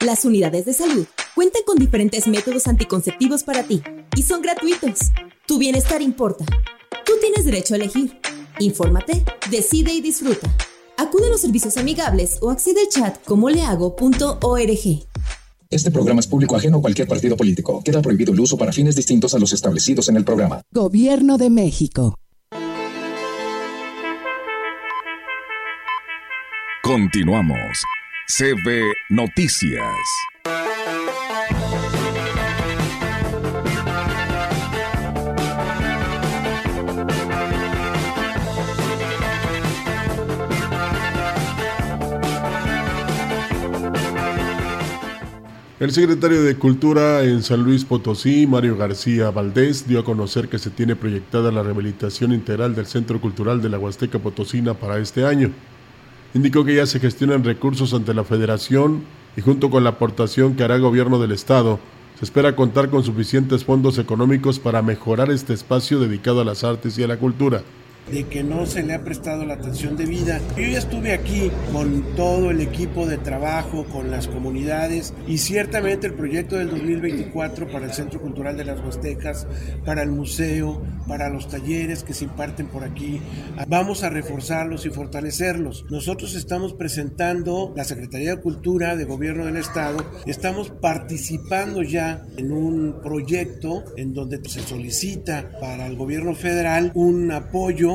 Las 0.00 0.24
unidades 0.24 0.64
de 0.64 0.72
salud 0.72 1.06
cuentan 1.36 1.62
con 1.64 1.76
diferentes 1.76 2.26
métodos 2.26 2.66
anticonceptivos 2.66 3.44
para 3.44 3.62
ti 3.62 3.84
y 4.16 4.22
son 4.24 4.42
gratuitos. 4.42 4.98
Tu 5.46 5.58
bienestar 5.58 6.02
importa. 6.02 6.44
Tú 7.06 7.12
tienes 7.20 7.44
derecho 7.44 7.74
a 7.74 7.76
elegir. 7.76 8.18
Infórmate, 8.58 9.24
decide 9.48 9.94
y 9.94 10.00
disfruta. 10.00 10.52
Acude 10.98 11.28
a 11.28 11.30
los 11.30 11.40
servicios 11.40 11.76
amigables 11.76 12.38
o 12.40 12.50
accede 12.50 12.80
al 12.80 12.88
chat 12.88 13.24
comolehago.org. 13.24 15.06
Este 15.70 15.90
programa 15.92 16.18
es 16.18 16.26
público 16.26 16.56
ajeno 16.56 16.78
a 16.78 16.80
cualquier 16.80 17.06
partido 17.06 17.36
político. 17.36 17.80
Queda 17.84 18.02
prohibido 18.02 18.32
el 18.32 18.40
uso 18.40 18.58
para 18.58 18.72
fines 18.72 18.96
distintos 18.96 19.34
a 19.34 19.38
los 19.38 19.52
establecidos 19.52 20.08
en 20.08 20.16
el 20.16 20.24
programa. 20.24 20.62
Gobierno 20.72 21.38
de 21.38 21.50
México. 21.50 22.18
Continuamos. 26.84 27.82
CB 28.28 28.82
Noticias. 29.08 29.80
El 45.80 45.90
secretario 45.90 46.42
de 46.42 46.56
Cultura 46.56 47.22
en 47.22 47.42
San 47.42 47.62
Luis 47.62 47.86
Potosí, 47.86 48.46
Mario 48.46 48.76
García 48.76 49.30
Valdés, 49.30 49.88
dio 49.88 50.00
a 50.00 50.04
conocer 50.04 50.50
que 50.50 50.58
se 50.58 50.68
tiene 50.68 50.96
proyectada 50.96 51.50
la 51.50 51.62
rehabilitación 51.62 52.34
integral 52.34 52.74
del 52.74 52.84
Centro 52.84 53.22
Cultural 53.22 53.62
de 53.62 53.70
la 53.70 53.78
Huasteca 53.78 54.18
Potosina 54.18 54.74
para 54.74 54.98
este 54.98 55.24
año. 55.24 55.50
Indicó 56.34 56.64
que 56.64 56.74
ya 56.74 56.86
se 56.86 56.98
gestionan 56.98 57.44
recursos 57.44 57.94
ante 57.94 58.12
la 58.12 58.24
Federación 58.24 59.04
y 59.36 59.40
junto 59.40 59.70
con 59.70 59.84
la 59.84 59.90
aportación 59.90 60.56
que 60.56 60.64
hará 60.64 60.74
el 60.74 60.82
gobierno 60.82 61.20
del 61.20 61.30
Estado, 61.30 61.78
se 62.18 62.24
espera 62.24 62.56
contar 62.56 62.90
con 62.90 63.04
suficientes 63.04 63.64
fondos 63.64 63.98
económicos 63.98 64.58
para 64.58 64.82
mejorar 64.82 65.30
este 65.30 65.52
espacio 65.52 66.00
dedicado 66.00 66.40
a 66.40 66.44
las 66.44 66.64
artes 66.64 66.98
y 66.98 67.04
a 67.04 67.08
la 67.08 67.18
cultura 67.18 67.62
de 68.10 68.24
que 68.24 68.42
no 68.42 68.66
se 68.66 68.82
le 68.82 68.94
ha 68.94 69.02
prestado 69.02 69.44
la 69.44 69.54
atención 69.54 69.96
debida. 69.96 70.40
Yo 70.56 70.62
ya 70.62 70.78
estuve 70.78 71.12
aquí 71.12 71.50
con 71.72 72.14
todo 72.16 72.50
el 72.50 72.60
equipo 72.60 73.06
de 73.06 73.18
trabajo, 73.18 73.84
con 73.84 74.10
las 74.10 74.28
comunidades 74.28 75.14
y 75.26 75.38
ciertamente 75.38 76.06
el 76.06 76.14
proyecto 76.14 76.56
del 76.56 76.70
2024 76.70 77.68
para 77.70 77.86
el 77.86 77.92
Centro 77.92 78.20
Cultural 78.20 78.56
de 78.56 78.64
las 78.64 78.80
Huastecas, 78.80 79.46
para 79.84 80.02
el 80.02 80.10
museo, 80.10 80.82
para 81.08 81.28
los 81.28 81.48
talleres 81.48 82.02
que 82.02 82.14
se 82.14 82.24
imparten 82.24 82.66
por 82.66 82.84
aquí, 82.84 83.20
vamos 83.68 84.02
a 84.02 84.10
reforzarlos 84.10 84.86
y 84.86 84.90
fortalecerlos. 84.90 85.84
Nosotros 85.90 86.34
estamos 86.34 86.74
presentando 86.74 87.72
la 87.76 87.84
Secretaría 87.84 88.36
de 88.36 88.42
Cultura 88.42 88.96
de 88.96 89.04
Gobierno 89.04 89.46
del 89.46 89.56
Estado, 89.56 90.04
estamos 90.26 90.70
participando 90.70 91.82
ya 91.82 92.24
en 92.36 92.52
un 92.52 93.00
proyecto 93.02 93.84
en 93.96 94.14
donde 94.14 94.40
se 94.48 94.60
solicita 94.60 95.50
para 95.60 95.86
el 95.86 95.96
gobierno 95.96 96.34
federal 96.34 96.92
un 96.94 97.30
apoyo 97.30 97.93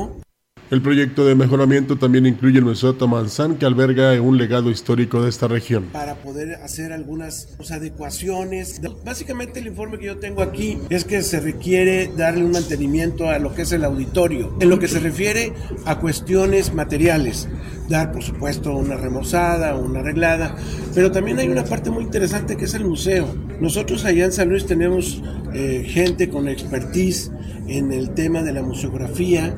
el 0.70 0.82
proyecto 0.82 1.26
de 1.26 1.34
mejoramiento 1.34 1.96
también 1.96 2.26
incluye 2.26 2.58
el 2.58 2.64
Museo 2.64 2.94
Tamanzán, 2.94 3.56
que 3.56 3.66
alberga 3.66 4.20
un 4.20 4.38
legado 4.38 4.70
histórico 4.70 5.20
de 5.22 5.28
esta 5.28 5.48
región. 5.48 5.86
Para 5.92 6.14
poder 6.14 6.54
hacer 6.62 6.92
algunas 6.92 7.48
pues, 7.56 7.72
adecuaciones. 7.72 8.80
Básicamente 9.04 9.58
el 9.58 9.66
informe 9.66 9.98
que 9.98 10.06
yo 10.06 10.18
tengo 10.18 10.42
aquí 10.42 10.78
es 10.88 11.04
que 11.04 11.22
se 11.22 11.40
requiere 11.40 12.12
darle 12.16 12.44
un 12.44 12.52
mantenimiento 12.52 13.28
a 13.28 13.38
lo 13.40 13.52
que 13.52 13.62
es 13.62 13.72
el 13.72 13.84
auditorio. 13.84 14.56
En 14.60 14.70
lo 14.70 14.78
que 14.78 14.86
se 14.86 15.00
refiere 15.00 15.52
a 15.86 15.98
cuestiones 15.98 16.72
materiales, 16.72 17.48
dar 17.88 18.12
por 18.12 18.22
supuesto 18.22 18.76
una 18.76 18.96
remozada, 18.96 19.74
una 19.74 20.00
arreglada, 20.00 20.56
pero 20.94 21.10
también 21.10 21.40
hay 21.40 21.48
una 21.48 21.64
parte 21.64 21.90
muy 21.90 22.04
interesante 22.04 22.56
que 22.56 22.66
es 22.66 22.74
el 22.74 22.84
museo. 22.84 23.34
Nosotros 23.60 24.04
allá 24.04 24.24
en 24.24 24.32
San 24.32 24.48
Luis 24.48 24.66
tenemos 24.66 25.20
eh, 25.52 25.84
gente 25.84 26.28
con 26.28 26.48
expertise 26.48 27.32
en 27.66 27.92
el 27.92 28.14
tema 28.14 28.42
de 28.42 28.52
la 28.52 28.62
museografía, 28.62 29.56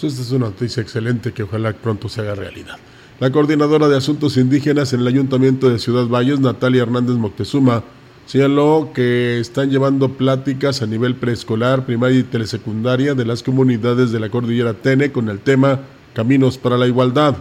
Pues 0.00 0.12
esta 0.12 0.22
es 0.24 0.32
una 0.32 0.46
noticia 0.46 0.82
excelente 0.82 1.32
que 1.32 1.44
ojalá 1.44 1.72
pronto 1.72 2.08
se 2.08 2.20
haga 2.20 2.34
realidad. 2.34 2.76
La 3.20 3.30
coordinadora 3.30 3.86
de 3.86 3.96
Asuntos 3.96 4.36
Indígenas 4.36 4.92
en 4.92 5.00
el 5.00 5.06
Ayuntamiento 5.06 5.70
de 5.70 5.78
Ciudad 5.78 6.08
Valles, 6.08 6.40
Natalia 6.40 6.82
Hernández 6.82 7.14
Moctezuma, 7.14 7.84
señaló 8.26 8.90
que 8.92 9.38
están 9.38 9.70
llevando 9.70 10.08
pláticas 10.08 10.82
a 10.82 10.86
nivel 10.86 11.14
preescolar, 11.14 11.86
primaria 11.86 12.18
y 12.18 12.24
telesecundaria 12.24 13.14
de 13.14 13.24
las 13.24 13.44
comunidades 13.44 14.10
de 14.10 14.18
la 14.18 14.30
cordillera 14.30 14.74
Tene 14.74 15.12
con 15.12 15.28
el 15.28 15.38
tema 15.38 15.82
Caminos 16.12 16.58
para 16.58 16.76
la 16.76 16.88
Igualdad. 16.88 17.36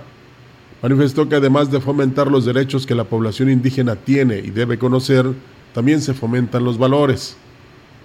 Manifestó 0.84 1.28
que 1.28 1.38
además 1.38 1.72
de 1.72 1.82
fomentar 1.82 2.30
los 2.30 2.46
derechos 2.46 2.86
que 2.86 2.94
la 2.94 3.06
población 3.06 3.50
indígena 3.50 3.96
tiene 3.96 4.38
y 4.38 4.52
debe 4.52 4.78
conocer, 4.78 5.26
también 5.74 6.02
se 6.02 6.14
fomentan 6.14 6.64
los 6.64 6.78
valores. 6.78 7.36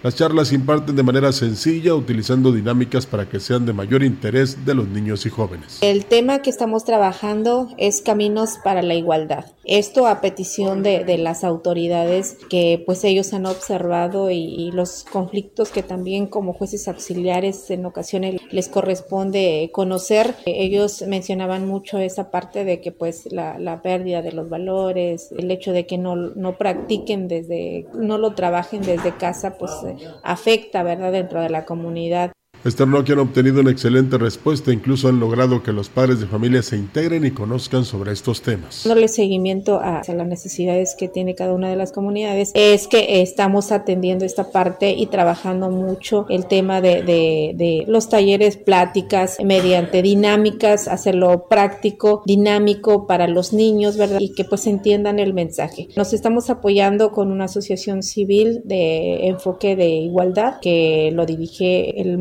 Las 0.01 0.15
charlas 0.15 0.49
se 0.49 0.55
imparten 0.55 0.95
de 0.95 1.03
manera 1.03 1.33
sencilla, 1.33 1.93
utilizando 1.93 2.53
dinámicas 2.53 3.05
para 3.05 3.29
que 3.29 3.41
sean 3.41 3.67
de 3.67 3.73
mayor 3.73 4.05
interés 4.05 4.65
de 4.65 4.75
los 4.77 4.87
niños 4.87 5.27
y 5.27 5.31
jóvenes. 5.31 5.79
El 5.81 6.05
tema 6.05 6.41
que 6.41 6.51
estamos 6.51 6.85
trabajando 6.85 7.69
es 7.79 8.01
Caminos 8.01 8.59
para 8.63 8.83
la 8.83 8.95
Igualdad. 8.95 9.47
Esto 9.65 10.07
a 10.07 10.21
petición 10.21 10.85
de, 10.85 11.05
de 11.05 11.19
las 11.19 11.43
autoridades 11.43 12.39
que 12.49 12.81
pues 12.87 13.03
ellos 13.03 13.35
han 13.35 13.45
observado 13.45 14.31
y, 14.31 14.37
y, 14.37 14.71
los 14.71 15.05
conflictos 15.05 15.71
que 15.71 15.83
también 15.83 16.27
como 16.27 16.53
jueces 16.53 16.87
auxiliares 16.87 17.69
en 17.71 17.85
ocasiones 17.85 18.41
les 18.51 18.69
corresponde 18.69 19.69
conocer. 19.73 20.37
Ellos 20.47 21.03
mencionaban 21.07 21.67
mucho 21.67 21.99
esa 21.99 22.31
parte 22.31 22.65
de 22.65 22.81
que 22.81 22.93
pues 22.93 23.31
la, 23.33 23.59
la 23.59 23.83
pérdida 23.83 24.23
de 24.23 24.33
los 24.33 24.49
valores, 24.49 25.33
el 25.37 25.51
hecho 25.51 25.73
de 25.73 25.87
que 25.87 25.99
no, 25.99 26.15
no 26.15 26.57
practiquen 26.57 27.27
desde, 27.27 27.87
no 27.95 28.17
lo 28.17 28.35
trabajen 28.35 28.83
desde 28.83 29.17
casa, 29.17 29.59
pues 29.59 29.73
afecta, 30.23 30.83
¿verdad?, 30.83 31.13
dentro 31.13 31.41
de 31.43 31.51
la 31.51 31.65
comunidad. 31.65 32.33
Externó 32.65 33.05
que 33.05 33.13
han 33.13 33.21
obtenido 33.21 33.61
una 33.61 33.71
excelente 33.71 34.19
respuesta, 34.19 34.73
incluso 34.73 35.09
han 35.09 35.21
logrado 35.21 35.63
que 35.63 35.73
los 35.73 35.89
padres 35.89 36.21
de 36.21 36.27
familia 36.27 36.63
se 36.63 36.77
integren 36.77 37.25
y 37.25 37.31
conozcan 37.31 37.85
sobre 37.85 38.13
estos 38.13 38.43
temas. 38.43 38.83
Dándole 38.85 39.09
seguimiento 39.09 39.81
a, 39.81 40.03
las 40.09 40.27
necesidades 40.27 40.97
que 40.99 41.09
tiene 41.09 41.35
cada 41.35 41.53
una 41.53 41.71
de 41.71 41.77
las 41.77 41.93
comunidades, 41.93 42.51
es 42.55 42.89
que 42.89 43.23
estamos 43.23 43.71
atendiendo 43.71 44.25
esta 44.25 44.51
parte 44.51 44.93
y 44.93 45.07
trabajando 45.07 45.71
mucho 45.71 46.27
el 46.29 46.47
tema 46.47 46.81
de, 46.81 47.03
de, 47.03 47.53
de 47.55 47.85
los 47.87 48.09
talleres, 48.09 48.57
pláticas, 48.57 49.39
mediante 49.43 50.03
dinámicas, 50.03 50.89
hacerlo 50.89 51.47
práctico, 51.49 52.23
dinámico 52.27 53.07
para 53.07 53.29
los 53.29 53.53
niños, 53.53 53.97
¿verdad? 53.97 54.19
Y 54.21 54.35
que 54.35 54.45
pues 54.45 54.67
entiendan 54.67 55.19
el 55.19 55.33
mensaje. 55.33 55.89
Nos 55.97 56.13
estamos 56.13 56.51
apoyando 56.51 57.13
con 57.13 57.31
una 57.31 57.45
asociación 57.45 58.03
civil 58.03 58.63
de 58.65 59.29
enfoque 59.29 59.77
de 59.77 59.89
igualdad 59.89 60.55
que 60.61 61.11
lo 61.13 61.25
dirige 61.25 62.01
el 62.01 62.19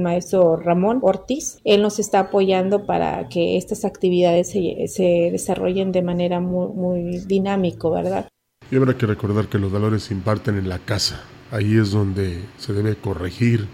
Ramón 0.56 1.00
Ortiz. 1.02 1.60
Él 1.64 1.82
nos 1.82 2.00
está 2.00 2.20
apoyando 2.20 2.86
para 2.86 3.28
que 3.30 3.58
estas 3.58 3.86
actividades 3.86 4.52
se, 4.52 4.88
se 4.88 5.30
desarrollen 5.32 5.92
de 5.92 6.02
manera 6.02 6.40
muy, 6.40 6.68
muy 6.74 7.20
dinámico, 7.26 7.92
¿verdad? 7.92 8.28
Y 8.70 8.76
habrá 8.76 8.98
que 8.98 9.06
recordar 9.06 9.48
que 9.48 9.60
los 9.60 9.72
valores 9.72 10.04
se 10.04 10.14
imparten 10.14 10.58
en 10.58 10.70
la 10.70 10.80
casa. 10.80 11.24
Ahí 11.52 11.78
es 11.78 11.92
donde 11.92 12.42
se 12.58 12.74
debe 12.74 12.96
corregir, 12.96 13.68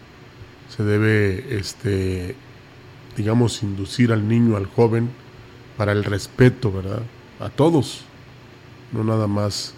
se 0.69 0.83
debe, 0.83 1.57
este, 1.57 2.35
digamos, 3.17 3.63
inducir 3.63 4.11
al 4.11 4.27
niño, 4.27 4.55
al 4.57 4.67
joven, 4.67 5.09
para 5.77 5.91
el 5.91 6.03
respeto, 6.03 6.71
¿verdad? 6.71 7.01
A 7.39 7.49
todos, 7.49 8.05
no 8.91 9.03
nada 9.03 9.27
más 9.27 9.73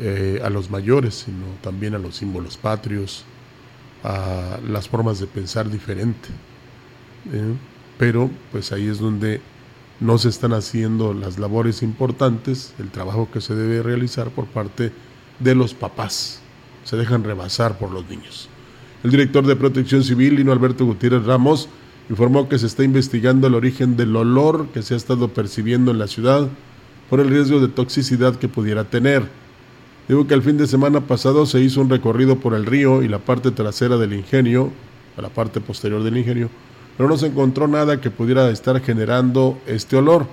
eh, 0.00 0.40
a 0.44 0.50
los 0.50 0.70
mayores, 0.70 1.24
sino 1.26 1.44
también 1.60 1.94
a 1.94 1.98
los 1.98 2.16
símbolos 2.16 2.56
patrios, 2.56 3.24
a 4.04 4.58
las 4.68 4.88
formas 4.88 5.18
de 5.20 5.26
pensar 5.26 5.70
diferente. 5.70 6.28
¿eh? 7.32 7.54
Pero 7.98 8.30
pues 8.52 8.72
ahí 8.72 8.86
es 8.86 8.98
donde 8.98 9.40
no 10.00 10.18
se 10.18 10.28
están 10.28 10.52
haciendo 10.52 11.12
las 11.12 11.38
labores 11.38 11.82
importantes, 11.82 12.74
el 12.78 12.90
trabajo 12.90 13.28
que 13.32 13.40
se 13.40 13.54
debe 13.54 13.82
realizar 13.82 14.30
por 14.30 14.46
parte 14.46 14.92
de 15.40 15.54
los 15.54 15.74
papás. 15.74 16.40
Se 16.84 16.96
dejan 16.96 17.24
rebasar 17.24 17.78
por 17.78 17.90
los 17.90 18.08
niños. 18.08 18.48
El 19.02 19.10
director 19.10 19.46
de 19.46 19.56
Protección 19.56 20.02
Civil, 20.02 20.36
Lino 20.36 20.52
Alberto 20.52 20.84
Gutiérrez 20.84 21.24
Ramos, 21.24 21.68
informó 22.10 22.48
que 22.48 22.58
se 22.58 22.66
está 22.66 22.84
investigando 22.84 23.46
el 23.46 23.54
origen 23.54 23.96
del 23.96 24.14
olor 24.16 24.68
que 24.68 24.82
se 24.82 24.94
ha 24.94 24.96
estado 24.96 25.28
percibiendo 25.28 25.90
en 25.90 25.98
la 25.98 26.06
ciudad 26.06 26.48
por 27.10 27.20
el 27.20 27.28
riesgo 27.28 27.60
de 27.60 27.68
toxicidad 27.68 28.36
que 28.36 28.48
pudiera 28.48 28.84
tener. 28.84 29.28
Digo 30.08 30.26
que 30.26 30.32
el 30.32 30.42
fin 30.42 30.56
de 30.56 30.66
semana 30.66 31.02
pasado 31.02 31.44
se 31.44 31.60
hizo 31.60 31.82
un 31.82 31.90
recorrido 31.90 32.36
por 32.36 32.54
el 32.54 32.64
río 32.64 33.02
y 33.02 33.08
la 33.08 33.18
parte 33.18 33.50
trasera 33.50 33.98
del 33.98 34.14
ingenio, 34.14 34.72
la 35.18 35.28
parte 35.28 35.60
posterior 35.60 36.02
del 36.02 36.16
ingenio, 36.16 36.48
pero 36.96 37.08
no 37.08 37.18
se 37.18 37.26
encontró 37.26 37.68
nada 37.68 38.00
que 38.00 38.10
pudiera 38.10 38.48
estar 38.50 38.80
generando 38.80 39.58
este 39.66 39.96
olor 39.96 40.26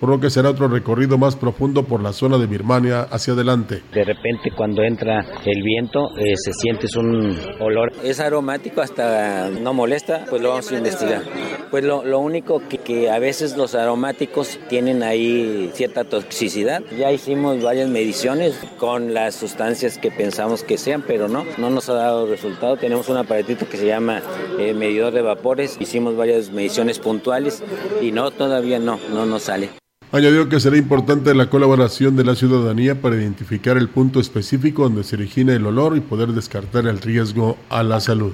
por 0.00 0.08
lo 0.08 0.20
que 0.20 0.30
será 0.30 0.50
otro 0.50 0.68
recorrido 0.68 1.18
más 1.18 1.36
profundo 1.36 1.84
por 1.84 2.02
la 2.02 2.12
zona 2.12 2.38
de 2.38 2.46
Birmania 2.46 3.02
hacia 3.02 3.34
adelante. 3.34 3.82
De 3.92 4.04
repente 4.04 4.50
cuando 4.56 4.82
entra 4.82 5.24
el 5.44 5.62
viento 5.62 6.16
eh, 6.18 6.34
se 6.36 6.52
siente 6.52 6.86
un 6.98 7.38
olor. 7.60 7.92
Es 8.02 8.20
aromático, 8.20 8.80
hasta 8.80 9.50
no 9.50 9.72
molesta, 9.72 10.24
pues 10.28 10.42
lo 10.42 10.50
vamos 10.50 10.70
a 10.70 10.76
investigar. 10.76 11.22
Pues 11.70 11.84
lo, 11.84 12.18
único 12.18 12.62
que, 12.68 12.78
que, 12.78 13.10
a 13.10 13.18
veces 13.18 13.56
los 13.56 13.74
aromáticos 13.74 14.58
tienen 14.68 15.02
ahí 15.02 15.70
cierta 15.74 16.04
toxicidad. 16.04 16.82
Ya 16.96 17.10
hicimos 17.12 17.62
varias 17.62 17.88
mediciones 17.88 18.58
con 18.78 19.14
las 19.14 19.34
sustancias 19.34 19.98
que 19.98 20.10
pensamos 20.10 20.62
que 20.62 20.78
sean, 20.78 21.02
pero 21.06 21.28
no, 21.28 21.44
no 21.58 21.70
nos 21.70 21.88
ha 21.88 21.94
dado 21.94 22.26
resultado. 22.26 22.76
Tenemos 22.76 23.08
un 23.08 23.16
aparatito 23.16 23.68
que 23.68 23.76
se 23.76 23.86
llama 23.86 24.22
eh, 24.58 24.74
medidor 24.74 25.12
de 25.12 25.22
vapores. 25.22 25.76
Hicimos 25.80 26.16
varias 26.16 26.50
mediciones 26.50 26.98
puntuales 26.98 27.62
y 28.00 28.12
no, 28.12 28.30
todavía 28.30 28.78
no, 28.78 28.98
no 29.12 29.26
nos 29.26 29.44
sale. 29.44 29.70
Añadió 30.16 30.48
que 30.48 30.60
será 30.60 30.78
importante 30.78 31.34
la 31.34 31.50
colaboración 31.50 32.16
de 32.16 32.24
la 32.24 32.34
ciudadanía 32.34 33.02
para 33.02 33.16
identificar 33.16 33.76
el 33.76 33.90
punto 33.90 34.18
específico 34.18 34.84
donde 34.84 35.04
se 35.04 35.14
origina 35.14 35.52
el 35.52 35.66
olor 35.66 35.94
y 35.94 36.00
poder 36.00 36.28
descartar 36.28 36.86
el 36.86 37.02
riesgo 37.02 37.58
a 37.68 37.82
la 37.82 38.00
salud. 38.00 38.32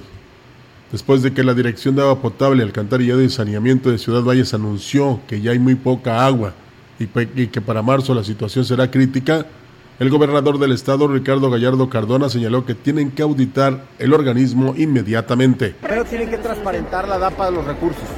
Después 0.92 1.22
de 1.22 1.32
que 1.34 1.42
la 1.42 1.54
Dirección 1.54 1.96
de 1.96 2.02
Agua 2.02 2.22
Potable, 2.22 2.62
Alcantarillado 2.62 3.20
y 3.20 3.28
Saneamiento 3.28 3.90
de 3.90 3.98
Ciudad 3.98 4.22
Valles 4.22 4.54
anunció 4.54 5.18
que 5.26 5.40
ya 5.40 5.50
hay 5.50 5.58
muy 5.58 5.74
poca 5.74 6.24
agua 6.24 6.52
y, 7.00 7.08
que 7.48 7.60
para 7.60 7.82
marzo 7.82 8.14
la 8.14 8.22
situación 8.22 8.64
será 8.64 8.88
crítica, 8.88 9.46
el 9.98 10.08
gobernador 10.08 10.60
del 10.60 10.70
estado, 10.70 11.08
Ricardo 11.08 11.50
Gallardo 11.50 11.90
Cardona, 11.90 12.28
señaló 12.28 12.64
que 12.64 12.76
tienen 12.76 13.10
que 13.10 13.22
auditar 13.22 13.86
el 13.98 14.14
organismo 14.14 14.76
inmediatamente. 14.78 15.74
Pero 15.82 16.04
tienen 16.04 16.30
que 16.30 16.38
transparentar 16.38 17.08
la 17.08 17.18
DAPA 17.18 17.46
de 17.46 17.56
los 17.56 17.64
recursos, 17.64 18.08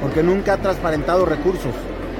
porque 0.00 0.22
nunca 0.22 0.52
ha 0.52 0.58
transparentado 0.58 1.26
recursos 1.26 1.72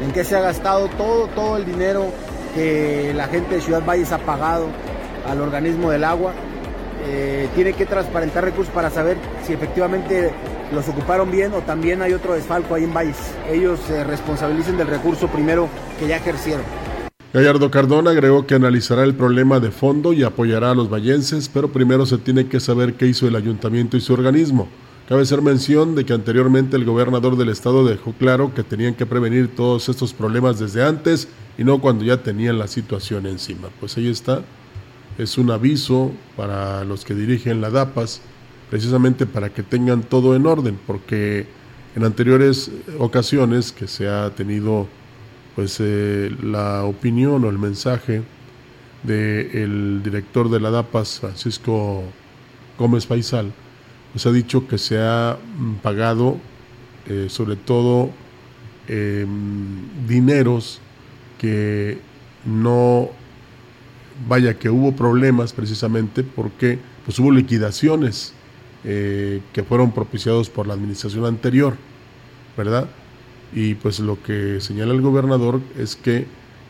en 0.03 0.13
qué 0.13 0.25
se 0.25 0.37
ha 0.37 0.41
gastado 0.41 0.89
todo, 0.89 1.29
todo 1.29 1.57
el 1.57 1.65
dinero 1.65 2.07
que 2.55 3.13
la 3.15 3.29
gente 3.29 3.57
de 3.57 3.61
Ciudad 3.61 3.85
Valles 3.85 4.13
ha 4.13 4.19
pagado 4.19 4.67
al 5.29 5.41
organismo 5.41 5.91
del 5.91 6.05
agua. 6.05 6.33
Eh, 7.05 7.49
tiene 7.55 7.73
que 7.73 7.87
transparentar 7.87 8.45
recursos 8.45 8.73
para 8.73 8.91
saber 8.91 9.17
si 9.47 9.53
efectivamente 9.53 10.33
los 10.73 10.89
ocuparon 10.89 11.31
bien 11.31 11.53
o 11.53 11.61
también 11.61 12.01
hay 12.01 12.13
otro 12.13 12.35
desfalco 12.35 12.75
ahí 12.75 12.85
en 12.85 12.95
Valles. 12.95 13.17
Ellos 13.51 13.81
se 13.87 14.05
responsabilicen 14.05 14.77
del 14.77 14.89
recurso 14.89 15.29
primero 15.29 15.69
que 15.99 16.07
ya 16.07 16.17
ejercieron. 16.17 16.65
Gallardo 17.33 17.71
Cardona 17.71 18.11
agregó 18.11 18.47
que 18.47 18.55
analizará 18.55 19.05
el 19.05 19.15
problema 19.15 19.59
de 19.59 19.71
fondo 19.71 20.13
y 20.13 20.23
apoyará 20.23 20.73
a 20.73 20.75
los 20.75 20.91
vallenses, 20.91 21.49
pero 21.49 21.73
primero 21.73 22.05
se 22.05 22.19
tiene 22.19 22.47
que 22.47 22.61
saber 22.61 22.95
qué 22.95 23.07
hizo 23.07 23.27
el 23.27 23.37
ayuntamiento 23.37 23.97
y 23.97 24.01
su 24.03 24.13
organismo. 24.13 24.69
Cabe 25.13 25.25
hacer 25.25 25.43
mención 25.43 25.95
de 25.95 26.07
que 26.07 26.15
anteriormente 26.15 26.75
el 26.75 26.87
gobernador 26.87 27.37
del 27.37 27.51
estado 27.51 27.85
dejó 27.85 28.15
claro 28.15 28.55
que 28.55 28.63
tenían 28.63 28.95
que 28.95 29.05
prevenir 29.05 29.55
todos 29.55 29.91
estos 29.91 30.15
problemas 30.15 30.59
desde 30.59 30.83
antes 30.83 31.29
y 31.59 31.65
no 31.65 31.83
cuando 31.83 32.03
ya 32.03 32.23
tenían 32.23 32.59
la 32.59 32.67
situación 32.67 33.27
encima. 33.27 33.69
Pues 33.79 33.95
ahí 33.99 34.09
está, 34.09 34.43
es 35.19 35.37
un 35.37 35.51
aviso 35.51 36.13
para 36.35 36.83
los 36.85 37.05
que 37.05 37.15
dirigen 37.15 37.61
la 37.61 37.69
DAPAS, 37.69 38.23
precisamente 38.71 39.27
para 39.27 39.51
que 39.51 39.63
tengan 39.63 40.03
todo 40.03 40.35
en 40.35 40.47
orden, 40.47 40.79
porque 40.87 41.47
en 41.95 42.05
anteriores 42.05 42.71
ocasiones 42.99 43.71
que 43.71 43.89
se 43.89 44.09
ha 44.09 44.31
tenido 44.31 44.89
pues 45.55 45.77
eh, 45.81 46.35
la 46.43 46.85
opinión 46.85 47.45
o 47.45 47.51
el 47.51 47.59
mensaje 47.59 48.23
del 49.03 50.01
director 50.03 50.49
de 50.49 50.59
la 50.59 50.71
DAPAS, 50.71 51.21
Francisco 51.21 52.03
Gómez 52.79 53.05
Paisal, 53.05 53.53
nos 54.15 54.27
ha 54.27 54.33
dicho 54.33 54.67
que 54.67 54.79
se 54.79 54.99
ha 54.99 55.39
mm, 55.57 55.75
pagado 55.77 56.39
eh, 57.09 57.27
sobre 57.29 57.57
todo 57.57 58.11
eh, 58.89 59.27
dineros 60.07 60.81
que 61.39 61.99
no 62.45 63.11
vaya 64.29 64.55
que 64.55 64.71
hubo 64.71 64.93
problemas 64.93 65.53
precisamente 65.53 66.23
porque 66.23 66.79
pues 67.05 67.19
hubo 67.19 67.31
liquidaciones 67.33 68.35
eh, 68.85 69.41
que 69.53 69.63
fueron 69.65 69.93
propiciados 69.93 70.51
por 70.51 70.67
la 70.67 70.75
administración 70.75 71.25
anterior, 71.25 71.77
¿verdad? 72.57 72.89
Y 73.53 73.75
pues 73.75 74.01
lo 74.01 74.23
que 74.23 74.61
señala 74.61 74.93
el 74.93 75.01
gobernador 75.01 75.61
es 75.79 75.97
que 75.97 76.27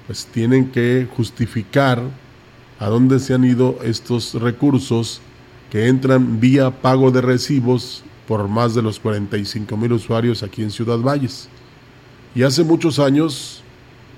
pues 0.07 0.27
tienen 0.27 0.71
que 0.71 1.07
justificar 1.15 2.03
a 2.79 2.87
dónde 2.87 3.19
se 3.19 3.35
han 3.35 3.45
ido 3.45 3.79
estos 3.83 4.35
recursos 4.35 5.21
que 5.73 5.89
entran 5.89 6.39
vía 6.39 6.71
pago 6.71 7.11
de 7.11 7.23
recibos 7.23 8.05
por 8.29 8.47
más 8.47 8.75
de 8.75 8.83
los 8.83 9.01
45 9.01 9.75
mil 9.79 9.95
usuarios 9.95 10.43
aquí 10.43 10.63
en 10.63 10.71
Ciudad 10.71 10.99
Valles. 10.99 11.49
Y 12.35 12.43
hace 12.43 12.63
muchos 12.63 12.99
años, 12.99 13.63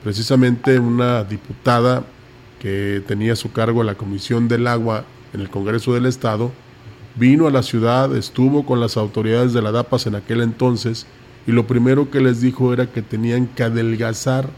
precisamente 0.03 0.81
una 0.81 1.23
diputada 1.23 2.03
que 2.59 3.05
tenía 3.07 3.35
a 3.35 3.37
su 3.37 3.53
cargo 3.53 3.85
la 3.85 3.95
Comisión 3.95 4.49
del 4.49 4.67
Agua 4.67 5.05
en 5.33 5.43
el 5.43 5.49
Congreso 5.49 5.95
del 5.95 6.07
Estado, 6.07 6.51
vino 7.15 7.47
a 7.47 7.53
la 7.53 7.63
ciudad, 7.63 8.17
estuvo 8.17 8.67
con 8.67 8.81
las 8.81 8.97
autoridades 8.97 9.53
de 9.53 9.63
la 9.63 9.71
DAPAS 9.71 10.09
en 10.09 10.17
aquel 10.17 10.41
entonces 10.41 11.07
y 11.47 11.53
lo 11.53 11.69
primero 11.69 12.11
que 12.11 12.21
les 12.21 12.41
dijo 12.41 12.73
era 12.73 12.91
que 12.91 13.01
tenían 13.01 13.47
que 13.47 13.63
adelgazar 13.63 14.49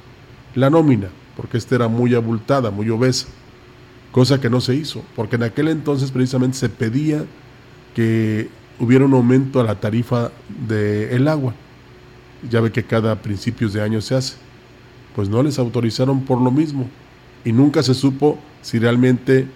la 0.54 0.70
nómina, 0.70 1.08
porque 1.36 1.58
esta 1.58 1.74
era 1.74 1.88
muy 1.88 2.14
abultada, 2.14 2.70
muy 2.70 2.88
obesa, 2.88 3.26
cosa 4.16 4.40
que 4.40 4.48
no 4.48 4.62
se 4.62 4.74
hizo, 4.74 5.02
porque 5.14 5.36
en 5.36 5.42
aquel 5.42 5.68
entonces 5.68 6.10
precisamente 6.10 6.56
se 6.56 6.70
pedía 6.70 7.26
que 7.94 8.48
hubiera 8.80 9.04
un 9.04 9.12
aumento 9.12 9.60
a 9.60 9.62
la 9.62 9.78
tarifa 9.78 10.32
del 10.66 11.28
agua. 11.28 11.52
Ya 12.50 12.62
ve 12.62 12.72
que 12.72 12.82
cada 12.82 13.20
principios 13.20 13.74
de 13.74 13.82
año 13.82 14.00
se 14.00 14.14
hace. 14.14 14.36
Pues 15.14 15.28
no 15.28 15.42
les 15.42 15.58
autorizaron 15.58 16.24
por 16.24 16.40
lo 16.40 16.50
mismo 16.50 16.88
y 17.44 17.52
nunca 17.52 17.82
se 17.82 17.92
supo 17.92 18.38
si 18.62 18.78
realmente 18.78 19.48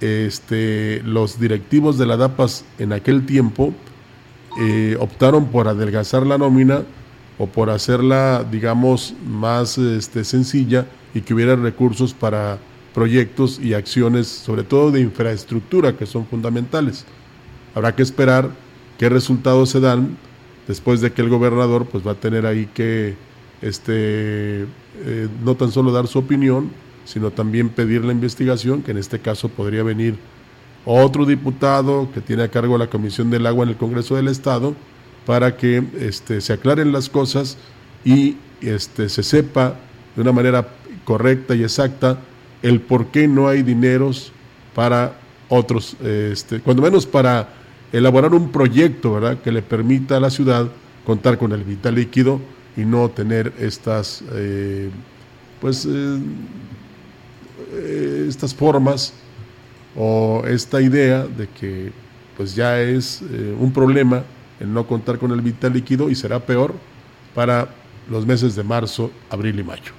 este, 0.00 1.00
los 1.04 1.38
directivos 1.38 1.96
de 1.96 2.06
la 2.06 2.16
DAPAS 2.16 2.64
en 2.80 2.92
aquel 2.92 3.24
tiempo 3.24 3.72
eh, 4.58 4.96
optaron 4.98 5.46
por 5.46 5.68
adelgazar 5.68 6.26
la 6.26 6.38
nómina 6.38 6.82
o 7.38 7.46
por 7.46 7.70
hacerla, 7.70 8.44
digamos, 8.50 9.14
más 9.24 9.78
este, 9.78 10.24
sencilla 10.24 10.88
y 11.14 11.20
que 11.20 11.34
hubiera 11.34 11.54
recursos 11.54 12.14
para 12.14 12.58
proyectos 12.96 13.60
y 13.62 13.74
acciones, 13.74 14.26
sobre 14.26 14.62
todo 14.62 14.90
de 14.90 15.02
infraestructura, 15.02 15.98
que 15.98 16.06
son 16.06 16.26
fundamentales. 16.26 17.04
Habrá 17.74 17.94
que 17.94 18.02
esperar 18.02 18.48
qué 18.96 19.10
resultados 19.10 19.68
se 19.68 19.80
dan 19.80 20.16
después 20.66 21.02
de 21.02 21.12
que 21.12 21.20
el 21.20 21.28
gobernador 21.28 21.84
pues 21.84 22.06
va 22.06 22.12
a 22.12 22.14
tener 22.14 22.46
ahí 22.46 22.70
que 22.72 23.14
este, 23.60 24.62
eh, 24.62 25.28
no 25.44 25.56
tan 25.56 25.72
solo 25.72 25.92
dar 25.92 26.06
su 26.06 26.20
opinión, 26.20 26.70
sino 27.04 27.30
también 27.30 27.68
pedir 27.68 28.02
la 28.02 28.12
investigación, 28.12 28.80
que 28.80 28.92
en 28.92 28.96
este 28.96 29.18
caso 29.18 29.50
podría 29.50 29.82
venir 29.82 30.16
otro 30.86 31.26
diputado 31.26 32.08
que 32.14 32.22
tiene 32.22 32.44
a 32.44 32.50
cargo 32.50 32.78
la 32.78 32.88
Comisión 32.88 33.28
del 33.28 33.46
Agua 33.46 33.64
en 33.64 33.68
el 33.68 33.76
Congreso 33.76 34.16
del 34.16 34.28
Estado 34.28 34.74
para 35.26 35.58
que 35.58 35.84
este, 36.00 36.40
se 36.40 36.54
aclaren 36.54 36.92
las 36.92 37.10
cosas 37.10 37.58
y 38.06 38.38
este, 38.62 39.10
se 39.10 39.22
sepa 39.22 39.74
de 40.14 40.22
una 40.22 40.32
manera 40.32 40.66
correcta 41.04 41.54
y 41.54 41.62
exacta 41.62 42.18
el 42.66 42.80
por 42.80 43.06
qué 43.06 43.28
no 43.28 43.46
hay 43.46 43.62
dineros 43.62 44.32
para 44.74 45.18
otros, 45.48 45.96
este, 46.02 46.60
cuando 46.60 46.82
menos 46.82 47.06
para 47.06 47.48
elaborar 47.92 48.34
un 48.34 48.50
proyecto 48.50 49.14
¿verdad? 49.14 49.38
que 49.40 49.52
le 49.52 49.62
permita 49.62 50.16
a 50.16 50.20
la 50.20 50.30
ciudad 50.30 50.68
contar 51.04 51.38
con 51.38 51.52
el 51.52 51.62
vital 51.62 51.94
líquido 51.94 52.40
y 52.76 52.84
no 52.84 53.08
tener 53.08 53.52
estas, 53.60 54.24
eh, 54.32 54.90
pues, 55.60 55.86
eh, 55.86 56.18
eh, 57.72 58.26
estas 58.28 58.52
formas 58.52 59.12
o 59.94 60.42
esta 60.44 60.82
idea 60.82 61.24
de 61.24 61.48
que 61.48 61.92
pues 62.36 62.54
ya 62.56 62.80
es 62.80 63.22
eh, 63.22 63.56
un 63.58 63.72
problema 63.72 64.24
el 64.58 64.72
no 64.72 64.86
contar 64.86 65.18
con 65.18 65.30
el 65.30 65.40
vital 65.40 65.72
líquido 65.72 66.10
y 66.10 66.16
será 66.16 66.40
peor 66.40 66.74
para 67.32 67.68
los 68.10 68.26
meses 68.26 68.56
de 68.56 68.64
marzo, 68.64 69.10
abril 69.30 69.60
y 69.60 69.62
mayo. 69.62 69.92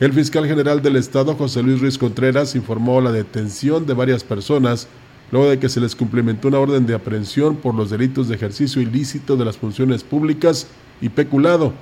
El 0.00 0.14
fiscal 0.14 0.46
general 0.46 0.80
del 0.80 0.96
estado, 0.96 1.34
José 1.34 1.62
Luis 1.62 1.78
Ruiz 1.78 1.98
Contreras, 1.98 2.56
informó 2.56 3.02
la 3.02 3.12
detención 3.12 3.84
de 3.84 3.92
varias 3.92 4.24
personas 4.24 4.88
luego 5.30 5.50
de 5.50 5.58
que 5.58 5.68
se 5.68 5.78
les 5.78 5.94
cumplimentó 5.94 6.48
una 6.48 6.58
orden 6.58 6.86
de 6.86 6.94
aprehensión 6.94 7.56
por 7.56 7.74
los 7.74 7.90
delitos 7.90 8.26
de 8.26 8.34
ejercicio 8.34 8.80
ilícito 8.80 9.36
de 9.36 9.44
las 9.44 9.58
funciones 9.58 10.02
públicas 10.02 10.68
y 11.02 11.10
peculado 11.10 11.74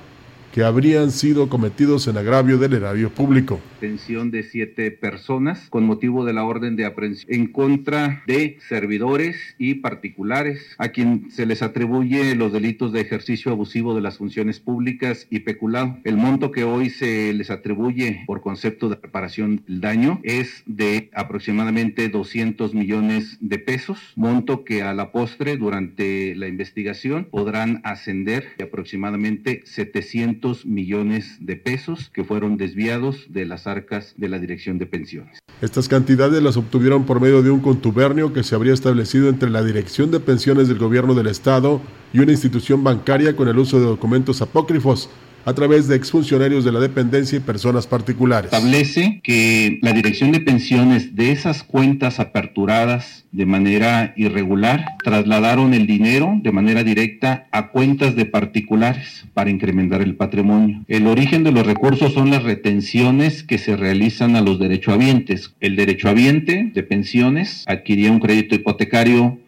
que 0.51 0.63
habrían 0.63 1.11
sido 1.11 1.49
cometidos 1.49 2.07
en 2.07 2.17
agravio 2.17 2.57
del 2.57 2.73
erario 2.73 3.09
público. 3.09 3.59
Detención 3.79 4.31
de 4.31 4.43
siete 4.43 4.91
personas 4.91 5.69
con 5.69 5.85
motivo 5.85 6.25
de 6.25 6.33
la 6.33 6.43
orden 6.43 6.75
de 6.75 6.85
aprehensión 6.85 7.33
en 7.33 7.47
contra 7.47 8.23
de 8.27 8.57
servidores 8.67 9.37
y 9.57 9.75
particulares 9.75 10.75
a 10.77 10.89
quien 10.89 11.31
se 11.31 11.45
les 11.45 11.61
atribuye 11.61 12.35
los 12.35 12.51
delitos 12.51 12.91
de 12.91 13.01
ejercicio 13.01 13.51
abusivo 13.51 13.95
de 13.95 14.01
las 14.01 14.17
funciones 14.17 14.59
públicas 14.59 15.27
y 15.29 15.39
peculado. 15.41 15.97
El 16.03 16.17
monto 16.17 16.51
que 16.51 16.63
hoy 16.63 16.89
se 16.89 17.33
les 17.33 17.51
atribuye 17.51 18.23
por 18.25 18.41
concepto 18.41 18.89
de 18.89 18.95
reparación 18.95 19.63
del 19.67 19.81
daño 19.81 20.19
es 20.23 20.63
de 20.65 21.09
aproximadamente 21.13 22.09
200 22.09 22.73
millones 22.73 23.37
de 23.39 23.59
pesos, 23.59 24.13
monto 24.15 24.63
que 24.63 24.81
a 24.81 24.93
la 24.93 25.11
postre 25.11 25.57
durante 25.57 26.35
la 26.35 26.47
investigación 26.47 27.27
podrán 27.29 27.81
ascender 27.83 28.47
de 28.57 28.65
aproximadamente 28.65 29.61
700 29.65 30.48
millones 30.65 31.37
de 31.39 31.55
pesos 31.55 32.09
que 32.13 32.23
fueron 32.23 32.57
desviados 32.57 33.25
de 33.29 33.45
las 33.45 33.67
arcas 33.67 34.13
de 34.17 34.29
la 34.29 34.39
Dirección 34.39 34.77
de 34.77 34.85
Pensiones. 34.85 35.39
Estas 35.61 35.87
cantidades 35.87 36.41
las 36.41 36.57
obtuvieron 36.57 37.05
por 37.05 37.19
medio 37.19 37.41
de 37.41 37.51
un 37.51 37.59
contubernio 37.59 38.33
que 38.33 38.43
se 38.43 38.55
habría 38.55 38.73
establecido 38.73 39.29
entre 39.29 39.49
la 39.49 39.63
Dirección 39.63 40.11
de 40.11 40.19
Pensiones 40.19 40.67
del 40.67 40.77
Gobierno 40.77 41.13
del 41.13 41.27
Estado 41.27 41.81
y 42.13 42.19
una 42.19 42.31
institución 42.31 42.83
bancaria 42.83 43.35
con 43.35 43.47
el 43.47 43.59
uso 43.59 43.79
de 43.79 43.85
documentos 43.85 44.41
apócrifos 44.41 45.09
a 45.45 45.53
través 45.53 45.87
de 45.87 45.95
exfuncionarios 45.95 46.63
de 46.63 46.71
la 46.71 46.79
dependencia 46.79 47.37
y 47.37 47.41
personas 47.41 47.87
particulares. 47.87 48.51
Establece 48.51 49.19
que 49.23 49.79
la 49.81 49.93
dirección 49.93 50.31
de 50.31 50.39
pensiones 50.39 51.15
de 51.15 51.31
esas 51.31 51.63
cuentas 51.63 52.19
aperturadas 52.19 53.25
de 53.31 53.45
manera 53.45 54.13
irregular 54.17 54.85
trasladaron 55.03 55.73
el 55.73 55.85
dinero 55.85 56.39
de 56.41 56.51
manera 56.51 56.83
directa 56.83 57.47
a 57.51 57.69
cuentas 57.69 58.15
de 58.15 58.25
particulares 58.25 59.25
para 59.33 59.49
incrementar 59.49 60.01
el 60.01 60.15
patrimonio. 60.15 60.83
El 60.87 61.07
origen 61.07 61.43
de 61.43 61.51
los 61.51 61.65
recursos 61.65 62.13
son 62.13 62.31
las 62.31 62.43
retenciones 62.43 63.43
que 63.43 63.57
se 63.57 63.75
realizan 63.75 64.35
a 64.35 64.41
los 64.41 64.59
derechohabientes. 64.59 65.53
El 65.59 65.75
derechohabiente 65.75 66.71
de 66.73 66.83
pensiones 66.83 67.63
adquiría 67.67 68.11
un 68.11 68.19
crédito 68.19 68.55
hipotecario 68.55 69.39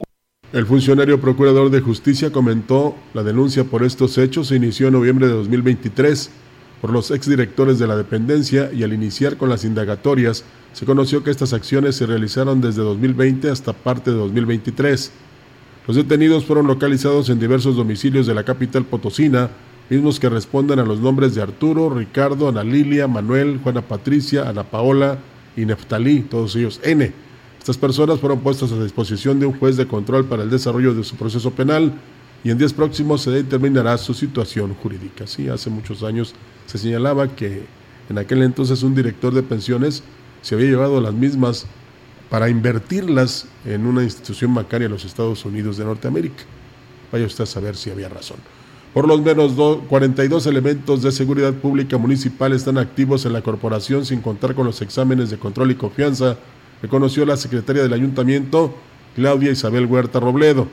el 0.53 0.65
funcionario 0.65 1.21
procurador 1.21 1.69
de 1.69 1.79
justicia 1.79 2.29
comentó 2.29 2.97
la 3.13 3.23
denuncia 3.23 3.63
por 3.63 3.83
estos 3.83 4.17
hechos 4.17 4.47
se 4.47 4.57
inició 4.57 4.87
en 4.87 4.93
noviembre 4.93 5.27
de 5.27 5.33
2023 5.33 6.29
por 6.81 6.91
los 6.91 7.09
exdirectores 7.09 7.79
de 7.79 7.87
la 7.87 7.95
dependencia 7.95 8.69
y 8.73 8.83
al 8.83 8.91
iniciar 8.91 9.37
con 9.37 9.47
las 9.47 9.63
indagatorias 9.63 10.43
se 10.73 10.85
conoció 10.85 11.23
que 11.23 11.31
estas 11.31 11.53
acciones 11.53 11.95
se 11.95 12.05
realizaron 12.05 12.59
desde 12.59 12.81
2020 12.81 13.49
hasta 13.49 13.71
parte 13.71 14.11
de 14.11 14.17
2023. 14.17 15.11
Los 15.87 15.95
detenidos 15.95 16.43
fueron 16.43 16.67
localizados 16.67 17.29
en 17.29 17.39
diversos 17.39 17.77
domicilios 17.77 18.27
de 18.27 18.33
la 18.33 18.43
capital 18.43 18.83
potosina, 18.83 19.49
mismos 19.89 20.19
que 20.19 20.27
responden 20.27 20.79
a 20.79 20.85
los 20.85 20.99
nombres 20.99 21.33
de 21.33 21.41
Arturo, 21.41 21.89
Ricardo, 21.89 22.49
Ana 22.49 22.63
Lilia, 22.63 23.07
Manuel, 23.07 23.61
Juana 23.63 23.83
Patricia, 23.83 24.49
Ana 24.49 24.63
Paola 24.63 25.17
y 25.55 25.65
Neftalí, 25.65 26.21
todos 26.21 26.57
ellos 26.57 26.81
N 26.83 27.30
estas 27.61 27.77
personas 27.77 28.19
fueron 28.19 28.39
puestas 28.39 28.71
a 28.71 28.83
disposición 28.83 29.39
de 29.39 29.45
un 29.45 29.53
juez 29.53 29.77
de 29.77 29.85
control 29.85 30.25
para 30.25 30.41
el 30.41 30.49
desarrollo 30.49 30.95
de 30.95 31.03
su 31.03 31.15
proceso 31.15 31.51
penal 31.51 31.93
y 32.43 32.49
en 32.49 32.57
días 32.57 32.73
próximos 32.73 33.21
se 33.21 33.29
determinará 33.29 33.99
su 33.99 34.15
situación 34.15 34.73
jurídica. 34.73 35.27
Sí, 35.27 35.47
hace 35.47 35.69
muchos 35.69 36.01
años 36.01 36.33
se 36.65 36.79
señalaba 36.79 37.27
que 37.35 37.61
en 38.09 38.17
aquel 38.17 38.41
entonces 38.41 38.81
un 38.81 38.95
director 38.95 39.31
de 39.31 39.43
pensiones 39.43 40.01
se 40.41 40.55
había 40.55 40.71
llevado 40.71 40.99
las 41.01 41.13
mismas 41.13 41.67
para 42.31 42.49
invertirlas 42.49 43.45
en 43.63 43.85
una 43.85 44.01
institución 44.01 44.55
bancaria 44.55 44.87
en 44.87 44.93
los 44.93 45.05
Estados 45.05 45.45
Unidos 45.45 45.77
de 45.77 45.85
Norteamérica. 45.85 46.43
Vaya 47.11 47.27
usted 47.27 47.43
a 47.43 47.45
saber 47.45 47.75
si 47.75 47.91
había 47.91 48.09
razón. 48.09 48.37
Por 48.91 49.07
lo 49.07 49.15
menos 49.19 49.53
42 49.87 50.47
elementos 50.47 51.03
de 51.03 51.11
seguridad 51.11 51.53
pública 51.53 51.99
municipal 51.99 52.53
están 52.53 52.79
activos 52.79 53.23
en 53.27 53.33
la 53.33 53.43
corporación 53.43 54.03
sin 54.03 54.19
contar 54.19 54.55
con 54.55 54.65
los 54.65 54.81
exámenes 54.81 55.29
de 55.29 55.37
control 55.37 55.69
y 55.69 55.75
confianza 55.75 56.37
reconoció 56.81 57.25
la 57.25 57.37
secretaria 57.37 57.83
del 57.83 57.93
ayuntamiento, 57.93 58.73
Claudia 59.15 59.51
Isabel 59.51 59.85
Huerta 59.85 60.19
Robledo. 60.19 60.67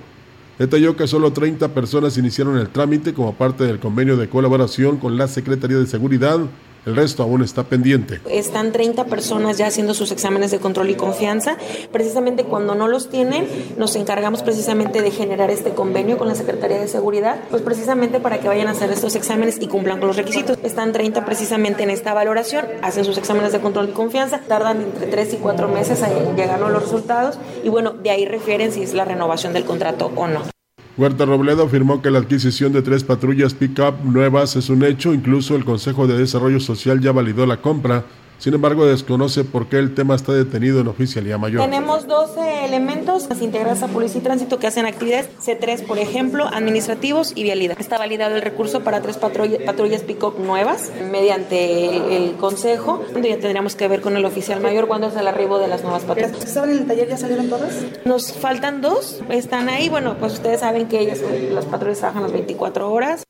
Detalló 0.59 0.96
que 0.96 1.06
solo 1.06 1.32
30 1.32 1.68
personas 1.74 2.18
iniciaron 2.18 2.59
el 2.59 2.68
trámite 2.68 3.14
como 3.14 3.34
parte 3.34 3.64
del 3.64 3.78
convenio 3.78 4.16
de 4.16 4.28
colaboración 4.28 4.96
con 4.96 5.16
la 5.16 5.28
Secretaría 5.28 5.78
de 5.78 5.86
Seguridad 5.86 6.40
el 6.89 6.97
resto 6.97 7.22
aún 7.22 7.43
está 7.43 7.64
pendiente. 7.64 8.20
Están 8.30 8.72
30 8.72 9.05
personas 9.05 9.59
ya 9.59 9.66
haciendo 9.66 9.93
sus 9.93 10.11
exámenes 10.11 10.51
de 10.51 10.59
control 10.59 10.89
y 10.89 10.95
confianza. 10.95 11.59
Precisamente 11.93 12.45
cuando 12.45 12.74
no 12.74 12.89
los 12.89 13.11
tienen, 13.11 13.47
nos 13.76 13.95
encargamos 13.95 14.43
precisamente 14.43 15.03
de 15.03 15.11
generar 15.11 15.51
este 15.51 15.70
convenio 15.70 16.16
con 16.16 16.28
la 16.28 16.34
Secretaría 16.34 16.80
de 16.80 16.89
Seguridad, 16.89 17.41
pues 17.51 17.61
precisamente 17.62 18.20
para 18.20 18.39
que 18.39 18.49
vayan 18.49 18.68
a 18.68 18.70
hacer 18.70 18.91
estos 18.91 19.16
exámenes 19.16 19.61
y 19.61 19.66
cumplan 19.68 19.99
con 19.99 20.09
los 20.09 20.16
requisitos. 20.16 20.59
Están 20.62 20.93
30 20.93 21.26
precisamente 21.26 21.82
en 21.82 21.91
esta 21.91 22.14
valoración, 22.14 22.64
hacen 22.80 23.05
sus 23.05 23.18
exámenes 23.18 23.53
de 23.53 23.61
control 23.61 23.91
y 23.91 23.93
confianza, 23.93 24.41
tardan 24.49 24.80
entre 24.80 25.09
3 25.09 25.34
y 25.34 25.36
4 25.36 25.68
meses 25.68 26.03
en 26.03 26.36
llegar 26.36 26.62
a 26.62 26.68
los 26.70 26.82
resultados 26.82 27.39
y 27.62 27.68
bueno, 27.68 27.93
de 27.93 28.11
ahí 28.11 28.24
refieren 28.24 28.72
si 28.72 28.82
es 28.82 28.95
la 28.95 29.05
renovación 29.05 29.53
del 29.53 29.64
contrato 29.66 30.11
o 30.16 30.26
no. 30.26 30.57
Huerta 30.99 31.24
Robledo 31.24 31.62
afirmó 31.62 32.03
que 32.03 32.11
la 32.11 32.18
adquisición 32.18 32.72
de 32.72 32.82
tres 32.82 33.05
patrullas 33.05 33.55
pick-up 33.55 34.05
nuevas 34.05 34.57
es 34.57 34.68
un 34.68 34.82
hecho, 34.82 35.14
incluso 35.14 35.55
el 35.55 35.64
Consejo 35.64 36.09
de 36.09 36.18
Desarrollo 36.18 36.59
Social 36.59 36.99
ya 36.99 37.12
validó 37.12 37.46
la 37.46 37.59
compra, 37.59 38.05
Sin 38.39 38.55
embargo, 38.55 38.86
desconoce 38.86 39.45
por 39.45 39.68
qué 39.68 39.78
el 39.78 39.95
tema 39.95 40.14
está 40.14 40.32
detenido 40.32 40.80
en 40.80 40.89
oficialía 40.89 41.39
mayor. 41.39 41.61
Tenemos 41.61 42.07
12 42.07 42.64
elementos 42.64 43.26
integrados 43.41 43.82
a 43.82 43.89
Policía 43.89 44.20
y 44.20 44.24
Tránsito 44.24 44.59
que 44.59 44.68
hacen 44.68 44.86
actividades 44.86 45.28
C3, 45.41 45.84
por 45.86 45.99
ejemplo, 45.99 46.47
administrativos 46.47 47.32
y 47.34 47.43
vialidad. 47.43 47.76
Está 47.80 47.99
validado 47.99 48.36
el 48.36 48.43
recurso 48.43 48.84
para 48.84 49.01
tres 49.01 49.16
patrullas, 49.16 49.61
patrullas 49.62 50.03
pick-up 50.03 50.39
nuevas 50.39 50.91
mediante 51.11 52.16
el, 52.16 52.28
Consejo. 52.39 53.03
Ya 53.14 53.39
tendríamos 53.39 53.74
que 53.74 53.89
ver 53.89 54.01
con 54.01 54.16
el 54.16 54.24
oficial 54.24 54.61
mayor 54.61 54.86
cuándo 54.86 55.09
es 55.09 55.16
el 55.16 55.26
arribo 55.26 55.59
de 55.59 55.66
las 55.66 55.82
nuevas 55.82 56.05
patrullas. 56.05 56.32
¿Saben 56.49 56.70
en 56.70 56.78
el 56.78 56.86
taller 56.86 57.09
ya 57.09 57.16
salieron 57.16 57.49
todas? 57.49 57.74
Nos 58.05 58.32
faltan 58.32 58.80
dos, 58.80 59.20
están 59.28 59.68
ahí. 59.68 59.89
Bueno, 59.89 60.16
pues 60.20 60.34
ustedes 60.34 60.61
saben 60.61 60.86
que 60.86 61.01
ellas, 61.01 61.20
las 61.53 61.64
patrullas 61.64 61.99
trabajan 61.99 62.22
las 62.22 62.32
24 62.32 62.91
horas. 62.91 63.28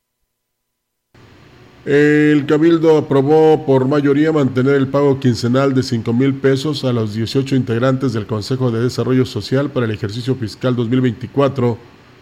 El 1.85 2.45
Cabildo 2.45 2.97
aprobó 2.97 3.65
por 3.65 3.87
mayoría 3.87 4.33
mantener 4.33 4.75
el 4.75 4.89
pago 4.89 5.17
quincenal 5.21 5.73
de 5.73 5.81
5 5.81 6.11
mil 6.11 6.33
pesos 6.33 6.83
a 6.83 6.91
los 6.91 7.13
18 7.13 7.55
integrantes 7.55 8.11
del 8.11 8.25
Consejo 8.25 8.69
de 8.69 8.81
Desarrollo 8.81 9.25
Social 9.25 9.69
para 9.69 9.85
el 9.85 9.93
ejercicio 9.93 10.35
fiscal 10.35 10.75
2024 10.75 11.77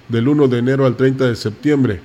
del 0.10 0.28
1 0.28 0.47
de 0.47 0.60
enero 0.60 0.86
al 0.86 0.95
30 0.95 1.26
de 1.26 1.36
septiembre. 1.36 2.01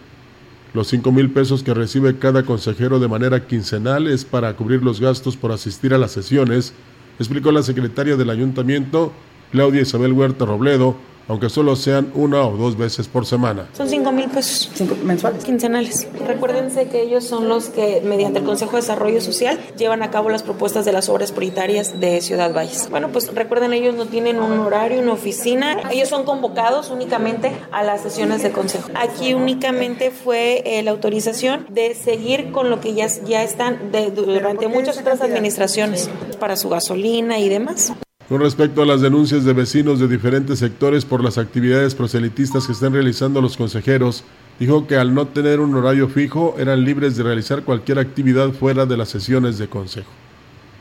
Los 0.73 0.89
5 0.89 1.13
mil 1.13 1.31
pesos 1.31 1.63
que 1.63 1.75
recibe 1.75 2.17
cada 2.17 2.43
consejero 2.45 2.99
de 2.99 3.09
manera 3.09 3.47
quincenal 3.47 4.07
es 4.07 4.25
para 4.25 4.57
cubrir 4.57 4.83
los 4.83 4.99
gastos 4.99 5.37
por 5.37 5.53
asistir 5.53 5.93
a 5.93 5.99
las 5.99 6.13
sesiones, 6.13 6.73
explicó 7.19 7.53
la 7.53 7.63
secretaria 7.63 8.17
del 8.17 8.31
ayuntamiento, 8.31 9.13
Claudia 9.51 9.83
Isabel 9.83 10.15
Huerta 10.15 10.47
Robledo, 10.47 10.97
aunque 11.29 11.49
solo 11.49 11.77
sean 11.77 12.11
una 12.15 12.47
o 12.47 12.57
dos 12.57 12.77
veces 12.77 13.09
por 13.09 13.27
semana. 13.27 13.69
Son 13.73 13.89
cinco 13.89 14.13
mil 14.13 14.29
pesos. 14.29 14.71
¿Cinco 14.75 14.97
mensuales? 15.05 15.45
Quincenales. 15.45 16.09
Recuérdense 16.27 16.89
que 16.89 17.03
ellos 17.03 17.25
son 17.25 17.49
los 17.49 17.69
que, 17.69 18.03
mediante 18.05 18.41
el 18.41 18.45
Consejo 18.45 18.73
de 18.73 18.83
Desarrollo 18.83 19.21
Social, 19.21 19.59
llevan 19.77 20.03
a 20.03 20.11
cabo 20.11 20.29
las 20.29 20.43
propuestas 20.43 20.85
de 20.85 20.93
las 20.93 21.09
obras 21.09 21.33
prioritarias 21.33 22.01
de 22.01 22.21
Ciudad 22.21 22.53
Valles. 22.55 22.89
Bueno, 22.91 23.09
pues 23.09 23.35
recuerden, 23.35 23.73
ellos 23.73 23.95
no 23.95 24.07
tienen 24.07 24.39
un 24.39 24.59
horario, 24.59 25.01
una 25.01 25.13
oficina. 25.13 25.77
Ellos 25.91 26.09
son 26.09 26.25
convocados 26.25 26.91
únicamente 26.91 27.53
a 27.71 27.83
las 27.83 28.03
sesiones 28.03 28.43
de 28.43 28.51
consejo. 28.51 28.91
Aquí 28.95 29.35
únicamente 29.35 30.11
fue 30.11 30.63
eh, 30.65 30.83
la 30.83 30.91
autorización 30.91 31.67
de 31.71 31.95
seguir 31.95 32.53
con 32.53 32.71
lo 32.71 32.81
que 32.81 32.95
ya, 32.95 33.07
ya 33.25 33.43
están 33.43 33.93
de, 33.93 34.11
durante 34.11 34.69
muchas 34.69 34.99
otras 34.99 35.21
administraciones 35.21 36.11
para 36.39 36.57
su 36.57 36.69
gasolina 36.69 37.39
y 37.39 37.49
demás. 37.49 37.93
Con 38.33 38.41
respecto 38.41 38.81
a 38.81 38.87
las 38.87 39.03
denuncias 39.03 39.45
de 39.45 39.53
vecinos 39.53 40.01
de 40.01 40.09
diferentes 40.09 40.59
sectores 40.59 41.05
por 41.05 41.23
las 41.23 41.37
actividades 41.37 41.95
proselitistas 41.95 42.67
que 42.67 42.73
están 42.73 42.95
realizando 42.95 43.43
los 43.43 43.59
consejeros, 43.59 44.25
dijo 44.59 44.87
que 44.87 44.97
al 44.97 45.13
no 45.13 45.27
tener 45.27 45.61
un 45.61 45.75
horario 45.75 46.09
fijo 46.09 46.55
eran 46.57 46.83
libres 46.83 47.15
de 47.15 47.25
realizar 47.25 47.63
cualquier 47.63 47.99
actividad 47.99 48.53
fuera 48.53 48.87
de 48.87 48.97
las 48.97 49.11
sesiones 49.11 49.59
de 49.59 49.69
consejo. 49.69 50.09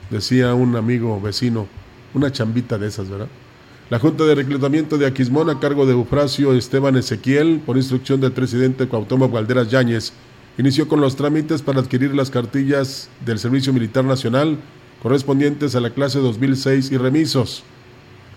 Decía 0.09 0.53
un 0.53 0.77
amigo 0.77 1.19
vecino, 1.19 1.67
una 2.13 2.31
chambita 2.31 2.77
de 2.77 2.87
esas, 2.87 3.09
¿verdad? 3.09 3.27
La 3.89 3.99
Junta 3.99 4.23
de 4.23 4.35
Reclutamiento 4.35 4.97
de 4.97 5.07
Aquismón 5.07 5.49
a 5.49 5.59
cargo 5.59 5.85
de 5.85 5.91
Eufrasio 5.91 6.53
Esteban 6.53 6.95
Ezequiel, 6.95 7.61
por 7.65 7.75
instrucción 7.75 8.21
del 8.21 8.31
presidente 8.31 8.87
Cuauhtémoc 8.87 9.29
Valderas 9.29 9.69
Yáñez, 9.69 10.13
inició 10.57 10.87
con 10.87 11.01
los 11.01 11.17
trámites 11.17 11.61
para 11.61 11.81
adquirir 11.81 12.15
las 12.15 12.31
cartillas 12.31 13.09
del 13.25 13.39
Servicio 13.39 13.73
Militar 13.73 14.05
Nacional 14.05 14.57
correspondientes 15.01 15.75
a 15.75 15.79
la 15.79 15.89
clase 15.89 16.19
2006 16.19 16.91
y 16.91 16.97
remisos. 16.97 17.63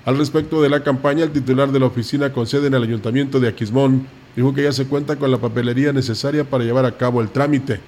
Al 0.05 0.19
respecto 0.19 0.63
de 0.63 0.69
la 0.69 0.83
campaña, 0.83 1.25
el 1.25 1.31
titular 1.31 1.73
de 1.73 1.81
la 1.81 1.87
oficina 1.87 2.33
con 2.33 2.47
sede 2.47 2.67
en 2.69 2.75
el 2.75 2.83
Ayuntamiento 2.83 3.41
de 3.41 3.49
Aquismón 3.49 4.07
dijo 4.35 4.53
que 4.55 4.63
ya 4.63 4.73
se 4.73 4.87
cuenta 4.87 5.17
con 5.17 5.31
la 5.31 5.39
papelería 5.39 5.93
necesaria 5.93 6.45
para 6.45 6.65
llevar 6.65 6.85
a 6.85 6.97
cabo 6.97 7.21
el 7.21 7.29
trámite. 7.29 7.81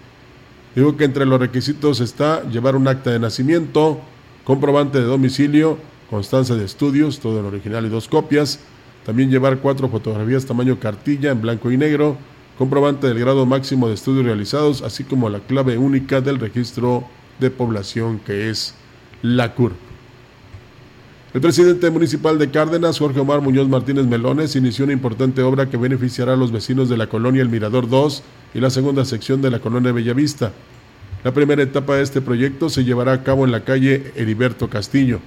Dijo 0.75 0.97
que 0.97 1.05
entre 1.05 1.25
los 1.25 1.41
requisitos 1.41 2.01
está 2.01 2.43
llevar 2.51 2.77
un 2.77 2.87
acta 2.87 3.11
de 3.11 3.19
nacimiento, 3.19 4.01
comprobante 4.45 4.99
de 4.99 5.05
domicilio, 5.05 5.79
constancia 6.11 6.55
de 6.55 6.65
estudios, 6.65 7.19
todo 7.19 7.41
en 7.41 7.47
original 7.47 7.87
y 7.87 7.89
dos 7.89 8.09
copias, 8.09 8.61
también 9.05 9.31
llevar 9.31 9.59
cuatro 9.59 9.89
fotografías 9.89 10.45
tamaño 10.45 10.79
cartilla 10.79 11.31
en 11.31 11.41
blanco 11.41 11.71
y 11.71 11.77
negro, 11.77 12.17
comprobante 12.59 13.07
del 13.07 13.19
grado 13.19 13.47
máximo 13.47 13.89
de 13.89 13.95
estudios 13.95 14.27
realizados, 14.27 14.83
así 14.83 15.05
como 15.05 15.29
la 15.29 15.41
clave 15.41 15.79
única 15.79 16.21
del 16.21 16.39
registro 16.39 17.05
de 17.41 17.51
población 17.51 18.19
que 18.19 18.51
es 18.51 18.75
la 19.23 19.55
CURP. 19.55 19.75
El 21.35 21.43
presidente 21.43 21.91
municipal 21.91 22.39
de 22.39 22.51
Cárdenas, 22.51 22.99
Jorge 22.99 23.21
Omar 23.21 23.43
Muñoz 23.43 23.69
Martínez 23.69 24.07
Melones, 24.07 24.57
inició 24.57 24.85
una 24.85 24.95
importante 24.95 25.43
obra 25.43 25.69
que 25.69 25.77
beneficiará 25.77 26.33
a 26.33 26.37
los 26.37 26.51
vecinos 26.51 26.89
de 26.89 26.97
la 26.97 27.09
colonia 27.09 27.43
El 27.43 27.51
Mirador 27.51 27.91
2 27.91 28.23
y 28.55 28.61
la 28.61 28.71
segunda 28.71 29.05
sección 29.05 29.43
de 29.43 29.51
la 29.51 29.61
colonia 29.61 29.93
Bellavista. 29.93 30.53
La 31.25 31.35
primera 31.35 31.63
etapa 31.63 31.97
de 31.97 32.03
este 32.03 32.23
proyecto 32.23 32.71
se 32.71 32.85
llevará 32.85 33.13
a 33.13 33.23
cabo 33.23 33.45
en 33.45 33.53
la 33.53 33.65
calle 33.65 34.13
Heriberto 34.17 34.71
Castillo. 34.71 35.21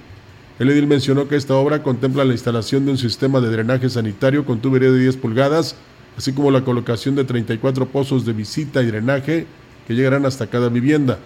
El 0.58 0.70
edil 0.70 0.86
mencionó 0.88 1.28
que 1.28 1.36
esta 1.36 1.54
obra 1.54 1.82
contempla 1.82 2.24
la 2.24 2.32
instalación 2.32 2.86
de 2.86 2.90
un 2.90 2.98
sistema 2.98 3.40
de 3.40 3.50
drenaje 3.50 3.88
sanitario 3.88 4.44
con 4.44 4.60
tubería 4.60 4.90
de 4.90 4.98
10 4.98 5.16
pulgadas, 5.18 5.76
así 6.18 6.32
como 6.32 6.50
la 6.50 6.64
colocación 6.64 7.14
de 7.14 7.24
34 7.24 7.86
pozos 7.86 8.26
de 8.26 8.32
visita 8.32 8.82
y 8.82 8.86
drenaje 8.86 9.46
que 9.86 9.94
llegarán 9.94 10.26
hasta 10.26 10.48
cada 10.48 10.68
vivienda. 10.70 11.18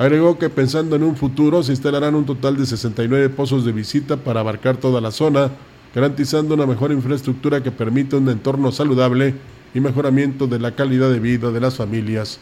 Agregó 0.00 0.38
que 0.38 0.48
pensando 0.48 0.96
en 0.96 1.02
un 1.02 1.14
futuro 1.14 1.62
se 1.62 1.72
instalarán 1.72 2.14
un 2.14 2.24
total 2.24 2.56
de 2.56 2.64
69 2.64 3.28
pozos 3.28 3.66
de 3.66 3.72
visita 3.72 4.16
para 4.16 4.40
abarcar 4.40 4.78
toda 4.78 4.98
la 4.98 5.10
zona, 5.10 5.50
garantizando 5.94 6.54
una 6.54 6.64
mejor 6.64 6.90
infraestructura 6.90 7.62
que 7.62 7.70
permita 7.70 8.16
un 8.16 8.26
entorno 8.30 8.72
saludable 8.72 9.34
y 9.74 9.80
mejoramiento 9.80 10.46
de 10.46 10.58
la 10.58 10.74
calidad 10.74 11.10
de 11.10 11.20
vida 11.20 11.50
de 11.50 11.60
las 11.60 11.76
familias 11.76 12.38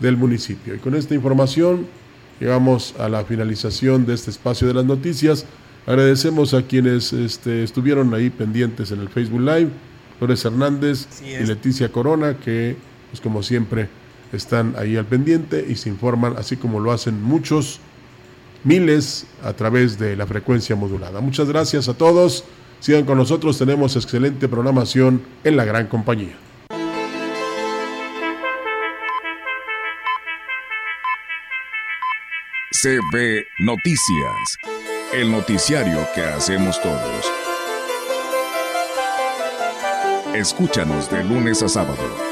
del 0.00 0.16
municipio. 0.16 0.74
Y 0.74 0.78
con 0.78 0.94
esta 0.94 1.14
información 1.14 1.86
llegamos 2.40 2.94
a 2.98 3.10
la 3.10 3.26
finalización 3.26 4.06
de 4.06 4.14
este 4.14 4.30
espacio 4.30 4.66
de 4.66 4.72
las 4.72 4.86
noticias. 4.86 5.44
Agradecemos 5.86 6.54
a 6.54 6.62
quienes 6.62 7.12
este, 7.12 7.62
estuvieron 7.62 8.14
ahí 8.14 8.30
pendientes 8.30 8.90
en 8.90 9.00
el 9.00 9.10
Facebook 9.10 9.42
Live, 9.42 9.68
Flores 10.18 10.42
Hernández 10.46 11.08
y 11.22 11.44
Leticia 11.44 11.92
Corona, 11.92 12.38
que 12.38 12.74
pues 13.10 13.20
como 13.20 13.42
siempre 13.42 13.90
están 14.32 14.74
ahí 14.78 14.96
al 14.96 15.04
pendiente 15.04 15.64
y 15.68 15.76
se 15.76 15.88
informan, 15.88 16.36
así 16.36 16.56
como 16.56 16.80
lo 16.80 16.92
hacen 16.92 17.22
muchos, 17.22 17.80
miles, 18.64 19.26
a 19.42 19.52
través 19.52 19.98
de 19.98 20.16
la 20.16 20.26
frecuencia 20.26 20.74
modulada. 20.76 21.20
Muchas 21.20 21.48
gracias 21.48 21.88
a 21.88 21.94
todos. 21.94 22.44
Sigan 22.80 23.04
con 23.04 23.18
nosotros, 23.18 23.58
tenemos 23.58 23.94
excelente 23.94 24.48
programación 24.48 25.22
en 25.44 25.56
la 25.56 25.64
gran 25.64 25.86
compañía. 25.86 26.36
CB 32.82 33.44
Noticias, 33.60 34.58
el 35.12 35.30
noticiario 35.30 35.98
que 36.16 36.22
hacemos 36.22 36.80
todos. 36.82 37.30
Escúchanos 40.34 41.08
de 41.10 41.22
lunes 41.22 41.62
a 41.62 41.68
sábado 41.68 42.31